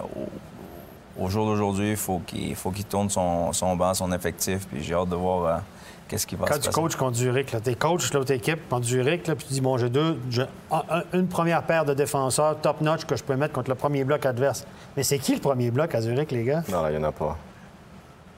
au 1.19 1.29
jour 1.29 1.45
d'aujourd'hui, 1.45 1.91
il 1.91 1.97
faut 1.97 2.19
qu'il 2.19 2.55
faut 2.55 2.71
qu'il 2.71 2.85
tourne 2.85 3.09
son, 3.09 3.51
son 3.51 3.75
banc, 3.75 3.93
son 3.93 4.11
effectif, 4.11 4.67
puis 4.67 4.83
j'ai 4.83 4.93
hâte 4.93 5.09
de 5.09 5.15
voir 5.15 5.61
qu'est-ce 6.07 6.25
qui 6.27 6.35
va 6.35 6.45
Quand 6.47 6.53
se 6.55 6.59
tu 6.59 6.65
passer? 6.67 6.81
coaches 6.81 6.95
contre 6.95 7.17
Zurich, 7.17 7.51
là, 7.51 7.59
t'es 7.59 7.75
coach 7.75 8.09
de 8.11 8.17
l'autre 8.17 8.31
équipe 8.31 8.67
contre 8.69 8.85
Zurich, 8.85 9.27
là, 9.27 9.35
puis 9.35 9.45
tu 9.47 9.53
dis, 9.53 9.61
bon, 9.61 9.77
j'ai 9.77 9.89
deux, 9.89 10.17
j'ai 10.29 10.43
un- 10.71 10.83
un- 10.89 11.03
une 11.13 11.27
première 11.27 11.63
paire 11.63 11.85
de 11.85 11.93
défenseurs 11.93 12.57
top-notch 12.61 13.05
que 13.05 13.15
je 13.15 13.23
peux 13.23 13.35
mettre 13.35 13.53
contre 13.53 13.69
le 13.69 13.75
premier 13.75 14.03
bloc 14.03 14.25
adverse. 14.25 14.65
Mais 14.95 15.03
c'est 15.03 15.19
qui 15.19 15.35
le 15.35 15.41
premier 15.41 15.71
bloc 15.71 15.93
à 15.95 16.01
Zurich, 16.01 16.31
les 16.31 16.43
gars? 16.43 16.63
Non, 16.69 16.81
là, 16.81 16.91
il 16.91 16.97
n'y 16.97 17.03
en 17.05 17.07
a 17.07 17.11
pas. 17.11 17.37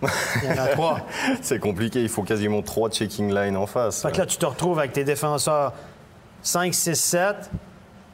Il 0.02 0.08
y 0.50 0.52
en 0.60 0.64
a 0.64 0.68
trois. 0.68 1.00
C'est 1.42 1.60
compliqué, 1.60 2.02
il 2.02 2.08
faut 2.08 2.24
quasiment 2.24 2.62
trois 2.62 2.90
checking 2.90 3.34
lines 3.34 3.58
en 3.58 3.66
face. 3.66 4.02
Fait 4.02 4.12
que 4.14 4.18
là, 4.20 4.26
tu 4.26 4.38
te 4.38 4.46
retrouves 4.46 4.80
avec 4.80 4.94
tes 4.94 5.04
défenseurs 5.04 5.74
5, 6.42 6.74
6, 6.74 6.96
7 6.96 7.50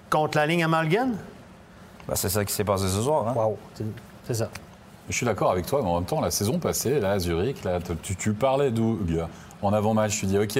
contre 0.09 0.37
la 0.37 0.47
ligne 0.47 0.63
Amalgam. 0.63 1.11
Ben, 2.07 2.15
c'est 2.15 2.29
ça 2.29 2.43
qui 2.43 2.53
s'est 2.53 2.63
passé 2.63 2.87
ce 2.87 3.01
soir. 3.01 3.27
Hein? 3.27 3.33
Wow, 3.35 3.57
c'est- 3.75 3.83
c'est 4.25 4.33
ça. 4.33 4.49
Je 5.07 5.15
suis 5.15 5.25
d'accord 5.27 5.51
avec 5.51 5.67
toi, 5.67 5.81
mais 5.83 5.89
en 5.89 5.95
même 5.97 6.05
temps, 6.05 6.19
la 6.21 6.31
saison 6.31 6.57
passée, 6.57 6.99
là, 6.99 7.11
à 7.11 7.19
Zurich, 7.19 7.63
là, 7.63 7.77
tu, 8.01 8.15
tu 8.15 8.33
parlais 8.33 8.71
d'Oug. 8.71 9.23
En 9.65 9.73
avant-match, 9.73 10.19
tu 10.19 10.25
dis, 10.27 10.37
OK, 10.37 10.57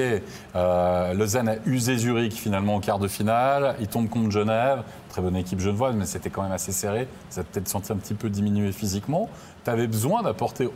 euh, 0.56 1.14
Lausanne 1.14 1.48
a 1.48 1.54
usé 1.64 1.96
Zurich 1.96 2.34
finalement 2.34 2.76
au 2.76 2.80
quart 2.80 2.98
de 2.98 3.08
finale. 3.08 3.76
Il 3.80 3.86
tombe 3.88 4.08
contre 4.08 4.30
Genève. 4.30 4.82
Très 5.08 5.22
bonne 5.22 5.36
équipe 5.36 5.60
genevoise, 5.60 5.94
mais 5.94 6.06
c'était 6.06 6.28
quand 6.28 6.42
même 6.42 6.52
assez 6.52 6.72
serré. 6.72 7.08
Ça 7.30 7.42
a 7.42 7.44
peut-être 7.44 7.68
senti 7.68 7.92
un 7.92 7.96
petit 7.96 8.14
peu 8.14 8.28
diminué 8.28 8.72
physiquement. 8.72 9.28
Tu 9.64 9.70
avais 9.70 9.86
besoin 9.86 10.22
d'apporter 10.22 10.68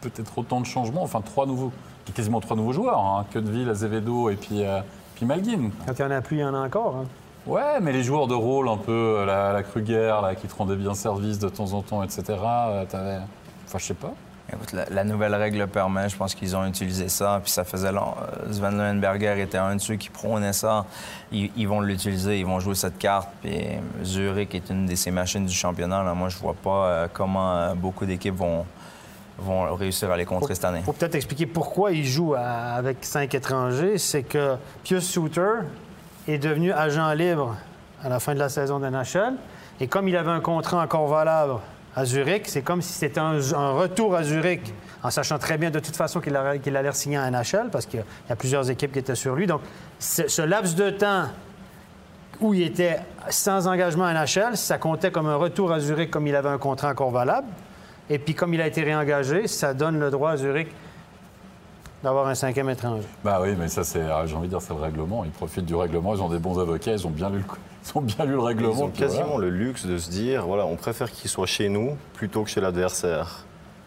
peut-être 0.00 0.38
autant 0.38 0.60
de 0.60 0.66
changements, 0.66 1.02
enfin 1.02 1.20
trois 1.20 1.46
nouveaux, 1.46 1.72
quasiment 2.14 2.40
trois 2.40 2.56
nouveaux 2.56 2.72
joueurs, 2.72 2.98
hein, 3.00 3.26
Azevedo 3.68 4.30
et 4.30 4.36
puis, 4.36 4.64
euh, 4.64 4.80
puis 5.16 5.26
Malguin. 5.26 5.70
Quand 5.86 5.98
il 5.98 6.06
n'y 6.06 6.12
en 6.12 6.16
a 6.16 6.20
plus, 6.20 6.36
il 6.36 6.40
y 6.40 6.44
en 6.44 6.54
a 6.54 6.58
encore. 6.64 6.96
hein. 6.96 7.04
Ouais, 7.46 7.80
mais 7.80 7.92
les 7.92 8.02
joueurs 8.04 8.28
de 8.28 8.34
rôle, 8.34 8.68
un 8.68 8.76
peu 8.76 8.92
euh, 8.92 9.26
la, 9.26 9.52
la 9.52 9.62
Kruger, 9.62 10.14
là, 10.22 10.34
qui 10.34 10.46
te 10.46 10.54
rendaient 10.54 10.76
bien 10.76 10.94
service 10.94 11.38
de 11.38 11.48
temps 11.48 11.72
en 11.72 11.82
temps, 11.82 12.02
etc. 12.02 12.22
euh, 12.28 12.84
t'avais... 12.84 13.18
Enfin, 13.66 13.78
je 13.78 13.84
sais 13.84 13.94
pas. 13.94 14.12
Écoute, 14.52 14.74
la, 14.90 15.04
nouvelle 15.04 15.34
règle 15.34 15.58
le 15.58 15.66
permet. 15.66 16.08
Je 16.08 16.16
pense 16.16 16.34
qu'ils 16.34 16.56
ont 16.56 16.64
utilisé 16.66 17.08
ça. 17.10 17.38
Puis 17.42 17.50
ça 17.52 17.64
faisait 17.64 17.92
long. 17.92 18.14
euh, 18.22 18.50
Sven 18.52 18.78
Leuenberger 18.78 19.40
était 19.42 19.58
un 19.58 19.76
de 19.76 19.80
ceux 19.80 19.96
qui 19.96 20.08
prônaient 20.08 20.54
ça. 20.54 20.86
Ils, 21.30 21.50
ils 21.56 21.68
vont 21.68 21.80
l'utiliser. 21.82 22.38
Ils 22.40 22.46
vont 22.46 22.58
jouer 22.58 22.74
cette 22.74 22.96
carte. 22.98 23.28
Puis 23.42 23.60
Zurich 24.04 24.54
est 24.54 24.70
une 24.70 24.86
de 24.86 24.94
ces 24.94 25.10
machines 25.10 25.44
du 25.44 25.54
championnat. 25.54 26.02
Là. 26.02 26.14
Moi, 26.14 26.30
je 26.30 26.38
vois 26.38 26.54
pas 26.54 26.86
euh, 26.86 27.08
comment 27.12 27.56
euh, 27.56 27.74
beaucoup 27.74 28.06
d'équipes 28.06 28.36
vont, 28.36 28.64
vont 29.38 29.74
réussir 29.74 30.10
à 30.10 30.16
les 30.16 30.24
contrer 30.24 30.54
cette 30.54 30.64
année. 30.64 30.80
Faut 30.82 30.94
peut-être 30.94 31.14
expliquer 31.14 31.44
pourquoi 31.46 31.92
il 31.92 32.06
joue 32.06 32.34
à- 32.34 32.40
avec 32.74 33.04
cinq 33.04 33.34
étrangers. 33.34 33.98
C'est 33.98 34.22
que 34.22 34.56
Pius 34.82 35.06
Souter 35.06 35.60
est 36.26 36.38
devenu 36.38 36.72
agent 36.72 37.12
libre 37.12 37.54
à 38.02 38.08
la 38.08 38.18
fin 38.18 38.32
de 38.32 38.38
la 38.38 38.48
saison 38.48 38.78
de 38.80 38.88
NHL. 38.88 39.34
Et 39.80 39.88
comme 39.88 40.08
il 40.08 40.16
avait 40.16 40.30
un 40.30 40.40
contrat 40.40 40.82
encore 40.82 41.06
valable 41.06 41.54
à 41.98 42.04
Zurich, 42.04 42.44
c'est 42.46 42.62
comme 42.62 42.80
si 42.80 42.92
c'était 42.92 43.18
un, 43.18 43.32
retour 43.72 44.14
à 44.14 44.22
Zurich, 44.22 44.72
en 45.02 45.10
sachant 45.10 45.36
très 45.38 45.58
bien 45.58 45.70
de 45.70 45.80
toute 45.80 45.96
façon 45.96 46.20
qu'il 46.20 46.36
aurait- 46.36 46.60
qu'il 46.60 46.76
allait 46.76 46.92
signer 46.92 47.16
à 47.18 47.26
NHL, 47.28 47.70
parce 47.72 47.86
qu'il 47.86 48.00
y 48.28 48.32
a- 48.32 48.36
plusieurs 48.36 48.70
équipes 48.70 48.92
qui 48.92 49.00
étaient 49.00 49.16
sur 49.16 49.34
lui. 49.34 49.46
Donc, 49.48 49.62
ce 49.98 50.42
laps 50.42 50.76
de 50.76 50.90
temps 50.90 51.24
où 52.40 52.54
il 52.54 52.62
était 52.62 53.00
sans 53.30 53.66
engagement 53.66 54.04
à 54.04 54.12
NHL, 54.12 54.56
ça 54.56 54.78
comptait 54.78 55.10
comme 55.10 55.26
un 55.26 55.34
retour 55.34 55.72
à 55.72 55.80
Zurich 55.80 56.10
comme 56.10 56.28
il 56.28 56.36
avait 56.36 56.48
un 56.48 56.58
contrat 56.58 56.90
encore 56.90 57.10
valable. 57.10 57.48
Et 58.08 58.18
puis, 58.20 58.32
comme 58.34 58.54
il 58.54 58.60
a 58.60 58.66
été 58.68 58.82
réengagé, 58.84 59.48
ça 59.48 59.74
donne 59.74 59.98
le 59.98 60.10
droit 60.10 60.30
à 60.30 60.36
Zurich 60.36 60.68
d'avoir 62.02 62.26
un 62.28 62.34
cinquième 62.34 62.70
étranger. 62.70 63.06
Bah 63.24 63.38
oui, 63.42 63.54
mais 63.58 63.68
ça, 63.68 63.82
c'est, 63.84 64.02
ah, 64.02 64.24
j'ai 64.26 64.34
envie 64.36 64.46
de 64.46 64.52
dire, 64.52 64.62
c'est 64.62 64.74
le 64.74 64.80
règlement. 64.80 65.24
Ils 65.24 65.30
profitent 65.30 65.64
du 65.66 65.74
règlement, 65.74 66.14
ils 66.14 66.22
ont 66.22 66.28
des 66.28 66.38
bons 66.38 66.58
avocats, 66.58 66.92
ils 66.92 67.06
ont 67.06 67.10
bien 67.10 67.28
lu 67.30 67.38
le, 67.38 67.44
ils 67.94 67.98
ont 67.98 68.00
bien 68.02 68.24
lu 68.24 68.32
le 68.32 68.40
règlement. 68.40 68.72
Ils 68.76 68.82
ont 68.82 68.88
puis 68.88 69.04
voilà. 69.04 69.14
quasiment 69.20 69.38
le 69.38 69.50
luxe 69.50 69.84
de 69.86 69.98
se 69.98 70.10
dire, 70.10 70.46
voilà, 70.46 70.64
on 70.66 70.76
préfère 70.76 71.10
qu'il 71.10 71.28
soit 71.30 71.46
chez 71.46 71.68
nous 71.68 71.96
plutôt 72.14 72.44
que 72.44 72.50
chez 72.50 72.60
l'adversaire. 72.60 73.44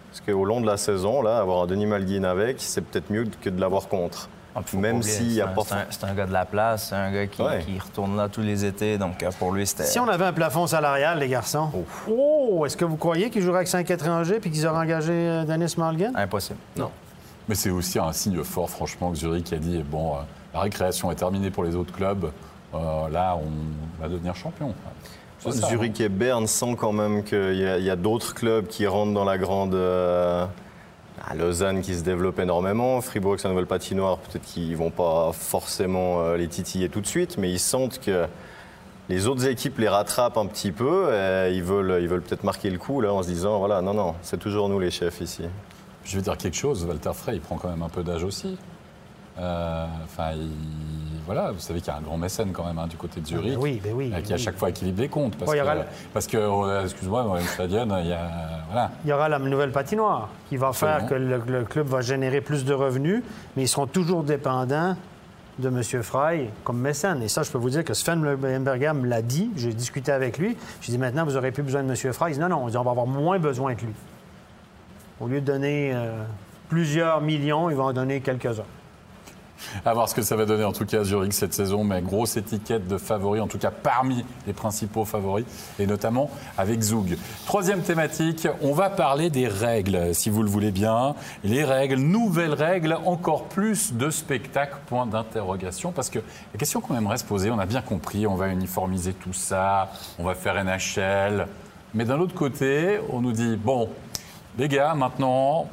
Parce 0.09 0.21
qu'au 0.25 0.43
long 0.43 0.59
de 0.59 0.65
la 0.65 0.75
saison, 0.75 1.21
là, 1.21 1.37
avoir 1.39 1.63
un 1.63 1.67
Denis 1.67 1.85
Malguin 1.85 2.25
avec, 2.25 2.57
c'est 2.59 2.81
peut-être 2.81 3.09
mieux 3.09 3.25
que 3.41 3.49
de 3.49 3.61
l'avoir 3.61 3.87
contre. 3.87 4.27
Ah, 4.53 4.59
Même 4.73 5.01
s'il 5.01 5.35
c'est 5.35 5.41
a 5.41 5.45
un- 5.45 5.47
pas... 5.53 5.61
C'est 5.65 5.73
un, 5.75 5.85
c'est 5.89 6.03
un 6.03 6.13
gars 6.13 6.25
de 6.25 6.33
la 6.33 6.43
place. 6.43 6.87
C'est 6.89 6.95
un 6.95 7.09
gars 7.09 7.25
qui, 7.27 7.41
Ouais. 7.41 7.63
qui 7.65 7.79
retourne 7.79 8.17
là 8.17 8.27
tous 8.27 8.41
les 8.41 8.65
étés. 8.65 8.97
Donc, 8.97 9.23
euh, 9.23 9.31
pour 9.39 9.53
lui, 9.53 9.65
c'était... 9.65 9.85
Si 9.85 9.97
on 9.97 10.09
avait 10.09 10.25
un 10.25 10.33
plafond 10.33 10.67
salarial, 10.67 11.19
les 11.19 11.29
garçons, 11.29 11.69
oh, 12.09 12.65
est-ce 12.65 12.75
que 12.75 12.83
vous 12.83 12.97
croyez 12.97 13.29
qu'ils 13.29 13.43
joueraient 13.43 13.59
avec 13.59 13.69
cinq 13.69 13.89
étrangers 13.89 14.41
puis 14.41 14.51
qu'ils 14.51 14.67
auraient 14.67 14.81
engagé 14.83 15.13
euh, 15.13 15.45
Dennis 15.45 15.75
Malgin? 15.77 16.11
Impossible. 16.15 16.57
Mais 17.49 17.55
c'est 17.55 17.69
aussi 17.69 17.99
un 17.99 18.11
signe 18.11 18.43
fort, 18.43 18.69
franchement, 18.69 19.11
que 19.11 19.17
Zurich 19.17 19.51
a 19.53 19.57
dit 19.57 19.83
bon, 19.83 20.13
euh, 20.13 20.19
la 20.53 20.61
récréation 20.61 21.11
est 21.11 21.15
terminée 21.15 21.51
pour 21.51 21.63
les 21.63 21.75
autres 21.75 21.93
clubs. 21.93 22.31
euh, 22.73 23.09
là, 23.09 23.37
on 23.37 24.01
va 24.01 24.07
devenir 24.07 24.35
champion. 24.35 24.73
Ça, 25.39 25.51
Zurich 25.51 25.99
et 26.01 26.09
Berne 26.09 26.45
sentent 26.45 26.77
quand 26.77 26.91
même 26.91 27.23
qu'il 27.23 27.55
y 27.55 27.89
a, 27.89 27.95
d'autres 27.95 28.35
clubs 28.35 28.67
qui 28.67 28.85
rentrent 28.85 29.13
dans 29.13 29.25
la 29.25 29.37
grande... 29.37 29.73
euh, 29.73 30.45
à 31.23 31.35
Lausanne 31.35 31.81
qui 31.81 31.93
se 31.93 32.03
développe 32.03 32.39
énormément, 32.39 32.99
Fribourg 32.99 33.39
sa 33.39 33.47
nouvelle 33.47 33.67
patinoire, 33.67 34.17
peut-être 34.17 34.43
qu'ils 34.43 34.75
vont 34.75 34.89
pas 34.89 35.29
forcément 35.33 36.33
les 36.33 36.47
titiller 36.47 36.89
tout 36.89 36.99
de 36.99 37.05
suite, 37.05 37.37
mais 37.37 37.51
ils 37.51 37.59
sentent 37.59 37.99
que 37.99 38.25
les 39.07 39.27
autres 39.27 39.45
équipes 39.45 39.77
les 39.77 39.87
rattrapent 39.87 40.37
un 40.37 40.47
petit 40.47 40.71
peu 40.71 41.13
et 41.13 41.53
ils 41.53 41.61
veulent, 41.61 42.01
ils 42.01 42.07
veulent 42.07 42.23
peut-être 42.23 42.43
marquer 42.43 42.71
le 42.71 42.79
coup 42.79 43.01
là 43.01 43.13
en 43.13 43.21
se 43.21 43.27
disant 43.27 43.59
voilà 43.59 43.83
non 43.83 43.93
non 43.93 44.15
c'est 44.23 44.39
toujours 44.39 44.67
nous 44.67 44.79
les 44.79 44.89
chefs 44.89 45.21
ici. 45.21 45.43
Je 46.03 46.16
vais 46.18 46.22
dire 46.24 46.37
quelque 46.37 46.57
chose, 46.57 46.83
Walter 46.85 47.11
Frey, 47.14 47.35
il 47.35 47.42
prend 47.42 47.57
quand 47.57 47.70
même 47.70 47.83
un 47.83 47.90
peu 47.90 48.03
d'âge 48.03 48.24
aussi. 48.24 48.57
Euh, 49.40 49.85
Enfin, 50.05 50.31
il- 50.35 50.50
voilà, 51.25 51.51
vous 51.51 51.59
savez 51.59 51.79
qu'il 51.79 51.87
y 51.94 51.96
a 51.96 52.00
un 52.00 52.01
grand 52.01 52.18
mécène 52.18 52.51
quand 52.51 52.66
même 52.66 52.77
hein, 52.79 52.87
du 52.87 52.98
côté 52.98 53.22
de 53.22 53.27
Zurich. 53.27 53.53
Ben 53.53 53.59
oui, 53.61 53.81
ben 53.83 53.94
oui, 53.96 54.09
qui 54.24 54.33
à 54.33 54.35
oui. 54.35 54.42
chaque 54.42 54.57
fois 54.57 54.70
équilibre 54.70 55.01
les 55.01 55.07
comptes. 55.07 55.35
Parce 55.37 55.51
Bon, 55.51 55.53
il 55.55 55.59
y 55.59 55.61
que, 55.61 55.85
parce 56.14 56.27
euh, 56.33 56.83
excuse-moi, 56.83 57.40
stadion, 57.42 57.87
il 58.00 58.07
y 58.07 58.14
a. 58.14 58.27
Voilà. 58.72 58.92
Il 59.05 59.09
y 59.09 59.14
aura 59.14 59.29
la 59.29 59.37
nouvelle 59.40 59.72
patinoire 59.72 60.29
qui 60.50 60.57
va 60.57 60.74
faire 60.74 61.05
que 61.05 61.14
le, 61.14 61.42
le 61.48 61.64
club 61.64 61.87
va 61.87 62.01
générer 62.01 62.42
plus 62.42 62.66
de 62.66 62.74
revenus, 62.74 63.24
mais 63.55 63.64
ils 63.64 63.68
seront 63.68 63.87
toujours 63.87 64.24
dépendants 64.24 64.96
de 65.59 65.68
M. 65.68 65.83
Frey 66.01 66.50
comme 66.64 66.79
mécène. 66.79 67.22
Et 67.22 67.27
ça, 67.27 67.44
je 67.44 67.51
peux 67.51 67.57
vous 67.59 67.70
dire 67.70 67.83
que 67.85 67.94
Sven 67.94 68.22
Leuenberger 68.24 68.94
me 68.94 69.07
l'a 69.07 69.22
dit. 69.22 69.51
J'ai 69.55 69.74
discuté 69.74 70.11
avec 70.11 70.40
lui. 70.40 70.57
J'ai 70.81 70.92
dit 70.92 70.98
maintenant, 70.98 71.24
vous 71.24 71.33
n'aurez 71.33 71.51
plus 71.51 71.64
besoin 71.64 71.83
de 71.83 71.90
M. 71.90 71.96
Frey. 72.14 72.31
Il 72.31 72.33
dit 72.33 72.40
non, 72.40 72.50
non, 72.50 72.64
on 72.64 72.68
va 72.68 72.79
avoir 72.92 73.05
moins 73.05 73.37
besoin 73.37 73.74
de 73.75 73.79
lui. 73.81 73.94
Au 75.22 75.27
lieu 75.27 75.40
de 75.40 75.46
donner 75.46 75.92
euh, 75.94 76.24
plusieurs 76.68 77.22
millions, 77.22 77.70
ils 77.70 77.75
vont 77.75 77.86
en 77.86 77.94
donner 77.94 78.22
quelques-uns. 78.22 78.66
À 79.86 79.94
voir 79.94 80.10
ce 80.10 80.16
que 80.16 80.24
ça 80.24 80.36
va 80.36 80.46
donner 80.46 80.64
en 80.64 80.72
tout 80.72 80.88
cas 80.88 81.01
à 81.01 81.03
Zurich 81.03 81.34
cette 81.34 81.53
saison, 81.53 81.84
mais 81.84 82.01
grosse 82.01 82.38
étiquette 82.38 82.88
de 82.88 82.98
favori, 82.98 83.40
en 83.40 83.46
tout 83.46 83.60
cas 83.60 83.70
parmi 83.70 84.25
les 84.48 84.53
principaux 84.53 85.05
favoris, 85.05 85.46
et 85.77 85.86
notamment 85.86 86.31
avec 86.57 86.81
Zoug. 86.81 87.16
Troisième 87.46 87.81
thématique, 87.84 88.48
on 88.62 88.74
va 88.74 88.90
parler 88.90 89.29
des 89.29 89.48
règles, 89.48 90.16
si 90.16 90.31
vous 90.31 90.42
le 90.42 90.50
voulez 90.50 90.72
bien. 90.72 91.14
Les 91.44 91.64
règles, 91.64 91.98
nouvelles 91.98 92.55
règles, 92.55 92.98
encore 93.05 93.44
plus 93.44 93.94
de 93.94 94.10
spectacles, 94.10 94.79
point 94.88 95.05
d'interrogation, 95.05 95.92
parce 95.92 96.10
que 96.10 96.18
la 96.18 96.57
question 96.57 96.81
qu'on 96.81 96.98
aimerait 96.98 97.18
se 97.18 97.25
poser, 97.25 97.51
on 97.51 97.60
a 97.60 97.68
bien 97.68 97.84
compris, 97.84 98.25
on 98.25 98.36
va 98.36 98.48
uniformiser 98.48 99.14
tout 99.14 99.34
ça, 99.34 99.92
on 100.18 100.24
va 100.24 100.34
faire 100.34 100.55
NHL, 100.64 101.46
mais 101.94 102.05
d'un 102.05 102.20
autre 102.20 102.34
côté, 102.34 103.00
on 103.12 103.22
nous 103.22 103.34
dit, 103.34 103.57
bon, 103.57 103.90
les 104.57 104.68
gars, 104.68 104.94
maintenant, 104.94 105.70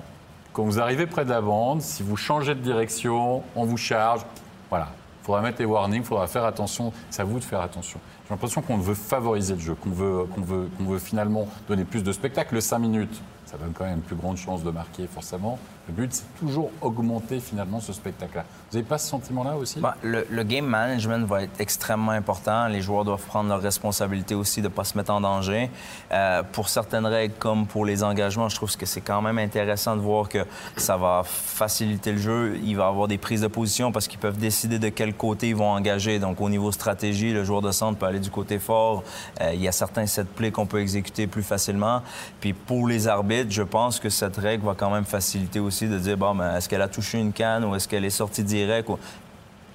quand 0.53 0.64
vous 0.64 0.81
arrivez 0.81 1.07
près 1.07 1.25
de 1.25 1.31
la 1.31 1.41
bande, 1.41 1.83
si 1.83 2.03
vous 2.03 2.17
changez 2.17 2.55
de 2.55 2.61
direction, 2.61 3.43
on 3.55 3.64
vous 3.64 3.77
charge. 3.77 4.23
Voilà. 4.71 4.88
Il 5.23 5.27
faudra 5.27 5.43
mettre 5.43 5.59
les 5.59 5.67
warnings, 5.67 6.03
il 6.03 6.07
faudra 6.07 6.27
faire 6.27 6.45
attention. 6.45 6.93
C'est 7.11 7.23
à 7.23 7.25
vous 7.25 7.38
de 7.38 7.45
faire 7.45 7.61
attention. 7.61 8.01
J'ai 8.25 8.35
l'impression 8.35 8.62
qu'on 8.62 8.79
veut 8.79 8.95
favoriser 8.95 9.55
le 9.55 9.61
jeu, 9.61 9.75
qu'on 9.75 9.91
veut, 9.91 10.27
veut, 10.38 10.71
veut 10.81 10.99
finalement 10.99 11.47
donner 11.69 11.85
plus 11.85 12.03
de 12.03 12.12
spectacle. 12.12 12.55
Le 12.55 12.61
5 12.61 12.79
minutes, 12.79 13.21
ça 13.45 13.59
donne 13.59 13.73
quand 13.73 13.85
même 13.85 13.97
une 13.97 14.03
plus 14.03 14.17
grande 14.17 14.37
chance 14.37 14.62
de 14.62 14.71
marquer, 14.71 15.07
forcément. 15.07 15.59
Le 15.88 15.94
but, 15.94 16.12
c'est 16.12 16.38
toujours 16.38 16.70
augmenter 16.83 17.40
finalement 17.40 17.81
ce 17.81 17.94
spectacle-là. 17.94 18.44
Vous 18.70 18.77
n'avez 18.77 18.87
pas 18.87 18.98
ce 18.98 19.09
sentiment-là 19.09 19.57
aussi? 19.57 19.81
Ben, 19.81 19.94
le, 20.03 20.42
game 20.42 20.66
management 20.66 21.27
va 21.27 21.44
être 21.44 21.59
extrêmement 21.61 22.12
important. 22.12 22.68
Les 22.68 22.83
joueurs 22.83 23.07
doivent 23.07 23.24
prendre 23.24 23.48
leur 23.48 23.62
responsabilité 23.62 24.35
aussi 24.35 24.61
de 24.61 24.68
ne 24.68 24.72
pas 24.72 24.85
se 24.85 24.98
mettre 24.98 25.11
en 25.12 25.22
danger. 25.22 25.70
Euh, 26.12 26.42
pour 26.53 26.68
certaines 26.68 27.07
règles, 27.07 27.35
comme 27.38 27.66
pour 27.66 27.87
les 27.87 28.05
engagements, 28.05 28.51
je 28.51 28.57
trouve 28.57 28.77
que 28.77 28.85
c'est 28.85 29.01
quand 29.01 29.22
même 29.22 29.38
intéressant 29.38 29.96
de 29.96 30.03
voir 30.03 30.29
que 30.29 30.44
ça 30.77 30.98
va 30.98 31.22
faciliter 31.24 32.12
le 32.12 32.18
jeu. 32.18 32.59
Il 32.62 32.77
va 32.77 32.85
y 32.85 32.88
avoir 32.88 33.09
des 33.09 33.16
prises 33.16 33.40
de 33.40 33.46
position 33.46 33.90
parce 33.90 34.09
qu'ils 34.09 34.18
peuvent 34.18 34.38
décider 34.38 34.79
de 34.79 34.90
quel 34.90 35.14
côté 35.14 35.48
ils 35.48 35.57
vont 35.57 35.70
engager. 35.70 36.18
Donc, 36.18 36.42
au 36.42 36.51
niveau 36.51 36.70
stratégie, 36.70 37.33
le 37.33 37.44
joueur 37.44 37.62
de 37.62 37.70
centre 37.70 37.98
peut 37.98 38.07
aller 38.07 38.20
du 38.20 38.31
côté 38.31 38.59
fort. 38.59 39.05
Euh, 39.40 39.53
il 39.55 39.62
y 39.62 39.68
a 39.68 39.72
certains 39.72 40.05
set 40.05 40.29
plays 40.29 40.51
qu'on 40.51 40.66
peut 40.66 40.81
exécuter 40.81 41.27
plus 41.27 41.42
facilement. 41.42 42.03
Puis, 42.40 42.53
pour 42.53 42.87
les 42.87 43.09
arbitres, 43.09 43.51
je 43.51 43.62
pense 43.62 43.98
que 43.98 44.11
cette 44.11 44.37
règle 44.37 44.66
va 44.66 44.74
quand 44.77 44.90
même 44.90 45.07
faciliter 45.07 45.61
aussi 45.61 45.78
de 45.87 45.99
dire, 45.99 46.17
bon, 46.17 46.41
est-ce 46.57 46.69
qu'elle 46.69 46.83
a 46.83 46.88
touché 46.88 47.19
une 47.19 47.33
canne 47.33 47.64
ou 47.64 47.75
est-ce 47.77 47.87
qu'elle 47.87 48.05
est 48.05 48.11
sortie 48.11 48.43
direct? 48.43 48.88
Ou 48.88 48.99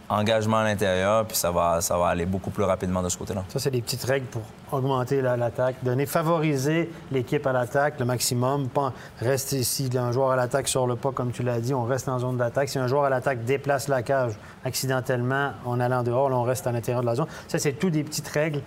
engagement 0.09 0.57
à 0.57 0.63
l'intérieur, 0.65 1.25
puis 1.25 1.35
ça 1.35 1.49
va, 1.49 1.81
ça 1.81 1.97
va 1.97 2.07
aller 2.07 2.25
beaucoup 2.25 2.51
plus 2.51 2.65
rapidement 2.65 3.01
de 3.01 3.09
ce 3.09 3.17
côté-là. 3.17 3.43
Ça, 3.47 3.57
c'est 3.57 3.71
des 3.71 3.81
petites 3.81 4.03
règles 4.03 4.27
pour 4.27 4.43
augmenter 4.71 5.21
la- 5.21 5.37
l'attaque, 5.37 5.75
donner, 5.81 6.05
favoriser 6.05 6.91
l'équipe 7.11 7.47
à 7.47 7.53
l'attaque 7.53 7.99
le 7.99 8.05
maximum. 8.05 8.67
Pas 8.67 8.93
rester 9.19 9.63
si 9.63 9.89
un 9.97 10.11
joueur 10.11 10.29
à 10.31 10.35
l'attaque 10.35 10.67
sort 10.67 10.85
le 10.85 10.97
pas, 10.97 11.11
comme 11.11 11.31
tu 11.31 11.41
l'as 11.41 11.59
dit, 11.59 11.73
on 11.73 11.85
reste 11.85 12.09
en 12.09 12.19
zone 12.19 12.37
d'attaque. 12.37 12.69
Si 12.69 12.77
un 12.77 12.85
joueur 12.87 13.05
à 13.05 13.09
l'attaque 13.09 13.43
déplace 13.45 13.87
la 13.87 14.03
cage 14.03 14.33
accidentellement 14.65 15.51
en 15.65 15.79
allant 15.79 16.03
dehors, 16.03 16.29
là, 16.29 16.35
on 16.35 16.43
reste 16.43 16.67
à 16.67 16.71
l'intérieur 16.71 17.01
de 17.01 17.07
la 17.07 17.15
zone. 17.15 17.27
Ça, 17.47 17.57
c'est 17.57 17.73
tout 17.73 17.89
des 17.89 18.03
petites 18.03 18.27
règles 18.27 18.61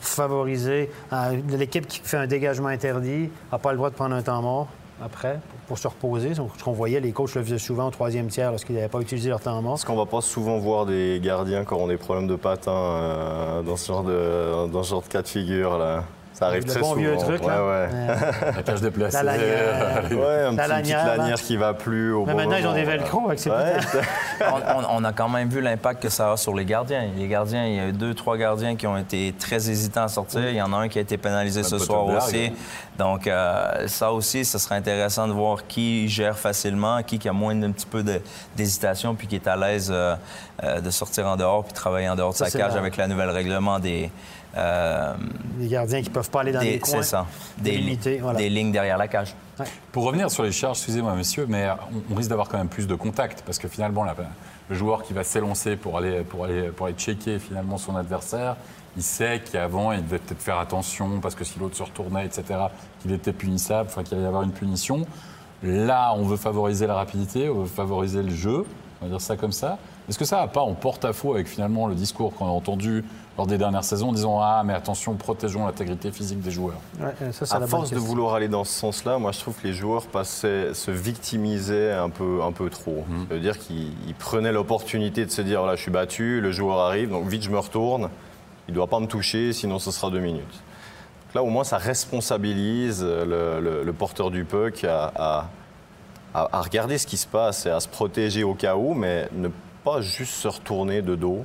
favoriser. 0.00 0.90
euh, 1.12 1.36
L'équipe 1.50 1.86
qui 1.86 2.00
fait 2.02 2.16
un 2.16 2.26
dégagement 2.26 2.68
interdit 2.68 3.30
n'a 3.52 3.58
pas 3.58 3.70
le 3.72 3.76
droit 3.76 3.90
de 3.90 3.94
prendre 3.94 4.14
un 4.16 4.22
temps 4.22 4.40
mort 4.42 4.68
après 5.02 5.40
pour, 5.66 5.78
se 5.78 5.88
reposer. 5.88 6.34
Ce 6.34 6.64
qu'on 6.64 6.72
voyait, 6.72 7.00
les 7.00 7.12
coachs 7.12 7.34
le 7.34 7.42
faisaient 7.42 7.58
souvent 7.58 7.88
au 7.88 7.90
troisième 7.90 8.28
tiers 8.28 8.50
lorsqu'ils 8.50 8.74
n'avaient 8.74 8.88
pas 8.88 9.00
utilisé 9.00 9.28
leur 9.28 9.40
temps 9.40 9.60
mort. 9.62 9.74
Est-ce 9.74 9.86
qu'on 9.86 9.96
va 9.96 10.06
pas 10.06 10.20
souvent 10.20 10.58
voir 10.58 10.86
des 10.86 11.20
gardiens 11.22 11.64
qui 11.64 11.74
auront 11.74 11.88
des 11.88 11.96
problèmes 11.96 12.26
de 12.26 12.36
patins 12.36 12.72
euh, 12.72 13.62
dans, 13.62 13.76
ce 13.76 13.86
genre 13.88 14.04
de, 14.04 14.68
dans 14.72 14.82
ce 14.82 14.90
genre 14.90 15.02
de 15.02 15.08
cas 15.08 15.22
de 15.22 15.28
figure 15.28 15.78
là 15.78 16.04
Ça 16.38 16.46
arrive 16.46 16.64
Le 16.66 16.70
très 16.70 16.80
bon 16.80 16.86
souvent. 16.90 17.00
vieux 17.00 17.16
truc, 17.16 17.40
ouais, 17.42 17.48
là. 17.48 17.64
ouais. 17.64 17.88
Euh, 17.92 18.98
La. 18.98 19.08
La 19.10 19.22
lanière. 19.22 20.04
Ouais, 20.12 20.44
un 20.44 20.52
La 20.52 20.52
petit, 20.52 20.52
une 20.52 20.56
petite 20.56 20.68
lanière, 20.68 21.06
là. 21.06 21.16
lanière 21.16 21.40
qui 21.40 21.56
va 21.56 21.74
plus 21.74 22.12
au 22.12 22.24
Mais 22.24 22.32
bon 22.32 22.38
maintenant, 22.38 22.56
ils 22.58 22.66
ont 22.66 22.74
des 22.74 22.84
velcro 22.84 23.26
avec 23.26 23.38
ces 23.40 23.50
Ouais. 23.50 23.72
on, 24.42 24.78
on- 24.78 24.86
on 24.98 25.04
a 25.04 25.12
quand 25.12 25.28
même 25.28 25.48
vu 25.48 25.60
l'impact 25.60 26.02
que 26.02 26.08
ça 26.08 26.32
a 26.32 26.36
sur 26.36 26.54
les 26.54 26.64
gardiens. 26.64 27.08
Les 27.16 27.26
gardiens, 27.26 27.66
il 27.66 27.74
y 27.74 27.80
a 27.80 27.86
eu 27.88 27.92
deux, 27.92 28.14
trois 28.14 28.36
gardiens 28.36 28.76
qui 28.76 28.86
ont 28.86 28.96
été 28.96 29.34
très 29.38 29.56
hésitants 29.68 30.04
à 30.04 30.08
sortir. 30.08 30.48
Il 30.48 30.54
y 30.54 30.62
en 30.62 30.72
a 30.72 30.76
un 30.76 30.88
qui 30.88 30.98
a 30.98 31.02
été 31.02 31.16
pénalisé 31.16 31.62
ce 31.64 31.78
soir 31.78 32.04
aussi. 32.06 32.52
Donc, 32.98 33.26
euh, 33.26 33.86
ça 33.88 34.12
aussi, 34.12 34.44
ce 34.44 34.58
serait 34.58 34.74
intéressant 34.76 35.26
de 35.28 35.32
voir 35.32 35.66
qui 35.66 36.08
gère 36.08 36.36
facilement, 36.38 37.02
qui, 37.02 37.18
qui 37.18 37.28
a 37.28 37.32
moins 37.32 37.54
d'un 37.54 37.70
petit 37.72 37.86
peu 37.86 38.02
de- 38.02 38.20
d'hésitation, 38.56 39.14
puis 39.14 39.26
qui 39.26 39.36
est 39.36 39.46
à 39.48 39.56
l'aise 39.56 39.88
euh, 39.92 40.14
euh, 40.64 40.80
de 40.80 40.90
sortir 40.90 41.26
en 41.26 41.36
dehors 41.36 41.64
puis 41.64 41.72
travailler 41.72 42.08
en 42.08 42.16
dehors 42.16 42.32
de 42.32 42.36
Ça, 42.36 42.46
sa 42.46 42.58
cage 42.58 42.74
la- 42.74 42.80
avec 42.80 42.96
la 42.96 43.06
nouvelle 43.08 43.30
règlement 43.30 43.78
des. 43.78 44.10
Euh, 44.56 45.14
Les 45.58 45.68
gardiens 45.68 46.02
qui 46.02 46.08
ne 46.08 46.14
peuvent 46.14 46.30
pas 46.30 46.40
aller 46.40 46.52
dans 46.52 46.60
les 46.60 46.72
des- 46.74 46.78
coins. 46.78 47.02
c'est 47.02 47.08
ça. 47.10 47.26
Des, 47.58 48.18
voilà. 48.20 48.38
des 48.38 48.48
lignes 48.48 48.72
derrière 48.72 48.96
la 48.98 49.08
cage. 49.08 49.34
Pour 49.92 50.04
revenir 50.04 50.30
sur 50.30 50.42
les 50.44 50.52
charges, 50.52 50.78
excusez-moi 50.78 51.14
monsieur, 51.14 51.46
mais 51.48 51.68
on, 51.92 52.12
on 52.12 52.16
risque 52.16 52.30
d'avoir 52.30 52.48
quand 52.48 52.58
même 52.58 52.68
plus 52.68 52.86
de 52.86 52.94
contact 52.94 53.42
parce 53.44 53.58
que 53.58 53.68
finalement, 53.68 54.04
la- 54.04 54.14
le 54.70 54.76
joueur 54.76 55.02
qui 55.02 55.12
va 55.14 55.24
s'élancer 55.24 55.76
pour 55.76 55.96
aller, 55.98 56.20
pour, 56.20 56.44
aller, 56.44 56.64
pour 56.68 56.86
aller 56.86 56.94
checker 56.94 57.38
finalement 57.38 57.78
son 57.78 57.96
adversaire, 57.96 58.56
il 58.96 59.02
sait 59.02 59.40
qu'avant, 59.50 59.92
il 59.92 60.02
devait 60.04 60.18
peut-être 60.18 60.42
faire 60.42 60.58
attention 60.58 61.20
parce 61.20 61.34
que 61.34 61.44
si 61.44 61.58
l'autre 61.58 61.76
se 61.76 61.82
retournait, 61.82 62.26
etc., 62.26 62.42
qu'il 63.00 63.12
était 63.12 63.32
punissable, 63.32 63.88
enfin 63.90 64.02
qu'il 64.02 64.14
allait 64.16 64.24
y 64.24 64.28
avoir 64.28 64.42
une 64.42 64.52
punition. 64.52 65.06
Là, 65.62 66.12
on 66.16 66.22
veut 66.24 66.36
favoriser 66.36 66.86
la 66.86 66.94
rapidité, 66.94 67.48
on 67.48 67.60
veut 67.62 67.66
favoriser 67.66 68.22
le 68.22 68.30
jeu, 68.30 68.64
on 69.00 69.04
va 69.06 69.10
dire 69.10 69.20
ça 69.20 69.36
comme 69.36 69.52
ça. 69.52 69.78
Est-ce 70.08 70.18
que 70.18 70.24
ça 70.24 70.36
va 70.36 70.46
pas 70.48 70.60
en 70.60 70.74
porte-à-faux 70.74 71.34
avec 71.34 71.48
finalement 71.48 71.86
le 71.86 71.94
discours 71.94 72.34
qu'on 72.34 72.46
a 72.46 72.50
entendu 72.50 73.04
lors 73.38 73.46
des 73.46 73.56
dernières 73.56 73.84
saisons 73.84 74.08
en 74.08 74.12
disant 74.12 74.40
Ah, 74.40 74.62
mais 74.64 74.74
attention, 74.74 75.14
protégeons 75.14 75.64
l'intégrité 75.64 76.10
physique 76.12 76.40
des 76.40 76.50
joueurs 76.50 76.76
Ouais, 77.00 77.32
ça, 77.32 77.46
c'est 77.46 77.58
la 77.58 77.64
À 77.64 77.66
force 77.68 77.88
de 77.90 77.94
question. 77.94 78.06
vouloir 78.08 78.34
aller 78.34 78.48
dans 78.48 78.64
ce 78.64 78.72
sens-là, 78.72 79.18
moi 79.18 79.32
je 79.32 79.38
trouve 79.38 79.54
que 79.54 79.66
les 79.66 79.72
joueurs 79.72 80.06
passaient, 80.06 80.74
se 80.74 80.90
victimisaient 80.90 81.92
un 81.92 82.10
peu, 82.10 82.42
un 82.42 82.52
peu 82.52 82.68
trop. 82.68 83.04
Ça 83.28 83.34
veut 83.34 83.40
dire 83.40 83.58
qu'ils 83.58 83.92
ils 84.06 84.14
prenaient 84.14 84.52
l'opportunité 84.52 85.24
de 85.24 85.30
se 85.30 85.40
dire 85.40 85.60
voilà, 85.60 85.76
je 85.76 85.82
suis 85.82 85.90
battu, 85.92 86.40
le 86.40 86.50
joueur 86.52 86.78
arrive, 86.80 87.10
donc 87.10 87.28
vite 87.28 87.44
je 87.44 87.50
me 87.50 87.58
retourne, 87.58 88.08
il 88.66 88.72
ne 88.72 88.74
doit 88.74 88.88
pas 88.88 89.00
me 89.00 89.06
toucher, 89.06 89.52
sinon 89.52 89.78
ce 89.78 89.90
sera 89.92 90.10
deux 90.10 90.18
minutes. 90.20 90.42
Donc 90.42 91.34
là, 91.34 91.42
au 91.42 91.46
moins, 91.50 91.64
ça 91.64 91.76
responsabilise 91.78 93.02
le, 93.04 93.60
le- 93.60 93.82
le 93.84 93.92
porteur 93.92 94.30
du 94.30 94.44
puck 94.44 94.82
à, 94.84 95.12
à- 95.14 95.48
à- 96.34 96.48
à 96.58 96.60
regarder 96.62 96.98
ce 96.98 97.06
qui 97.06 97.16
se 97.16 97.26
passe 97.26 97.66
et 97.66 97.70
à 97.70 97.80
se 97.80 97.88
protéger 97.88 98.42
au 98.44 98.54
cas 98.54 98.76
où, 98.76 98.94
mais 98.94 99.28
ne 99.32 99.48
pas 99.84 100.00
juste 100.00 100.32
se 100.34 100.48
retourner 100.48 101.02
de 101.02 101.14
dos. 101.14 101.44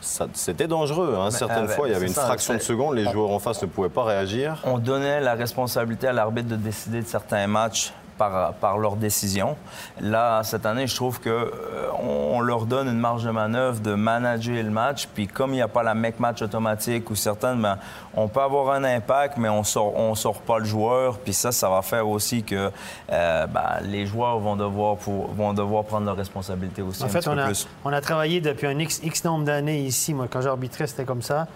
C'était 0.00 0.66
dangereux. 0.66 1.16
hein. 1.18 1.30
Certaines 1.30 1.64
euh, 1.64 1.68
fois, 1.68 1.88
il 1.88 1.92
y 1.92 1.94
avait 1.94 2.06
une 2.06 2.12
ça, 2.12 2.26
fraction 2.26 2.54
de 2.54 2.60
seconde, 2.60 2.94
les 2.96 3.04
joueurs 3.10 3.30
en 3.30 3.38
face 3.38 3.60
ne 3.62 3.66
pouvaient 3.66 3.88
pas 3.88 4.04
réagir. 4.04 4.62
on 4.64 4.78
donnait 4.78 5.20
la 5.20 5.34
responsabilité 5.34 6.06
à 6.06 6.12
l'arbitre 6.12 6.48
de 6.48 6.56
décider 6.56 7.00
de 7.00 7.06
certains 7.06 7.46
matchs 7.46 7.92
par, 8.18 8.52
par 8.54 8.78
leur 8.78 8.96
décision. 8.96 9.56
Là, 10.00 10.42
cette 10.42 10.66
année, 10.66 10.86
je 10.86 10.94
trouve 10.94 11.20
que 11.20 11.28
euh, 11.30 11.88
on, 11.98 12.40
leur 12.40 12.66
donne 12.66 12.88
une 12.88 12.98
marge 12.98 13.24
de 13.24 13.30
manœuvre 13.30 13.80
de 13.80 13.94
manager 13.94 14.62
le 14.62 14.70
match. 14.70 15.06
Puis 15.14 15.26
comme 15.26 15.50
il 15.52 15.56
n'y 15.56 15.62
a 15.62 15.68
pas 15.68 15.82
la 15.82 15.94
make 15.94 16.20
match 16.20 16.42
automatique 16.42 17.10
ou 17.10 17.14
certaines, 17.14 17.60
ben, 17.62 17.78
on 18.14 18.28
peut 18.28 18.40
avoir 18.40 18.74
un 18.74 18.84
impact, 18.84 19.36
mais 19.38 19.48
on 19.48 19.62
sort, 19.62 19.96
on 19.96 20.14
sort 20.14 20.40
pas 20.40 20.58
le 20.58 20.64
joueur. 20.64 21.18
Puis 21.18 21.32
ça, 21.32 21.52
ça 21.52 21.68
va 21.68 21.82
faire 21.82 22.06
aussi 22.08 22.42
que 22.42 22.70
euh, 23.12 23.46
ben, 23.46 23.80
les 23.82 24.06
joueurs 24.06 24.38
vont 24.38 24.56
devoir, 24.56 24.96
pour- 24.96 25.32
vont 25.32 25.52
devoir 25.52 25.84
prendre 25.84 26.06
leurs 26.06 26.16
responsabilités 26.16 26.82
aussi 26.82 27.02
En 27.02 27.06
un 27.06 27.08
fait, 27.08 27.20
petit 27.20 27.28
on 27.28 27.34
peu 27.34 27.40
a, 27.40 27.46
plus. 27.46 27.68
on 27.84 27.92
a 27.92 28.00
travaillé 28.00 28.40
depuis 28.40 28.66
un 28.66 28.78
X, 28.78 29.00
X 29.02 29.24
nombre 29.24 29.44
d'années 29.44 29.78
ici. 29.80 30.14
Moi, 30.14 30.26
quand 30.30 30.40
j'arbitrais, 30.40 30.86
c'était 30.86 31.04
comme 31.04 31.22
ça. 31.22 31.46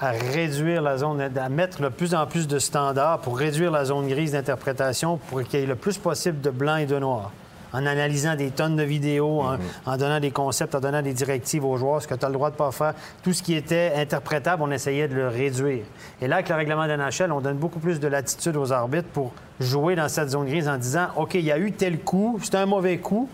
À 0.00 0.10
réduire 0.10 0.80
la 0.80 0.96
zone, 0.96 1.20
à 1.20 1.48
mettre 1.48 1.82
de 1.82 1.88
plus 1.88 2.14
en 2.14 2.24
plus 2.24 2.46
de 2.46 2.60
standards 2.60 3.18
pour 3.18 3.36
réduire 3.36 3.72
la 3.72 3.84
zone 3.84 4.06
grise 4.06 4.30
d'interprétation 4.32 5.16
pour 5.16 5.42
qu'il 5.42 5.58
y 5.58 5.62
ait 5.64 5.66
le 5.66 5.74
plus 5.74 5.98
possible 5.98 6.40
de 6.40 6.50
blanc 6.50 6.76
et 6.76 6.86
de 6.86 6.96
noir. 7.00 7.32
En 7.72 7.84
analysant 7.84 8.36
des 8.36 8.50
tonnes 8.50 8.76
de 8.76 8.84
vidéos, 8.84 9.42
en, 9.42 9.58
en 9.84 9.96
donnant 9.96 10.20
des 10.20 10.30
concepts, 10.30 10.74
en 10.76 10.80
donnant 10.80 11.02
des 11.02 11.12
directives 11.12 11.64
aux 11.64 11.76
joueurs, 11.76 12.00
ce 12.00 12.06
que 12.06 12.14
tu 12.14 12.24
as 12.24 12.28
le 12.28 12.34
droit 12.34 12.50
de 12.50 12.54
pas 12.54 12.70
faire. 12.70 12.94
Tout 13.24 13.32
ce 13.32 13.42
qui 13.42 13.54
était 13.54 13.92
interprétable, 13.96 14.62
on 14.62 14.70
essayait 14.70 15.08
de 15.08 15.14
le 15.16 15.28
réduire. 15.28 15.82
Et 16.22 16.28
là, 16.28 16.36
avec 16.36 16.48
le 16.48 16.54
règlement 16.54 16.86
de 16.86 16.94
NHL, 16.94 17.32
on 17.32 17.40
donne 17.40 17.56
beaucoup 17.56 17.80
plus 17.80 17.98
de 17.98 18.06
latitude 18.06 18.56
aux 18.56 18.72
arbitres 18.72 19.08
pour 19.08 19.32
jouer 19.58 19.96
dans 19.96 20.08
cette 20.08 20.30
zone 20.30 20.46
grise 20.46 20.68
en 20.68 20.78
disant 20.78 21.08
OK, 21.16 21.34
il 21.34 21.44
y 21.44 21.52
a 21.52 21.58
eu 21.58 21.72
tel 21.72 21.98
coup, 21.98 22.38
c'était 22.40 22.58
un 22.58 22.66
mauvais 22.66 22.98
coup, 22.98 23.28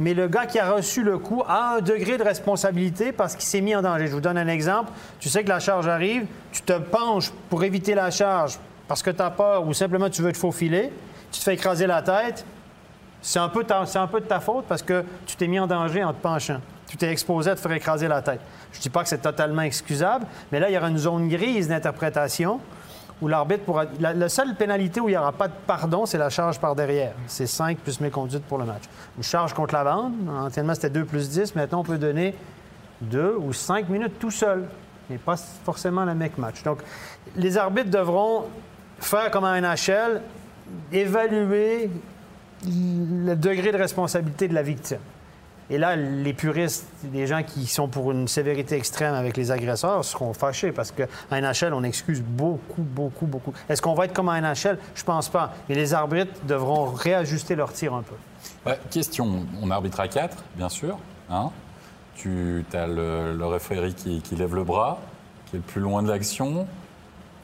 mais 0.00 0.14
le 0.14 0.28
gars 0.28 0.46
qui 0.46 0.58
a 0.58 0.72
reçu 0.72 1.02
le 1.02 1.18
coup 1.18 1.42
a 1.46 1.76
un 1.76 1.80
degré 1.80 2.18
de 2.18 2.22
responsabilité 2.22 3.12
parce 3.12 3.34
qu'il 3.34 3.44
s'est 3.44 3.60
mis 3.60 3.74
en 3.74 3.82
danger. 3.82 4.06
Je 4.06 4.12
vous 4.12 4.20
donne 4.20 4.38
un 4.38 4.46
exemple. 4.46 4.92
Tu 5.18 5.28
sais 5.28 5.42
que 5.42 5.48
la 5.48 5.60
charge 5.60 5.88
arrive, 5.88 6.26
tu 6.52 6.62
te 6.62 6.78
penches 6.78 7.32
pour 7.48 7.64
éviter 7.64 7.94
la 7.94 8.10
charge 8.10 8.58
parce 8.86 9.02
que 9.02 9.10
tu 9.10 9.22
as 9.22 9.30
peur 9.30 9.66
ou 9.66 9.74
simplement 9.74 10.08
tu 10.08 10.22
veux 10.22 10.32
te 10.32 10.38
faufiler, 10.38 10.92
tu 11.32 11.40
te 11.40 11.44
fais 11.44 11.54
écraser 11.54 11.86
la 11.86 12.02
tête. 12.02 12.44
C'est 13.20 13.40
un, 13.40 13.48
peu 13.48 13.64
de 13.64 14.26
ta 14.26 14.40
faute 14.40 14.66
parce 14.68 14.82
que 14.82 15.04
tu 15.26 15.34
t'es 15.34 15.48
mis 15.48 15.58
en 15.58 15.66
danger 15.66 16.04
en 16.04 16.12
te 16.12 16.22
penchant. 16.22 16.60
Tu 16.88 16.96
t'es 16.96 17.10
exposé 17.10 17.50
à 17.50 17.56
te 17.56 17.60
faire 17.60 17.72
écraser 17.72 18.06
la 18.06 18.22
tête. 18.22 18.40
Je 18.72 18.78
ne 18.78 18.82
dis 18.82 18.90
pas 18.90 19.02
que 19.02 19.08
c'est 19.08 19.18
totalement 19.18 19.62
excusable, 19.62 20.24
mais 20.52 20.60
là, 20.60 20.70
il 20.70 20.74
y 20.74 20.78
aura 20.78 20.88
une 20.88 20.98
zone 20.98 21.28
grise 21.28 21.68
d'interprétation 21.68 22.60
où 23.20 23.28
l'arbitre 23.28 23.64
pourra. 23.64 23.84
La, 24.00 24.14
la 24.14 24.28
seule 24.28 24.54
pénalité 24.54 25.00
où 25.00 25.08
il 25.08 25.12
n'y 25.12 25.18
aura 25.18 25.32
pas 25.32 25.48
de 25.48 25.52
pardon, 25.66 26.06
c'est 26.06 26.18
la 26.18 26.30
charge 26.30 26.58
par 26.58 26.74
derrière. 26.74 27.12
C'est 27.26 27.46
5 27.46 27.78
plus 27.78 28.00
méconduite 28.00 28.44
pour 28.44 28.58
le 28.58 28.64
match. 28.64 28.82
Une 29.16 29.22
charge 29.22 29.52
contre 29.54 29.74
la 29.74 29.84
bande, 29.84 30.14
anciennement 30.28 30.74
c'était 30.74 30.90
2 30.90 31.04
plus 31.04 31.28
10, 31.28 31.54
maintenant 31.54 31.80
on 31.80 31.84
peut 31.84 31.98
donner 31.98 32.34
2 33.02 33.36
ou 33.38 33.52
5 33.52 33.88
minutes 33.88 34.18
tout 34.18 34.30
seul, 34.30 34.66
mais 35.10 35.18
pas 35.18 35.36
forcément 35.36 36.04
le 36.04 36.14
mec 36.14 36.38
match. 36.38 36.62
Donc, 36.62 36.78
les 37.36 37.56
arbitres 37.56 37.90
devront 37.90 38.44
faire 38.98 39.30
comme 39.30 39.44
un 39.44 39.60
NHL, 39.60 40.22
évaluer 40.92 41.90
le 42.66 43.34
degré 43.34 43.72
de 43.72 43.76
responsabilité 43.78 44.48
de 44.48 44.54
la 44.54 44.62
victime. 44.62 44.98
Et 45.70 45.76
là, 45.78 45.96
les 45.96 46.32
puristes, 46.32 46.86
les 47.12 47.26
gens 47.26 47.42
qui 47.42 47.66
sont 47.66 47.88
pour 47.88 48.10
une 48.10 48.26
sévérité 48.26 48.76
extrême 48.76 49.14
avec 49.14 49.36
les 49.36 49.50
agresseurs 49.50 50.04
seront 50.04 50.32
fâchés 50.32 50.72
parce 50.72 50.92
qu'en 50.92 51.40
NHL, 51.40 51.74
on 51.74 51.82
excuse 51.82 52.22
beaucoup, 52.22 52.82
beaucoup, 52.82 53.26
beaucoup. 53.26 53.52
Est-ce 53.68 53.82
qu'on 53.82 53.94
va 53.94 54.06
être 54.06 54.14
comme 54.14 54.28
en 54.28 54.40
NHL? 54.40 54.78
Je 54.94 55.04
pense 55.04 55.28
pas. 55.28 55.52
Mais 55.68 55.74
les 55.74 55.92
arbitres 55.92 56.32
devront 56.46 56.86
réajuster 56.86 57.54
leur 57.54 57.72
tir 57.72 57.92
un 57.94 58.02
peu. 58.02 58.14
Question, 58.90 59.46
on 59.62 59.70
arbitre 59.70 60.00
à 60.00 60.08
4, 60.08 60.36
bien 60.56 60.68
sûr. 60.68 60.98
Hein 61.30 61.50
tu 62.18 62.64
as 62.72 62.86
le, 62.86 63.36
le 63.36 63.46
référé 63.46 63.92
qui, 63.92 64.20
qui 64.20 64.34
lève 64.36 64.54
le 64.54 64.64
bras, 64.64 64.98
qui 65.46 65.56
est 65.56 65.58
le 65.60 65.64
plus 65.64 65.80
loin 65.80 66.02
de 66.02 66.08
l'action. 66.08 66.66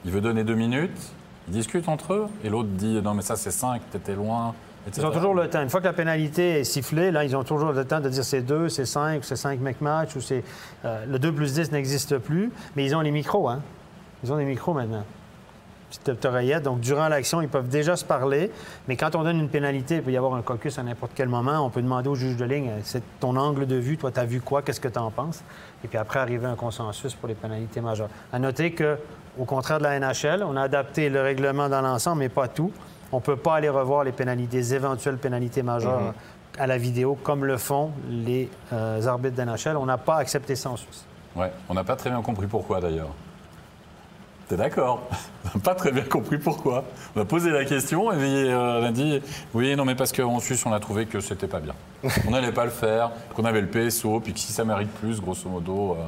Il 0.03 0.11
veut 0.11 0.21
donner 0.21 0.43
deux 0.43 0.55
minutes. 0.55 1.13
Ils 1.47 1.53
discutent 1.53 1.87
entre 1.87 2.13
eux. 2.13 2.27
Et 2.43 2.49
l'autre 2.49 2.69
dit 2.69 3.01
Non, 3.01 3.13
mais 3.13 3.21
ça, 3.21 3.35
c'est 3.35 3.51
5, 3.51 3.81
t'étais 3.91 4.15
loin. 4.15 4.53
Ils 4.95 5.05
ont 5.05 5.11
toujours 5.11 5.33
le 5.33 5.49
temps. 5.49 5.61
Une 5.61 5.69
fois 5.69 5.79
que 5.79 5.85
la 5.85 5.93
pénalité 5.93 6.59
est 6.59 6.63
sifflée, 6.63 7.09
là, 7.11 7.23
ils 7.23 7.35
ont 7.35 7.43
toujours 7.43 7.71
le 7.71 7.85
temps 7.85 7.99
de 7.99 8.09
dire 8.09 8.23
c'est 8.23 8.41
2, 8.41 8.69
c'est 8.69 8.85
5, 8.85 9.23
c'est 9.23 9.35
5 9.35 9.59
mec 9.59 9.81
match 9.81 10.15
ou 10.15 10.21
c'est. 10.21 10.43
euh, 10.85 11.05
le 11.07 11.17
2 11.17 11.31
plus 11.31 11.53
10 11.53 11.71
n'existe 11.71 12.17
plus. 12.19 12.51
Mais 12.75 12.85
ils 12.85 12.95
ont 12.95 13.01
les 13.01 13.11
micros, 13.11 13.49
hein? 13.49 13.61
Ils 14.23 14.31
ont 14.31 14.37
des 14.37 14.45
micros 14.45 14.73
maintenant. 14.73 15.03
Petite 16.03 16.25
oreillette. 16.25 16.63
Donc, 16.63 16.81
durant 16.81 17.07
l'action, 17.07 17.41
ils 17.41 17.47
peuvent 17.47 17.69
déjà 17.69 17.95
se 17.95 18.03
parler. 18.03 18.51
Mais 18.87 18.95
quand 18.95 19.15
on 19.15 19.23
donne 19.23 19.39
une 19.39 19.49
pénalité, 19.49 19.95
il 19.95 20.01
peut 20.03 20.11
y 20.11 20.17
avoir 20.17 20.35
un 20.35 20.41
caucus 20.41 20.77
à 20.77 20.83
n'importe 20.83 21.13
quel 21.15 21.29
moment. 21.29 21.65
On 21.65 21.69
peut 21.69 21.81
demander 21.81 22.09
au 22.09 22.15
juge 22.15 22.35
de 22.35 22.45
ligne 22.45 22.69
euh, 22.69 22.79
c'est 22.83 23.01
ton 23.19 23.35
angle 23.37 23.65
de 23.65 23.75
vue. 23.77 23.97
Toi, 23.97 24.11
tu 24.11 24.19
as 24.19 24.25
vu 24.25 24.41
quoi? 24.41 24.61
Qu'est-ce 24.61 24.81
que 24.81 24.87
tu 24.87 24.99
en 24.99 25.09
penses? 25.09 25.41
Et 25.83 25.87
puis 25.87 25.97
après, 25.97 26.19
arriver 26.19 26.45
à 26.45 26.49
un 26.49 26.55
consensus 26.55 27.13
pour 27.15 27.27
les 27.27 27.35
pénalités 27.35 27.81
majeures. 27.81 28.09
À 28.31 28.39
noter 28.39 28.71
que, 28.71 28.97
au 29.39 29.45
contraire 29.45 29.79
de 29.79 29.83
la 29.83 29.99
NHL, 29.99 30.43
on 30.43 30.55
a 30.57 30.61
adapté 30.61 31.09
le 31.09 31.21
règlement 31.21 31.69
dans 31.69 31.81
l'ensemble, 31.81 32.19
mais 32.19 32.29
pas 32.29 32.47
tout. 32.47 32.71
On 33.11 33.17
ne 33.17 33.21
peut 33.21 33.35
pas 33.35 33.55
aller 33.55 33.69
revoir 33.69 34.03
les 34.03 34.11
pénalités, 34.11 34.57
les 34.57 34.73
éventuelles 34.73 35.17
pénalités 35.17 35.63
majeures 35.63 36.13
à 36.57 36.67
la 36.67 36.77
vidéo, 36.77 37.17
comme 37.21 37.45
le 37.45 37.57
font 37.57 37.91
les 38.09 38.49
euh, 38.73 39.05
arbitres 39.05 39.35
de 39.35 39.43
NHL. 39.43 39.77
On 39.77 39.85
n'a 39.85 39.97
pas 39.97 40.17
accepté 40.17 40.55
ça 40.55 40.69
en 40.69 40.77
Suisse. 40.77 41.05
Ouais, 41.35 41.51
on 41.69 41.73
n'a 41.73 41.83
pas 41.83 41.95
très 41.95 42.09
bien 42.09 42.21
compris 42.21 42.47
pourquoi 42.47 42.79
d'ailleurs. 42.79 43.09
T'es 44.47 44.57
d'accord? 44.57 45.01
On 45.45 45.47
n'a 45.57 45.63
pas 45.63 45.75
très 45.75 45.91
bien 45.91 46.03
compris 46.03 46.37
pourquoi. 46.37 46.83
On 47.15 47.21
a 47.21 47.25
posé 47.25 47.49
la 47.49 47.65
question 47.65 48.11
et 48.11 48.17
puis, 48.17 48.47
euh, 48.47 48.81
on 48.81 48.85
a 48.85 48.91
dit 48.91 49.21
oui, 49.53 49.75
non, 49.75 49.85
mais 49.85 49.95
parce 49.95 50.11
qu'en 50.11 50.39
Suisse, 50.39 50.65
on 50.65 50.73
a 50.73 50.79
trouvé 50.79 51.07
que 51.07 51.19
c'était 51.19 51.47
pas 51.47 51.59
bien. 51.59 51.73
On 52.27 52.31
n'allait 52.31 52.51
pas 52.51 52.65
le 52.65 52.71
faire, 52.71 53.11
qu'on 53.33 53.45
avait 53.45 53.61
le 53.61 53.67
PSO, 53.67 54.19
puis 54.19 54.33
que 54.33 54.39
si 54.39 54.53
ça 54.53 54.63
mérite 54.63 54.91
plus, 54.91 55.19
grosso 55.19 55.49
modo. 55.49 55.93
euh, 55.93 56.05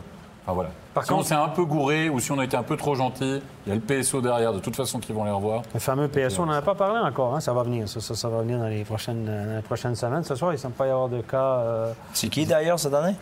Enfin 0.48 0.54
voilà. 0.56 0.70
Par 0.94 1.04
si 1.04 1.12
on 1.12 1.18
contre- 1.18 1.28
s'est 1.28 1.36
un 1.36 1.50
peu 1.50 1.66
gouré 1.66 2.10
ou 2.10 2.22
si 2.22 2.32
on 2.32 2.40
a 2.40 2.46
été 2.46 2.56
un 2.56 2.64
peu 2.64 2.78
trop 2.78 2.96
gentil, 2.96 3.42
il 3.66 3.70
y 3.70 3.72
a 3.74 3.76
le 3.76 3.82
PSO 3.82 4.22
derrière, 4.22 4.54
de 4.54 4.60
toute 4.60 4.78
façon, 4.78 4.98
qui 5.00 5.12
vont 5.12 5.26
les 5.26 5.32
revoir. 5.32 5.62
Le 5.74 5.80
fameux 5.82 6.08
PSO, 6.08 6.44
on 6.44 6.46
n'en 6.46 6.54
a 6.54 6.62
pas 6.62 6.74
parlé 6.74 7.00
encore. 7.06 7.36
hein. 7.36 7.42
Ça 7.42 7.52
va 7.52 7.64
venir. 7.64 7.90
Ça, 7.90 8.00
ça, 8.00 8.16
ça 8.16 8.30
va 8.30 8.40
venir 8.44 8.58
dans 8.60 8.68
les 8.68 8.86
prochaines, 8.86 9.26
euh, 9.28 9.46
dans 9.50 9.56
les 9.58 9.62
prochaines 9.62 9.96
semaines. 9.96 10.24
Ce 10.24 10.36
soir, 10.36 10.52
il 10.52 10.56
ne 10.56 10.60
semble 10.60 10.76
pas 10.76 10.88
y 10.88 10.90
avoir 10.90 11.10
de 11.10 11.20
cas. 11.20 11.38
euh, 11.60 11.92
C'est 12.14 12.30
qui 12.30 12.46
d'ailleurs 12.46 12.80
cette 12.80 12.94
année? 12.94 13.16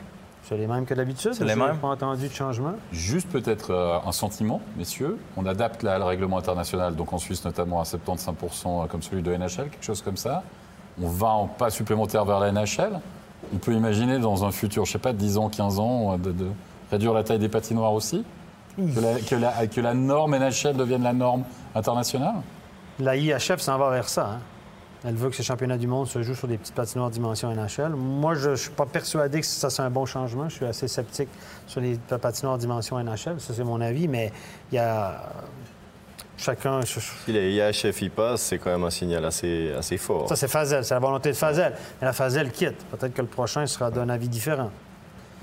C'est 0.48 0.56
les 0.58 0.68
mêmes 0.68 0.86
que 0.86 0.94
d'habitude. 0.94 1.34
C'est 1.34 1.44
les 1.44 1.56
mêmes. 1.56 1.78
pas 1.78 1.88
entendu 1.88 2.28
de 2.28 2.34
changement? 2.34 2.74
Juste 2.92 3.28
peut-être 3.32 3.72
euh, 3.72 3.98
un 4.06 4.12
sentiment, 4.12 4.62
messieurs. 4.78 5.18
On 5.36 5.48
adapte 5.48 5.82
là, 5.82 5.98
le 5.98 6.04
règlement 6.04 6.38
international, 6.38 6.96
donc 6.96 7.12
en 7.14 7.18
Suisse 7.18 7.44
notamment 7.44 7.82
à 7.82 7.84
75% 7.86 8.88
comme 8.88 9.02
celui 9.02 9.24
de 9.24 9.36
NHL, 9.36 9.70
quelque 9.72 9.84
chose 9.84 10.04
comme 10.04 10.18
ça. 10.18 10.44
On 11.02 11.08
va 11.10 11.30
en 11.30 11.48
pas 11.48 11.72
supplémentaire 11.72 12.24
vers 12.26 12.40
la 12.40 12.52
NHL. 12.52 13.00
On 13.54 13.58
peut 13.58 13.74
imaginer 13.74 14.20
dans 14.20 14.46
un 14.46 14.52
futur, 14.52 14.86
je 14.86 14.92
sais 14.92 15.00
pas, 15.00 15.14
10 15.14 15.38
ans, 15.40 15.50
15 15.50 15.80
ans, 15.80 16.14
euh, 16.14 16.18
de, 16.18 16.32
de 16.32 16.46
réduire 16.92 17.14
la 17.14 17.24
taille 17.24 17.40
des 17.40 17.50
patinoires 17.50 17.94
aussi 17.94 18.24
que 18.78 19.00
la, 19.00 19.20
que, 19.20 19.36
la, 19.36 19.68
que 19.68 19.82
la 19.82 19.94
norme 19.94 20.36
NHL 20.38 20.76
devienne 20.76 21.04
la 21.04 21.14
norme 21.14 21.44
internationale? 21.74 22.36
La 23.00 23.16
IHF 23.16 23.58
s'en 23.60 23.78
va 23.78 23.90
vers 23.90 24.10
ça. 24.10 24.26
hein. 24.32 24.40
Elle 25.08 25.16
veut 25.16 25.30
que 25.30 25.36
ces 25.36 25.44
championnats 25.44 25.78
du 25.78 25.86
monde 25.88 26.08
se 26.08 26.22
jouent 26.24 26.34
sur 26.36 26.48
des 26.48 26.58
petites 26.58 26.74
patinoires 26.74 27.12
dimension 27.12 27.54
NHL. 27.54 27.92
Moi, 27.96 28.34
je 28.36 28.50
ne 28.52 28.56
suis 28.56 28.72
pas 28.72 28.86
persuadé 28.88 29.40
que 29.42 29.46
ça, 29.46 29.70
c'est 29.70 29.84
un 29.84 29.90
bon 29.92 30.06
changement. 30.06 30.50
Je 30.50 30.56
suis 30.56 30.66
assez 30.66 30.88
sceptique 30.88 31.30
sur 31.68 31.80
les 31.80 31.96
patinoires 32.20 32.58
dimension 32.58 32.98
NHL. 32.98 33.40
Ça, 33.40 33.54
c'est 33.54 33.64
mon 33.64 33.82
avis. 33.82 34.08
Mais 34.08 34.32
il 34.72 34.76
y 34.76 34.80
a. 34.80 35.22
Chacun. 36.38 36.82
Si 36.82 37.32
les 37.32 37.54
IHF 37.54 38.02
y 38.02 38.10
passent, 38.10 38.42
c'est 38.42 38.58
quand 38.58 38.72
même 38.72 38.84
un 38.84 38.90
signal 38.90 39.24
assez, 39.24 39.72
assez 39.78 39.98
fort. 39.98 40.28
Ça, 40.28 40.36
c'est 40.36 40.48
Fazel. 40.50 40.84
C'est 40.84 40.94
la 40.94 41.00
volonté 41.00 41.30
de 41.30 41.36
Fazel. 41.36 41.74
Mais 42.02 42.06
la 42.08 42.14
Fazel 42.14 42.52
quitte. 42.52 42.84
Peut-être 42.92 43.14
que 43.14 43.22
le 43.22 43.28
prochain 43.28 43.66
sera 43.68 43.90
d'un 43.92 44.10
avis 44.10 44.28
différent. 44.28 44.70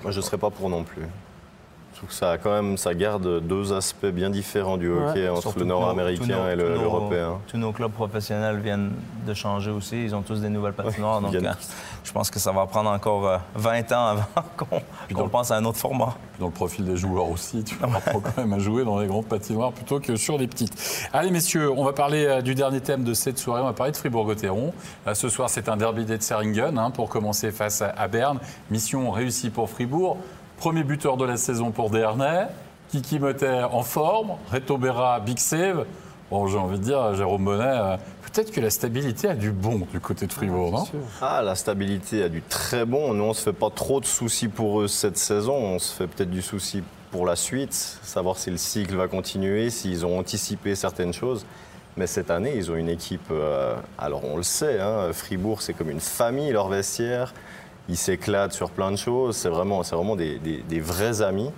Moi, 0.03 0.11
je 0.13 0.19
ne 0.19 0.23
serais 0.23 0.37
pas 0.39 0.51
pour 0.51 0.69
non 0.69 0.83
plus. 0.85 1.07
Trouve 2.03 2.09
que 2.11 2.17
ça, 2.17 2.33
a 2.33 2.38
quand 2.38 2.51
même, 2.51 2.77
ça 2.79 2.95
garde 2.95 3.38
deux 3.47 3.73
aspects 3.73 4.07
bien 4.07 4.29
différents 4.29 4.77
du 4.77 4.91
hockey 4.91 5.29
entre 5.29 5.57
le 5.57 5.65
nord-américain 5.67 6.49
et 6.51 6.57
le- 6.57 6.75
tous 6.75 6.81
l'européen. 6.83 7.38
Tous 7.47 7.57
nos 7.59 7.71
clubs 7.71 7.93
professionnels 7.93 8.59
viennent 8.59 8.91
de 9.25 9.33
changer 9.35 9.71
aussi. 9.71 10.03
Ils 10.03 10.12
ont 10.12 10.23
tous 10.23 10.41
des 10.41 10.49
nouvelles 10.49 10.73
patinoires. 10.73 11.21
donc, 11.21 11.31
viennent 11.31 11.47
euh, 11.47 11.53
je 12.03 12.11
pense 12.11 12.29
que 12.29 12.41
ça 12.41 12.51
va 12.51 12.67
prendre 12.67 12.91
encore 12.91 13.29
euh, 13.29 13.38
20 13.55 13.93
ans 13.93 14.07
avant 14.09 14.25
qu'on 15.15 15.29
pense 15.29 15.53
à 15.53 15.57
un 15.59 15.65
autre 15.65 15.79
format. 15.79 16.17
Dans 16.41 16.47
le 16.47 16.53
profil 16.53 16.85
des 16.85 16.97
joueurs 16.97 17.31
aussi, 17.31 17.62
tu 17.62 17.77
apprends 17.81 18.19
quand 18.21 18.37
même 18.37 18.53
à 18.53 18.59
jouer 18.59 18.85
dans 18.85 18.99
les 18.99 19.07
grandes 19.07 19.27
patinoires 19.27 19.71
plutôt 19.71 20.01
que 20.01 20.17
sur 20.17 20.38
les 20.38 20.49
petites. 20.49 21.09
Allez 21.12 21.31
messieurs, 21.31 21.71
on 21.71 21.85
va 21.85 21.93
parler 21.93 22.27
euh, 22.27 22.43
du 22.43 22.57
dernier 22.57 22.81
thème 22.81 23.05
de 23.05 23.15
cette 23.15 23.38
soirée, 23.38 23.62
on 23.62 23.67
va 23.67 23.75
parler 23.75 23.93
de 23.93 23.97
Fribourg-Gotteron. 23.97 24.75
Euh, 25.07 25.15
ce 25.15 25.29
soir 25.29 25.49
c'est 25.49 25.69
un 25.69 25.77
derby 25.77 26.05
d'Etzaringen 26.05 26.79
hein, 26.79 26.91
pour 26.91 27.09
commencer 27.09 27.53
face 27.53 27.81
à 27.81 28.09
Berne. 28.09 28.41
Mission 28.73 29.12
réussie 29.12 29.51
pour 29.51 29.71
Fribourg. 29.71 30.17
Premier 30.62 30.85
buteur 30.85 31.16
de 31.16 31.25
la 31.25 31.37
saison 31.37 31.72
pour 31.72 31.90
Dernay. 31.90 32.46
Kiki 32.92 33.18
Motter 33.18 33.66
en 33.72 33.83
forme. 33.83 34.35
Reto 34.53 34.79
Berra, 34.79 35.18
big 35.18 35.40
save. 35.40 35.87
Bon, 36.31 36.46
j'ai 36.46 36.57
envie 36.57 36.79
de 36.79 36.85
dire, 36.85 37.16
Jérôme 37.16 37.44
Bonnet, 37.46 37.64
euh, 37.66 37.96
peut-être 38.22 38.53
que 38.53 38.61
la 38.61 38.70
stabilité 38.70 39.27
a 39.29 39.35
du 39.35 39.51
bon 39.51 39.81
du 39.90 39.98
côté 39.98 40.29
de 40.29 40.33
Fribourg, 40.33 40.70
non 40.70 40.87
Ah, 41.20 41.42
la 41.42 41.57
stabilité 41.57 42.22
a 42.22 42.29
du 42.29 42.42
très 42.42 42.85
bon. 42.85 43.12
Nous, 43.12 43.25
on 43.25 43.31
ne 43.31 43.33
se 43.33 43.42
fait 43.42 43.53
pas 43.53 43.70
trop 43.70 43.98
de 43.98 44.07
soucis 44.07 44.46
pour 44.46 44.83
eux 44.83 44.87
cette 44.87 45.18
saison. 45.18 45.57
On 45.57 45.81
se 45.81 45.92
fait 45.96 46.07
peut-être 46.07 46.31
du 46.31 46.42
souci 46.42 46.85
pour 47.11 47.27
la 47.27 47.35
suite, 47.35 47.72
savoir 47.75 48.37
si 48.37 48.53
le 48.53 48.57
cycle 48.57 48.94
va 48.94 49.09
continuer, 49.09 49.68
s'ils 49.68 50.07
ont 50.07 50.16
anticipé 50.16 50.77
certaines 50.77 51.12
choses. 51.12 51.44
Mais 51.96 52.07
cette 52.07 52.31
année, 52.31 52.53
ils 52.55 52.70
ont 52.70 52.77
une 52.77 52.88
équipe. 52.88 53.33
euh, 53.33 53.75
alors, 53.98 54.22
on 54.25 54.37
le 54.37 54.44
sait, 54.44 54.79
hein, 54.79 55.12
Fribourg, 55.12 55.61
c'est 55.61 55.72
comme 55.72 55.90
une 55.90 55.98
famille, 55.98 56.53
leur 56.53 56.68
vestiaire. 56.68 57.35
Ils 57.88 57.97
s'éclatent 57.97 58.53
sur 58.53 58.71
plein 58.71 58.90
de 58.90 58.97
choses. 58.97 59.37
C'est 59.37 59.49
vraiment, 59.49 59.83
c'est 59.83 59.97
vraiment 59.97 60.16
des, 60.16 60.81
vrais 60.81 61.23
amis. 61.23 61.51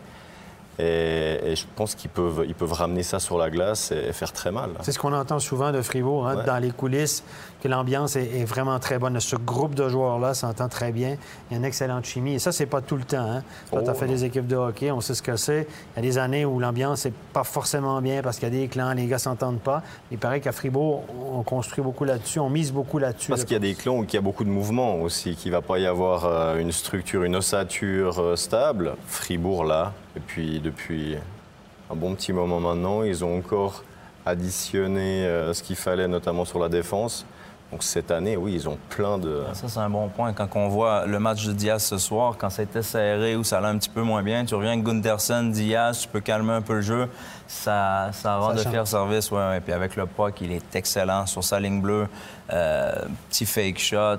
Et, 0.79 1.39
et 1.53 1.57
je 1.57 1.65
pense 1.77 1.95
qu'ils 1.95 2.11
peuvent, 2.11 2.45
ils 2.49 2.55
peuvent 2.55 2.73
ramener 2.73 3.03
ça 3.03 3.21
sur 3.21 3.39
la 3.39 3.49
glace 3.51 3.93
et, 3.93 4.13
faire 4.13 4.33
très 4.33 4.51
mal. 4.51 4.71
C'est 4.83 4.93
ce 4.93 4.99
qu'on 4.99 5.13
entend 5.13 5.39
souvent 5.39 5.71
de 5.73 5.81
Fribourg, 5.83 6.27
hein, 6.29 6.37
Ouais. 6.37 6.45
dans 6.45 6.59
les 6.59 6.71
coulisses, 6.73 7.23
que 7.63 7.69
l'ambiance 7.69 8.17
est, 8.17 8.41
est 8.41 8.45
vraiment 8.45 8.79
très 8.79 8.99
bonne. 8.99 9.19
Ce 9.21 9.37
groupe 9.37 9.75
de 9.75 9.89
joueurs-là 9.89 10.35
s'entend 10.35 10.69
très 10.69 10.91
bien. 10.93 11.17
Il 11.49 11.53
y 11.53 11.55
a 11.55 11.59
une 11.59 11.65
excellente 11.65 12.05
chimie. 12.05 12.35
Et 12.35 12.39
ça, 12.39 12.51
c'est 12.53 12.67
pas 12.67 12.81
tout 12.81 12.97
le 12.97 13.05
temps. 13.05 13.19
Hein. 13.25 13.43
Toi, 13.71 13.83
tu 13.83 13.89
as 13.89 13.93
Oh, 13.93 13.95
fait 13.95 14.07
non. 14.07 14.13
des 14.13 14.25
équipes 14.25 14.47
de 14.47 14.57
hockey, 14.57 14.91
on 14.91 15.01
sait 15.01 15.15
ce 15.15 15.23
que 15.23 15.37
c'est. 15.37 15.67
Il 15.97 15.97
y 15.97 15.99
a 16.01 16.03
des 16.03 16.19
années 16.19 16.45
où 16.45 16.59
l'ambiance 16.59 17.05
n'est 17.07 17.13
pas 17.33 17.45
forcément 17.45 18.03
bien 18.03 18.21
parce 18.23 18.39
qu'il 18.39 18.53
y 18.53 18.57
a 18.57 18.61
des 18.61 18.69
clans, 18.69 18.93
les 18.93 19.07
gars 19.07 19.19
s'entendent 19.19 19.61
pas. 19.61 19.83
Il 20.11 20.19
paraît 20.19 20.41
qu'à 20.41 20.53
Fribourg, 20.53 21.05
on 21.33 21.43
construit 21.43 21.83
beaucoup 21.85 22.05
là-dessus, 22.05 22.41
on 22.41 22.51
mise 22.51 22.73
beaucoup 22.73 22.99
là-dessus. 22.99 23.29
Parce 23.31 23.45
qu'il 23.45 23.53
y 23.55 23.57
a 23.57 23.61
des 23.61 23.75
clans 23.75 23.97
où 23.99 24.05
il 24.05 24.13
y 24.13 24.17
a 24.17 24.21
beaucoup 24.21 24.45
de 24.45 24.51
mouvements 24.51 24.97
aussi, 24.97 25.37
qu'il 25.37 25.53
ne 25.53 25.57
va 25.57 25.63
pas 25.63 25.79
y 25.79 25.87
avoir 25.87 26.25
euh, 26.27 26.59
une 26.59 26.73
structure, 26.73 27.23
une 27.23 27.37
ossature 27.37 28.19
euh, 28.21 28.37
stable. 28.37 28.95
Fribourg, 29.07 29.65
là, 29.65 29.93
et 30.17 30.21
puis 30.21 30.61
depuis 30.61 31.17
un 31.91 31.95
bon 31.97 32.15
petit 32.15 32.33
moment 32.33 32.61
maintenant, 32.61 33.03
ils 33.03 33.25
ont 33.25 33.37
encore 33.39 33.83
additionné 34.27 35.27
euh, 35.27 35.53
ce 35.53 35.63
qu'il 35.63 35.77
fallait, 35.77 36.09
notamment 36.09 36.45
sur 36.45 36.59
la 36.59 36.69
défense. 36.69 37.27
Donc 37.73 37.83
cette 37.83 38.11
année, 38.11 38.37
oui, 38.37 38.53
ils 38.55 38.69
ont 38.69 38.79
plein 38.89 39.19
de... 39.19 39.43
Ça, 39.53 39.69
c'est 39.69 39.81
un 39.81 39.91
bon 39.91 40.09
point. 40.09 40.33
Quand 40.33 40.49
on 40.55 40.69
voit 40.69 41.07
le 41.07 41.19
match 41.19 41.45
de 41.45 41.53
Diaz 41.53 41.83
ce 41.83 41.99
soir, 41.99 42.37
quand 42.39 42.49
ça 42.49 42.63
a 42.63 42.65
été 42.65 42.83
serré 42.83 43.35
ou 43.35 43.43
ça 43.43 43.59
allait 43.59 43.67
un 43.69 43.79
petit 43.79 43.89
peu 43.89 44.03
moins 44.03 44.23
bien, 44.23 44.45
tu 44.45 44.55
reviens 44.55 44.73
avec 44.73 44.85
Gunderson, 44.85 45.51
Diaz, 45.53 46.01
tu 46.03 46.09
peux 46.09 46.21
calmer 46.21 46.53
un 46.53 46.63
peu 46.63 46.75
le 46.75 46.81
jeu. 46.83 47.09
Ça, 47.49 48.11
ça 48.13 48.37
rend 48.37 48.51
Ça 48.51 48.55
de 48.55 48.63
change. 48.63 48.73
fiers 48.73 48.87
services. 48.87 49.31
Ouais, 49.33 49.39
ouais. 49.39 49.61
Puis 49.61 49.73
avec 49.73 49.97
le 49.97 50.07
puck, 50.07 50.41
il 50.41 50.53
est 50.53 50.77
excellent 50.77 51.27
sur 51.27 51.43
sa 51.43 51.59
ligne 51.59 51.81
bleue. 51.81 52.07
Euh, 52.53 52.93
petit 53.29 53.47
fake 53.47 53.79
shot. 53.79 54.19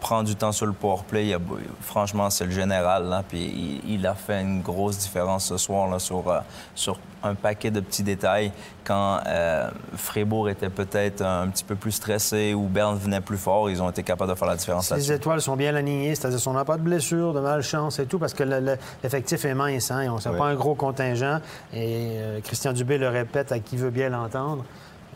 Prend 0.00 0.22
du 0.22 0.36
temps 0.36 0.52
sur 0.52 0.66
le 0.66 0.72
power 0.72 1.00
play. 1.08 1.28
Il 1.28 1.34
a- 1.34 1.38
franchement, 1.80 2.30
c'est 2.30 2.44
le 2.44 2.50
général. 2.50 3.06
Là, 3.08 3.22
puis 3.26 3.80
il, 3.86 3.94
il 3.94 4.06
a 4.06 4.14
fait 4.14 4.40
une 4.40 4.60
grosse 4.62 4.98
différence 4.98 5.46
ce 5.46 5.56
soir 5.56 5.88
là, 5.88 5.98
sur, 5.98 6.28
euh, 6.28 6.40
sur 6.74 6.98
un 7.24 7.34
paquet 7.34 7.70
de 7.70 7.80
petits 7.80 8.02
détails. 8.02 8.52
Quand 8.84 9.20
euh, 9.28 9.70
Fribourg 9.94 10.48
était 10.48 10.68
peut-être 10.70 11.22
un 11.22 11.48
petit 11.48 11.62
peu 11.62 11.76
plus 11.76 11.92
stressé 11.92 12.52
ou 12.52 12.62
Berne 12.66 12.96
venait 12.98 13.20
plus 13.20 13.36
fort, 13.38 13.70
ils 13.70 13.80
ont 13.80 13.88
été 13.90 14.02
capables 14.02 14.30
de 14.30 14.36
faire 14.36 14.48
la 14.48 14.56
différence 14.56 14.90
les 14.90 15.12
étoiles 15.12 15.40
sont 15.40 15.54
bien 15.56 15.74
alignées, 15.76 16.14
c'est-à-dire 16.16 16.42
qu'on 16.42 16.52
n'a 16.52 16.64
pas 16.64 16.76
de 16.76 16.82
blessures, 16.82 17.32
de 17.32 17.40
malchance 17.40 17.98
et 18.00 18.06
tout, 18.06 18.18
parce 18.18 18.34
que 18.34 18.42
le- 18.42 18.58
le- 18.60 18.76
l'effectif 19.04 19.44
est 19.44 19.54
mince. 19.54 19.90
Hein, 19.92 20.00
et 20.02 20.08
on 20.08 20.16
n'a 20.16 20.32
pas 20.36 20.46
un 20.46 20.54
gros 20.56 20.74
contingent. 20.74 21.38
Et 21.72 22.14
euh, 22.16 22.40
Christian 22.42 22.72
Dubé 22.72 22.98
le 22.98 23.08
répète 23.08 23.52
à 23.52 23.60
qui 23.60 23.76
veut 23.76 23.90
bien 23.90 24.08
l'entendre. 24.08 24.64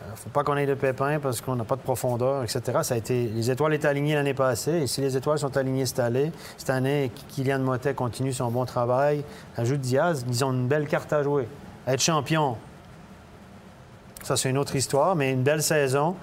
Il 0.07 0.11
ne 0.11 0.15
faut 0.15 0.29
pas 0.29 0.43
qu'on 0.43 0.57
ait 0.57 0.65
de 0.65 0.73
pépins 0.73 1.19
parce 1.19 1.41
qu'on 1.41 1.55
n'a 1.55 1.63
pas 1.63 1.75
de 1.75 1.81
profondeur, 1.81 2.43
etc. 2.43 2.61
Ça. 2.81 2.95
Les 3.09 3.51
étoiles 3.51 3.73
étaient 3.73 3.87
alignées 3.87 4.15
l'année 4.15 4.33
passée. 4.33 4.71
Et 4.83 4.87
si 4.87 5.01
les 5.01 5.15
étoiles 5.17 5.39
sont 5.39 5.55
alignées 5.57 5.85
cette 5.85 5.99
année, 5.99 6.31
cette 6.57 6.69
année 6.69 7.11
Kylian 7.29 7.59
Motet 7.59 7.93
continue 7.93 8.33
son 8.33 8.49
bon 8.49 8.65
travail, 8.65 9.23
ajoute 9.57 9.81
Diaz, 9.81 10.25
ils 10.27 10.45
ont 10.45 10.53
une 10.53 10.67
belle 10.67 10.87
carte 10.87 11.11
à 11.13 11.23
jouer. 11.23 11.47
Être 11.85 12.01
champion, 12.01 12.57
ça 14.23 14.37
c'est 14.37 14.49
une 14.49 14.57
autre 14.57 14.75
histoire, 14.75 15.15
mais 15.15 15.31
une 15.31 15.43
belle 15.43 15.63
saison, 15.63 16.15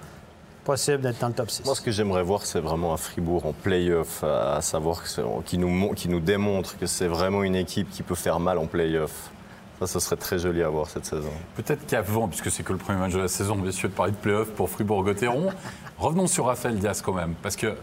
possible 0.65 1.01
d'être 1.01 1.19
dans 1.19 1.27
le 1.27 1.33
top 1.33 1.49
6. 1.49 1.65
Moi, 1.65 1.75
ce 1.75 1.81
que 1.81 1.91
j'aimerais 1.91 2.23
voir, 2.23 2.45
c'est 2.45 2.59
vraiment 2.59 2.93
un 2.93 2.97
Fribourg 2.97 3.45
en 3.45 3.53
play-off, 3.53 4.23
à 4.23 4.55
à 4.55 4.61
savoir 4.61 5.03
qui 5.45 5.57
nous, 5.57 5.69
nous 5.69 6.19
démontre 6.19 6.77
que 6.77 6.87
c'est 6.87 7.07
vraiment 7.07 7.43
une 7.43 7.55
équipe 7.55 7.89
qui 7.89 8.03
peut 8.03 8.15
faire 8.15 8.39
mal 8.39 8.57
en 8.57 8.65
play-off. 8.65 9.31
Ça, 9.79 9.87
ce 9.87 9.99
serait 9.99 10.15
très 10.15 10.39
joli 10.39 10.63
à 10.63 10.69
voir 10.69 10.87
cette 10.87 11.05
saison. 11.05 11.31
Peut-être 11.55 11.85
qu'avant, 11.85 12.27
puisque 12.27 12.49
c'est 12.49 12.63
que 12.63 12.71
le 12.71 12.79
premier 12.79 12.97
match 12.97 13.13
de 13.13 13.19
la 13.19 13.27
saison, 13.27 13.55
messieurs, 13.55 13.89
de 13.89 13.93
parler 13.93 14.13
de 14.13 14.17
play-off 14.17 14.49
pour 14.51 14.69
Fribourg-Gotteron, 14.69 15.51
revenons 15.97 16.27
sur 16.27 16.45
Raphaël 16.45 16.79
Diaz 16.79 17.01
quand 17.01 17.13
même. 17.13 17.33
Parce 17.41 17.57
que, 17.57 17.75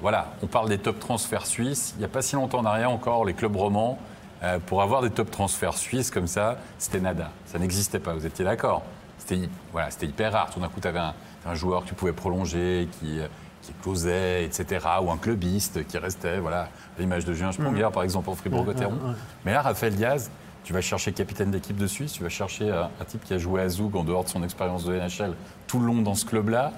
voilà, 0.00 0.28
on 0.42 0.46
parle 0.46 0.68
des 0.68 0.78
top 0.78 1.00
transferts 1.00 1.46
suisses. 1.46 1.94
Il 1.96 1.98
n'y 1.98 2.04
a 2.04 2.08
pas 2.08 2.22
si 2.22 2.36
longtemps 2.36 2.60
en 2.60 2.64
arrière 2.64 2.90
encore, 2.90 3.24
les 3.24 3.34
clubs 3.34 3.56
romans, 3.56 3.98
euh, 4.44 4.58
pour 4.64 4.82
avoir 4.82 5.02
des 5.02 5.10
top 5.10 5.30
transferts 5.30 5.76
suisses 5.76 6.10
comme 6.10 6.26
ça, 6.28 6.58
c'était 6.78 7.00
nada. 7.00 7.30
Ça 7.46 7.58
n'existait 7.58 7.98
pas, 7.98 8.14
vous 8.14 8.26
étiez 8.26 8.44
d'accord 8.44 8.82
C'était 9.18 9.48
voilà, 9.72 9.90
c'était 9.90 10.06
hyper 10.06 10.32
rare. 10.32 10.50
Tout 10.50 10.60
d'un 10.60 10.68
coup, 10.68 10.80
tu 10.80 10.88
avais 10.88 10.98
un, 11.00 11.14
un 11.46 11.54
joueur 11.54 11.82
que 11.82 11.88
tu 11.88 11.94
pouvais 11.94 12.12
prolonger, 12.12 12.88
qui, 13.00 13.20
euh, 13.20 13.26
qui 13.62 13.72
closait, 13.82 14.44
etc. 14.44 14.86
Ou 15.02 15.10
un 15.10 15.16
clubiste 15.16 15.86
qui 15.86 15.98
restait, 15.98 16.38
voilà, 16.38 16.68
l'image 16.98 17.24
de 17.24 17.32
Julien 17.32 17.52
Sponger, 17.52 17.88
par 17.92 18.02
exemple, 18.02 18.26
pour 18.26 18.36
Fribourg-Gotteron. 18.36 18.98
Mais 19.44 19.52
là, 19.52 19.62
Raphaël 19.62 19.94
Diaz, 19.94 20.30
tu 20.64 20.72
vas 20.72 20.80
chercher 20.80 21.12
capitaine 21.12 21.50
d'équipe 21.50 21.76
de 21.76 21.86
Suisse, 21.86 22.12
tu 22.12 22.22
vas 22.22 22.28
chercher 22.28 22.70
euh, 22.70 22.84
un 23.00 23.04
type 23.04 23.24
qui 23.24 23.34
a 23.34 23.38
joué 23.38 23.62
à 23.62 23.68
Zoug 23.68 23.96
en 23.96 24.04
dehors 24.04 24.24
de 24.24 24.28
son 24.28 24.42
expérience 24.42 24.84
de 24.84 24.94
NHL 24.94 25.34
tout 25.66 25.80
le 25.80 25.86
long 25.86 26.02
dans 26.02 26.14
ce 26.14 26.24
club-là, 26.24 26.72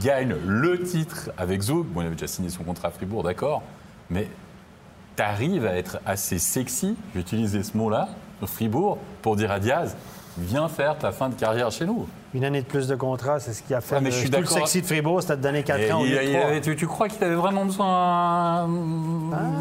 gagne 0.00 0.34
le 0.46 0.82
titre 0.82 1.30
avec 1.36 1.62
Zoug. 1.62 1.86
Bon, 1.86 2.02
il 2.02 2.06
avait 2.06 2.14
déjà 2.14 2.26
signé 2.26 2.50
son 2.50 2.64
contrat 2.64 2.88
à 2.88 2.90
Fribourg, 2.90 3.22
d'accord, 3.22 3.62
mais 4.10 4.28
tu 5.16 5.22
arrives 5.22 5.66
à 5.66 5.76
être 5.76 5.98
assez 6.06 6.38
sexy, 6.38 6.96
j'ai 7.14 7.20
utilisé 7.20 7.62
ce 7.62 7.76
mot-là, 7.76 8.08
Fribourg, 8.46 8.98
pour 9.22 9.36
dire 9.36 9.50
à 9.50 9.58
Diaz, 9.58 9.96
viens 10.38 10.68
faire 10.68 10.96
ta 10.98 11.12
fin 11.12 11.28
de 11.28 11.34
carrière 11.34 11.70
chez 11.70 11.84
nous. 11.86 12.06
Une 12.32 12.44
année 12.44 12.60
de 12.62 12.66
plus 12.66 12.86
de 12.86 12.94
contrat, 12.94 13.40
c'est 13.40 13.52
ce 13.52 13.62
qui 13.62 13.74
a 13.74 13.80
fait 13.80 13.96
Ouais, 13.96 14.00
mais 14.00 14.10
le, 14.10 14.14
je 14.14 14.20
suis 14.20 14.30
tout 14.30 14.38
le 14.40 14.46
sexy 14.46 14.80
de 14.82 14.86
Fribourg, 14.86 15.20
c'était 15.20 15.36
de 15.36 15.42
donner 15.42 15.62
4 15.64 15.80
Et 15.80 15.92
ans 15.92 16.00
au 16.00 16.04
il- 16.04 16.12
lieu 16.12 16.18
de 16.18 16.22
il 16.22 16.32
trois. 16.32 16.46
avait- 16.48 16.60
tu, 16.60 16.76
tu 16.76 16.86
crois 16.86 17.08
qu'il 17.08 17.24
avait 17.24 17.34
vraiment 17.34 17.64
besoin 17.64 18.68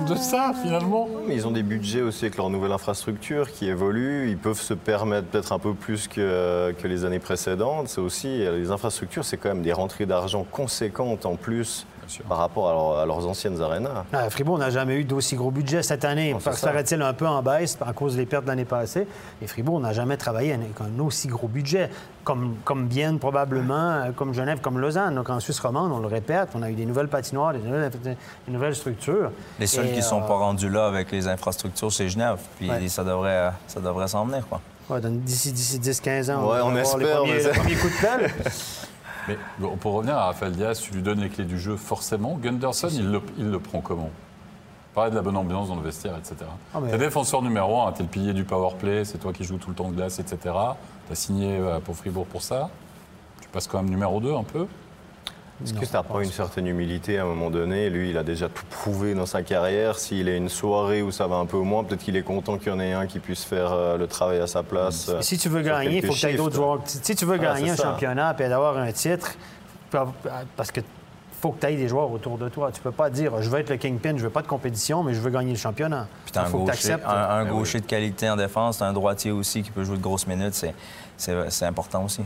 de 0.07 0.15
ça, 0.15 0.53
finalement? 0.61 1.07
Mais 1.27 1.35
ils 1.35 1.47
ont 1.47 1.51
des 1.51 1.63
budgets 1.63 2.01
aussi 2.01 2.25
avec 2.25 2.37
leur 2.37 2.49
nouvelle 2.51 2.71
infrastructure 2.71 3.51
qui 3.51 3.67
évolue. 3.67 4.29
Ils 4.29 4.37
peuvent 4.37 4.59
se 4.61 4.73
permettre 4.75 5.27
peut-être 5.27 5.51
un 5.51 5.59
peu 5.59 5.73
plus 5.73 6.07
que, 6.07 6.71
que 6.77 6.87
les 6.87 7.05
années 7.05 7.19
précédentes. 7.19 7.87
C'est 7.87 8.01
aussi, 8.01 8.27
les 8.39 8.69
infrastructures, 8.71 9.25
c'est 9.25 9.37
quand 9.37 9.49
même 9.49 9.63
des 9.63 9.73
rentrées 9.73 10.05
d'argent 10.05 10.45
conséquentes 10.49 11.25
en 11.25 11.35
plus 11.35 11.87
par 12.27 12.37
rapport 12.39 12.69
à, 12.69 12.73
leur- 12.73 12.97
à 12.99 13.05
leurs 13.05 13.27
anciennes 13.27 13.61
arénas. 13.61 14.03
Ah, 14.13 14.29
Fribourg 14.29 14.57
n'a 14.57 14.69
jamais 14.69 14.95
eu 14.95 15.03
d'aussi 15.03 15.35
gros 15.35 15.51
budget 15.51 15.83
cette 15.83 16.05
année. 16.05 16.33
Non, 16.33 16.39
c'est 16.39 16.51
ça. 16.53 16.69
Serait-il 16.71 17.01
un 17.01 17.13
peu 17.13 17.27
en 17.27 17.41
baisse 17.41 17.77
à 17.85 17.93
cause 17.93 18.15
des 18.15 18.25
pertes 18.25 18.43
de 18.43 18.49
l'année 18.49 18.65
passée? 18.65 19.07
Et 19.41 19.47
Fribourg 19.47 19.79
n'a 19.79 19.93
jamais 19.93 20.17
travaillé 20.17 20.53
avec 20.53 20.69
un 20.81 20.99
aussi 21.03 21.27
gros 21.27 21.47
budget, 21.47 21.89
comme, 22.23 22.55
comme 22.65 22.87
Bienne 22.87 23.19
probablement, 23.19 23.73
euh, 23.91 24.11
comme 24.15 24.33
Genève, 24.33 24.59
comme 24.61 24.79
Lausanne. 24.79 25.15
Donc 25.15 25.29
en 25.29 25.39
Suisse 25.39 25.59
romande, 25.59 25.91
on 25.91 25.99
le 25.99 26.07
répète, 26.07 26.49
on 26.55 26.61
a 26.63 26.69
eu 26.69 26.73
des 26.75 26.85
nouvelles 26.85 27.07
patinoires, 27.07 27.53
des 27.53 27.59
nouvelles, 27.59 27.91
des 28.03 28.51
nouvelles 28.53 28.75
structures. 28.75 29.31
Les 29.59 29.67
seuls 29.67 29.87
Et, 29.87 29.91
qui 29.91 29.97
ne 29.97 30.01
sont 30.03 30.21
euh, 30.21 30.27
pas 30.27 30.35
rendus 30.35 30.69
là 30.69 30.87
avec 30.87 31.11
les 31.11 31.27
infrastructures, 31.27 31.91
c'est 31.91 32.09
Genève. 32.09 32.37
Puis 32.57 32.69
Ouais. 32.69 32.87
ça 32.87 33.03
devrait, 33.03 33.51
ça 33.67 33.79
devrait 33.79 34.07
s'en 34.07 34.25
venir. 34.25 34.43
Quoi. 34.47 34.59
ouais, 34.89 34.99
D'ici 35.01 35.51
d'ici 35.51 35.79
10-15 35.79 36.31
ans, 36.31 36.43
Ouais, 36.47 36.57
va 36.57 36.65
on 36.65 36.69
avoir 36.69 36.73
les 36.73 36.79
espère, 36.81 37.17
premiers, 37.17 37.31
mais 37.31 37.37
le 37.37 37.43
c'est- 37.43 37.59
premier 37.59 37.75
coup 37.75 37.87
de 37.87 38.01
pelle. 38.01 38.31
Mais 39.27 39.37
pour 39.79 39.93
revenir 39.93 40.15
à 40.17 40.25
Raphaël 40.25 40.53
Diaz, 40.53 40.79
tu 40.81 40.93
lui 40.93 41.01
donnes 41.01 41.19
les 41.21 41.29
clés 41.29 41.43
du 41.45 41.59
jeu 41.59 41.75
forcément. 41.75 42.37
Gunderson, 42.41 42.87
il 42.91 43.11
le, 43.11 43.21
il 43.37 43.49
le 43.51 43.59
prend 43.59 43.81
comment? 43.81 44.09
Parler 44.95 45.11
de 45.11 45.15
la 45.15 45.21
bonne 45.21 45.37
ambiance 45.37 45.67
dans 45.69 45.75
le 45.75 45.81
vestiaire, 45.83 46.17
etc. 46.17 46.35
Ah, 46.73 46.79
mais- 46.81 46.89
T'es 46.91 46.97
défenseur 46.97 47.41
numéro 47.41 47.81
un, 47.81 47.91
t'es 47.91 48.03
le 48.03 48.09
pilier 48.09 48.33
du 48.33 48.43
power 48.43 48.73
play, 48.79 49.05
c'est 49.05 49.17
toi 49.19 49.31
qui 49.33 49.43
joues 49.43 49.57
tout 49.57 49.69
le 49.69 49.75
temps 49.75 49.89
de 49.89 49.95
glace, 49.95 50.19
etc. 50.19 50.37
T'as 51.07 51.15
signé 51.15 51.57
euh, 51.59 51.79
pour 51.79 51.95
Fribourg 51.95 52.25
pour 52.25 52.41
ça. 52.41 52.69
Tu 53.41 53.47
passes 53.49 53.67
quand 53.67 53.77
même 53.81 53.89
numéro 53.91 54.19
2 54.19 54.33
un 54.33 54.43
peu? 54.43 54.65
Est-ce 55.63 55.73
que 55.73 55.85
tu 55.85 55.91
n'as 55.93 56.03
pas 56.03 56.23
une 56.23 56.31
certaine 56.31 56.67
humilité 56.67 57.19
à 57.19 57.23
un 57.23 57.25
moment 57.25 57.49
donné? 57.49 57.89
Lui, 57.89 58.11
il 58.11 58.17
a 58.17 58.23
déjà 58.23 58.47
tout 58.47 58.63
prouvé 58.69 59.13
dans 59.13 59.25
sa 59.25 59.41
carrière. 59.41 59.99
S'il 59.99 60.29
a 60.29 60.35
une 60.35 60.47
soirée 60.47 61.01
où 61.01 61.11
ça 61.11 61.27
va 61.27 61.35
un 61.35 61.45
peu 61.45 61.57
moins, 61.57 61.83
peut-être 61.83 62.01
qu'il 62.03 62.15
est 62.15 62.21
content 62.23 62.57
qu'il 62.57 62.69
y 62.69 62.71
en 62.75 62.79
ait 62.79 62.93
un 62.93 63.07
qui 63.07 63.19
puisse 63.19 63.43
faire 63.43 63.73
euh, 63.73 63.97
le 63.97 64.07
travail 64.07 64.39
à 64.39 64.47
sa 64.47 64.63
place. 64.63 65.09
euh, 65.09 65.21
Si 65.21 65.37
tu 65.37 65.49
veux 65.49 65.61
gagner, 65.61 65.97
il 65.97 66.05
faut 66.05 66.13
que 66.13 66.17
tu 66.17 66.25
aies 66.27 66.35
d'autres 66.35 66.55
joueurs. 66.55 66.79
Si 66.85 67.13
tu 67.15 67.25
veux 67.25 67.35
Voilà, 67.35 67.55
gagner 67.55 67.71
un 67.71 67.75
ça. 67.75 67.83
championnat 67.83 68.35
et 68.39 68.47
d'avoir 68.47 68.77
un 68.77 68.91
titre, 68.93 69.33
parce 70.55 70.71
que 70.71 70.81
faut 71.41 71.51
que 71.51 71.61
tu 71.61 71.67
aies 71.67 71.75
des 71.77 71.87
joueurs 71.87 72.11
autour 72.11 72.37
de 72.37 72.49
toi. 72.49 72.69
Tu 72.71 72.81
peux 72.81 72.91
pas 72.91 73.09
dire 73.09 73.41
je 73.41 73.49
veux 73.49 73.59
être 73.59 73.69
le 73.69 73.77
kingpin, 73.77 74.15
je 74.17 74.23
veux 74.23 74.29
pas 74.29 74.41
de 74.41 74.47
compétition, 74.47 75.03
mais 75.03 75.13
je 75.13 75.19
veux 75.19 75.29
gagner 75.29 75.51
le 75.51 75.57
championnat. 75.57 76.07
Puis 76.25 76.33
Il 76.35 76.39
un 76.39 76.45
faut 76.45 76.59
que 76.59 76.63
tu 76.63 76.77
gaucher, 76.77 76.91
acceptes. 76.93 77.05
un, 77.05 77.09
un 77.11 77.43
Ben 77.45 77.51
gaucher 77.51 77.79
de 77.79 77.85
qualité 77.85 78.29
en 78.29 78.35
défense, 78.35 78.77
t'as 78.79 78.87
un 78.87 78.93
droitier 78.93 79.31
aussi 79.31 79.61
qui 79.61 79.71
peut 79.71 79.83
jouer 79.83 79.97
de 79.97 80.01
grosses 80.01 80.27
minutes. 80.27 80.65
C'est 81.17 81.65
important 81.65 82.03
aussi. 82.05 82.21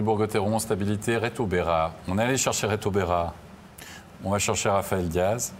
Fribourg-Gotteron, 0.00 0.58
stabilité, 0.58 1.18
Reto 1.18 1.44
Berra. 1.44 1.92
On 2.08 2.16
est 2.18 2.22
allé 2.22 2.38
chercher 2.38 2.66
Reto 2.66 2.90
Berra. 2.90 3.34
On 4.24 4.30
va 4.30 4.38
chercher 4.38 4.70
Raphaël 4.70 5.06
Diaz. 5.08 5.52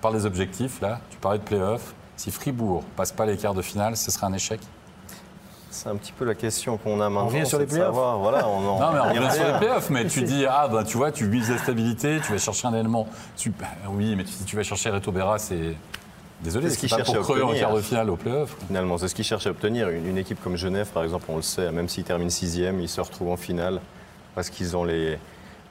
Par 0.00 0.10
les 0.10 0.26
objectifs, 0.26 0.80
là, 0.80 0.98
tu 1.10 1.16
parlais 1.18 1.38
de 1.38 1.44
play-off. 1.44 1.94
Si 2.16 2.32
Fribourg 2.32 2.82
passe 2.96 3.12
pas 3.12 3.24
les 3.24 3.36
quarts 3.36 3.54
de 3.54 3.62
finale, 3.62 3.96
ce 3.96 4.10
sera 4.10 4.26
un 4.26 4.32
échec. 4.32 4.60
C'est 5.70 5.88
un 5.88 5.94
petit 5.96 6.10
peu 6.10 6.24
la 6.24 6.34
question 6.34 6.76
qu'on 6.76 7.00
a 7.00 7.08
maintenant. 7.08 7.26
revient 7.28 7.46
sur 7.46 7.60
les 7.60 7.66
playoffs. 7.66 7.94
Voilà, 7.94 8.48
on 8.48 8.66
en- 8.68 8.80
Non, 8.80 8.92
mais 8.92 8.98
on 9.00 9.08
revient 9.14 9.32
sur 9.32 9.46
les 9.46 9.58
playoffs, 9.58 9.90
mais 9.90 10.06
tu 10.08 10.22
dis, 10.24 10.44
ah, 10.48 10.66
ben, 10.66 10.82
tu 10.82 10.96
vois, 10.96 11.12
tu 11.12 11.26
mises 11.28 11.48
la 11.50 11.58
stabilité, 11.58 12.18
tu 12.26 12.32
vas 12.32 12.38
chercher 12.38 12.66
un 12.66 12.74
élément. 12.74 13.06
Tu- 13.36 13.50
bah, 13.50 13.66
oui, 13.90 14.16
mais 14.16 14.24
si 14.26 14.42
tu 14.44 14.56
vas 14.56 14.64
chercher 14.64 14.90
Reto 14.90 15.12
Berra, 15.12 15.38
c'est. 15.38 15.76
Désolé, 16.42 16.68
C'est 16.68 16.74
ce 16.74 16.80
qu'il 16.80 16.88
pas 16.90 16.96
cherche 16.96 17.12
pour 17.12 17.16
à 17.36 17.38
en 17.38 17.42
obtenir. 17.44 17.60
quart 17.60 17.74
de 17.76 17.80
finale 17.80 18.10
au 18.10 18.16
playoff. 18.16 18.56
Finalement, 18.66 18.98
c'est 18.98 19.08
ce 19.08 19.14
qu'ils 19.14 19.24
cherchent 19.24 19.46
à 19.46 19.50
obtenir. 19.50 19.88
Une, 19.88 20.06
une 20.06 20.18
équipe 20.18 20.42
comme 20.42 20.56
Genève, 20.56 20.88
par 20.92 21.02
exemple, 21.04 21.24
on 21.28 21.36
le 21.36 21.42
sait, 21.42 21.70
même 21.72 21.88
s'ils 21.88 22.04
terminent 22.04 22.28
sixième, 22.30 22.80
ils 22.80 22.88
se 22.88 23.00
retrouvent 23.00 23.30
en 23.30 23.36
finale 23.36 23.80
parce 24.34 24.50
qu'ils 24.50 24.76
ont 24.76 24.84
les, 24.84 25.18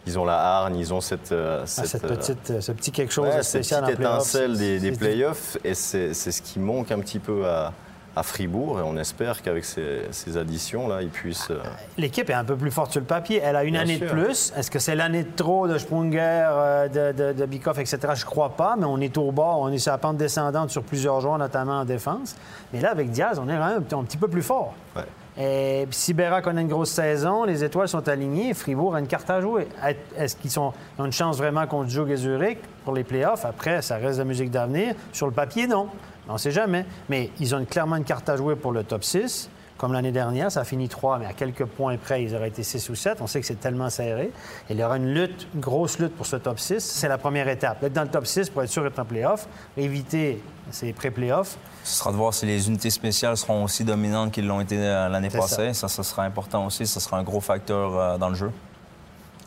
ils 0.08 0.18
ont 0.18 0.26
la 0.26 0.40
hargne, 0.40 0.78
ils 0.78 0.94
ont 0.94 1.02
cette, 1.02 1.32
euh, 1.32 1.60
Ah, 1.64 1.68
cette, 1.68 1.86
cette 1.88 2.04
euh, 2.06 2.16
petite, 2.16 2.52
euh, 2.52 2.62
ce 2.62 2.72
petit 2.72 2.92
quelque 2.92 3.14
chose 3.14 3.28
ouais, 3.28 3.38
de 3.38 3.42
cette 3.44 3.64
spécial 3.66 3.84
petite 3.84 4.00
en 4.00 4.16
étincelle 4.16 4.58
des, 4.58 4.80
des 4.80 4.92
C'est- 4.94 4.98
playoffs, 5.00 5.58
et 5.64 5.74
c'est 5.76 6.14
c'est 6.14 6.32
ce 6.32 6.42
qui 6.42 6.60
manque 6.60 6.92
un 6.92 7.00
petit 7.00 7.20
peu 7.20 7.46
à, 7.46 7.74
à 8.16 8.24
Fribourg. 8.24 8.80
Et 8.80 8.84
on 8.84 8.96
espère 8.98 9.42
qu'avec 9.42 9.66
ces, 9.66 10.02
ces 10.12 10.38
additions-là, 10.38 11.02
ils 11.02 11.10
puissent. 11.10 11.50
euh, 11.52 11.60
L'équipe 11.98 12.30
est 12.30 12.34
un 12.34 12.44
peu 12.44 12.56
plus 12.56 12.72
forte 12.72 12.92
sur 12.92 13.00
le 13.02 13.06
papier. 13.08 13.42
Elle 13.44 13.56
a 13.56 13.64
une 13.64 13.72
Bien 13.74 13.82
année 13.82 13.98
sûr. 13.98 14.08
de 14.08 14.12
plus. 14.12 14.54
Est-ce 14.56 14.70
que 14.72 14.80
c'est 14.80 14.96
l'année 14.96 15.24
de 15.24 15.32
trop 15.36 15.68
de 15.68 15.78
Sprunger, 15.78 16.20
euh, 16.22 16.88
de, 16.88 17.18
de, 17.18 17.34
de 17.34 17.46
Bikoff, 17.46 17.80
etc.? 17.80 17.98
Je 18.16 18.26
crois 18.26 18.50
pas, 18.50 18.76
mais 18.78 18.86
on 18.86 19.00
est 19.00 19.18
au 19.18 19.32
bas. 19.32 19.54
On 19.58 19.70
est 19.72 19.78
sur 19.78 19.92
la 19.92 19.98
pente 19.98 20.18
descendante 20.18 20.70
sur 20.70 20.84
plusieurs 20.84 21.20
joueurs, 21.22 21.38
notamment 21.38 21.80
en 21.80 21.86
défense. 21.86 22.36
Mais 22.72 22.80
là, 22.82 22.92
avec 22.92 23.10
Diaz, 23.12 23.40
on 23.40 23.48
est 23.50 23.58
quand 23.58 23.68
même 23.68 23.84
un 23.92 24.04
petit- 24.04 24.18
peu 24.18 24.28
plus 24.28 24.44
fort. 24.44 24.74
ouais. 24.96 25.04
Et 25.36 25.88
si 25.90 26.14
connaît 26.44 26.62
une 26.62 26.68
grosse 26.68 26.92
saison, 26.92 27.44
les 27.44 27.64
étoiles 27.64 27.88
sont 27.88 28.08
alignées, 28.08 28.54
Fribourg 28.54 28.94
a 28.96 29.00
une 29.00 29.08
carte 29.08 29.28
à 29.32 29.42
jouer. 29.42 29.68
Est-ce 30.16 30.36
qu'ils 30.36 30.60
ont 30.60 30.74
une 31.00 31.12
chance 31.12 31.38
vraiment 31.38 31.66
contre 31.66 31.90
Zug 31.90 32.12
et 32.12 32.18
Zurich 32.18 32.60
pour 32.86 32.94
les 32.94 33.04
playoffs? 33.04 33.44
Après, 33.44 33.82
ça 33.82 33.96
reste 33.96 34.20
de 34.20 34.24
la 34.24 34.26
musique 34.28 34.52
d'avenir. 34.52 34.94
Sur 35.12 35.26
le 35.26 35.32
papier, 35.34 35.66
non. 35.66 35.88
On 36.30 36.34
ne 36.34 36.38
sait 36.38 36.52
jamais. 36.52 36.86
Mais 37.10 37.30
ils 37.40 37.54
ont 37.56 37.60
une- 37.60 37.66
clairement 37.66 37.96
une 37.98 38.04
carte 38.04 38.30
à 38.30 38.36
jouer 38.38 38.56
pour 38.56 38.72
le 38.72 38.84
top 38.84 39.04
6. 39.04 39.50
Comme 39.78 39.92
l'année 39.92 40.12
dernière, 40.12 40.52
ça 40.52 40.62
a 40.62 40.64
fini 40.64 40.88
3, 40.88 41.18
mais 41.20 41.26
à 41.26 41.34
quelques 41.34 41.66
points 41.66 41.98
près, 41.98 42.24
ils 42.24 42.34
auraient 42.36 42.48
été 42.48 42.64
6 42.64 42.90
ou 42.90 42.96
7. 42.96 43.18
On 43.22 43.28
sait 43.28 43.42
que 43.42 43.46
c'est 43.48 43.60
tellement 43.60 43.90
serré. 43.90 44.32
Et 44.70 44.74
il 44.74 44.80
y 44.80 44.84
aura 44.84 44.96
une 44.98 45.14
lutte, 45.14 45.48
une 45.54 45.60
grosse 45.60 46.00
lutte 46.00 46.16
pour 46.16 46.26
ce 46.26 46.36
top 46.38 46.60
6. 46.60 46.80
C'est 46.80 47.08
la 47.10 47.18
première 47.18 47.48
étape. 47.50 47.84
Être 47.84 47.92
dans 47.92 48.04
le 48.04 48.08
top 48.08 48.26
6 48.26 48.50
pour 48.50 48.64
être 48.64 48.70
sûr 48.70 48.84
d'être 48.84 49.00
en 49.00 49.04
playoff, 49.04 49.48
éviter 49.76 50.42
ces 50.72 50.94
pré-playoffs. 50.94 51.58
Ce 51.84 51.98
sera 51.98 52.12
de 52.12 52.18
voir 52.18 52.34
si 52.34 52.46
les 52.46 52.68
unités 52.70 52.92
spéciales 52.92 53.36
seront 53.36 53.64
aussi 53.66 53.84
dominantes 53.84 54.32
qu'ils 54.32 54.48
l'ont 54.48 54.62
été 54.62 54.78
euh, 54.78 55.10
l'année 55.10 55.30
passée. 55.30 55.74
Ça. 55.74 55.90
ça, 55.90 56.04
sera 56.04 56.24
important 56.24 56.66
aussi. 56.68 56.86
Ça 56.86 57.00
sera 57.02 57.18
un 57.18 57.24
gros 57.24 57.42
facteur 57.42 57.98
euh, 57.98 58.18
dans 58.18 58.30
le 58.30 58.36
jeu. 58.36 58.52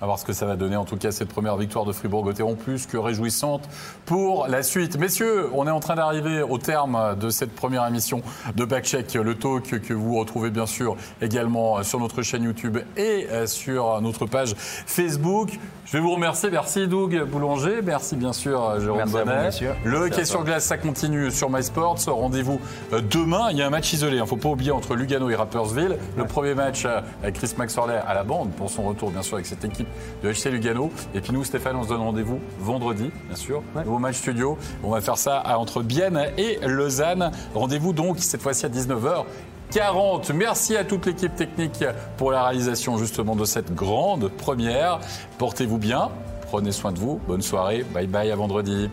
À 0.03 0.05
voir 0.05 0.19
ce 0.19 0.25
que 0.27 0.35
ça 0.35 0.45
va 0.45 0.57
donner, 0.57 0.77
en 0.77 0.85
tout 0.85 0.97
cas, 0.97 1.11
cette 1.11 1.29
première 1.31 1.57
victoire 1.57 1.87
de 1.87 1.93
Fribourg-Gotteron, 1.93 2.55
plus 2.55 2.87
que 2.87 2.99
réjouissante 2.99 3.67
pour 4.05 4.47
la 4.47 4.63
suite. 4.63 4.99
Messieurs, 4.99 5.49
on 5.55 5.67
est 5.67 5.71
en 5.71 5.81
train 5.81 5.95
d'arriver 5.95 6.43
au 6.43 6.59
terme 6.59 7.17
de 7.19 7.31
cette 7.31 7.55
première 7.55 7.87
émission 7.87 8.21
de 8.55 8.65
Backcheck, 8.67 9.15
le 9.15 9.35
talk 9.35 9.81
que 9.81 9.95
vous 9.95 10.19
retrouvez 10.19 10.51
bien 10.51 10.67
sûr 10.67 10.97
également 11.23 11.83
sur 11.83 11.99
notre 11.99 12.23
chaîne 12.23 12.43
YouTube 12.43 12.79
et 12.99 13.27
sur 13.47 14.01
notre 14.03 14.27
page 14.27 14.55
Facebook. 14.57 15.59
Je 15.87 15.93
vais 15.93 16.01
vous 16.01 16.15
remercier. 16.15 16.51
Merci 16.51 16.89
Doug 16.89 17.23
Boulanger. 17.31 17.81
Merci 17.83 18.17
bien 18.17 18.33
sûr 18.33 18.81
Jérôme 18.81 18.99
Merci 18.99 19.13
vous, 19.13 19.19
Bonnet. 19.25 19.43
messieurs. 19.45 19.73
Le 19.85 20.01
Merci 20.01 20.13
hockey 20.13 20.25
sur 20.25 20.43
glace, 20.43 20.65
ça 20.65 20.79
continue 20.79 21.31
sur 21.31 21.49
MySports. 21.49 21.99
Rendez-vous 22.09 22.61
euh, 22.93 23.01
demain. 23.01 23.49
Il 23.53 23.59
y 23.59 23.63
a 23.63 23.67
un 23.69 23.71
match 23.71 23.93
isolé. 23.93 24.17
Il 24.17 24.21
ne 24.21 24.27
faut 24.27 24.37
pas 24.37 24.49
oublier 24.49 24.73
entre 24.73 24.97
Lugano 24.97 25.31
et 25.31 25.37
Rappersville. 25.37 25.97
Le 26.17 26.25
premier 26.25 26.55
match 26.55 26.85
euh, 26.85 27.01
avec 27.23 27.37
Chris 27.37 27.53
Maxorley 27.57 27.95
à 28.05 28.15
la 28.15 28.25
bande 28.25 28.51
pour 28.51 28.69
son 28.69 28.83
retour, 28.83 29.13
bien 29.13 29.23
sûr, 29.23 29.35
avec 29.35 29.47
cette 29.47 29.65
équipe 29.65 29.86
de 30.23 30.33
HC 30.33 30.51
Lugano. 30.51 30.91
Et 31.15 31.21
puis 31.21 31.33
nous, 31.33 31.45
Stéphane, 31.45 31.77
on 31.77 31.83
se 31.83 31.89
donne 31.89 32.01
rendez-vous 32.01 32.41
vendredi, 32.61 33.11
bien 33.27 33.37
sûr. 33.37 33.63
Nouveau 33.75 33.99
match 33.99 34.17
studio. 34.17 34.59
On 34.83 34.91
va 34.91 35.01
faire 35.01 35.19
ça 35.19 35.43
entre 35.57 35.83
Bienne 35.83 36.27
et 36.37 36.59
Lausanne. 36.67 37.31
Rendez-vous 37.55 37.93
donc 37.93 38.19
cette 38.19 38.43
fois-ci 38.43 38.67
à 38.67 38.69
19h. 38.69 39.25
40. 39.73 40.31
Merci 40.31 40.77
à 40.77 40.85
toute 40.85 41.07
l'équipe 41.07 41.35
technique 41.35 41.85
pour 42.17 42.31
la 42.31 42.45
réalisation 42.45 42.99
justement 42.99 43.35
de 43.35 43.45
cette 43.45 43.75
grande 43.75 44.29
première. 44.29 45.01
Portez-vous 45.39 45.79
bien, 45.79 46.11
prenez 46.43 46.73
soin 46.73 46.93
de 46.93 46.99
vous, 46.99 47.21
bonne 47.27 47.43
soirée, 47.43 47.85
bye 47.93 48.07
bye 48.07 48.31
à 48.31 48.37
vendredi. 48.37 48.89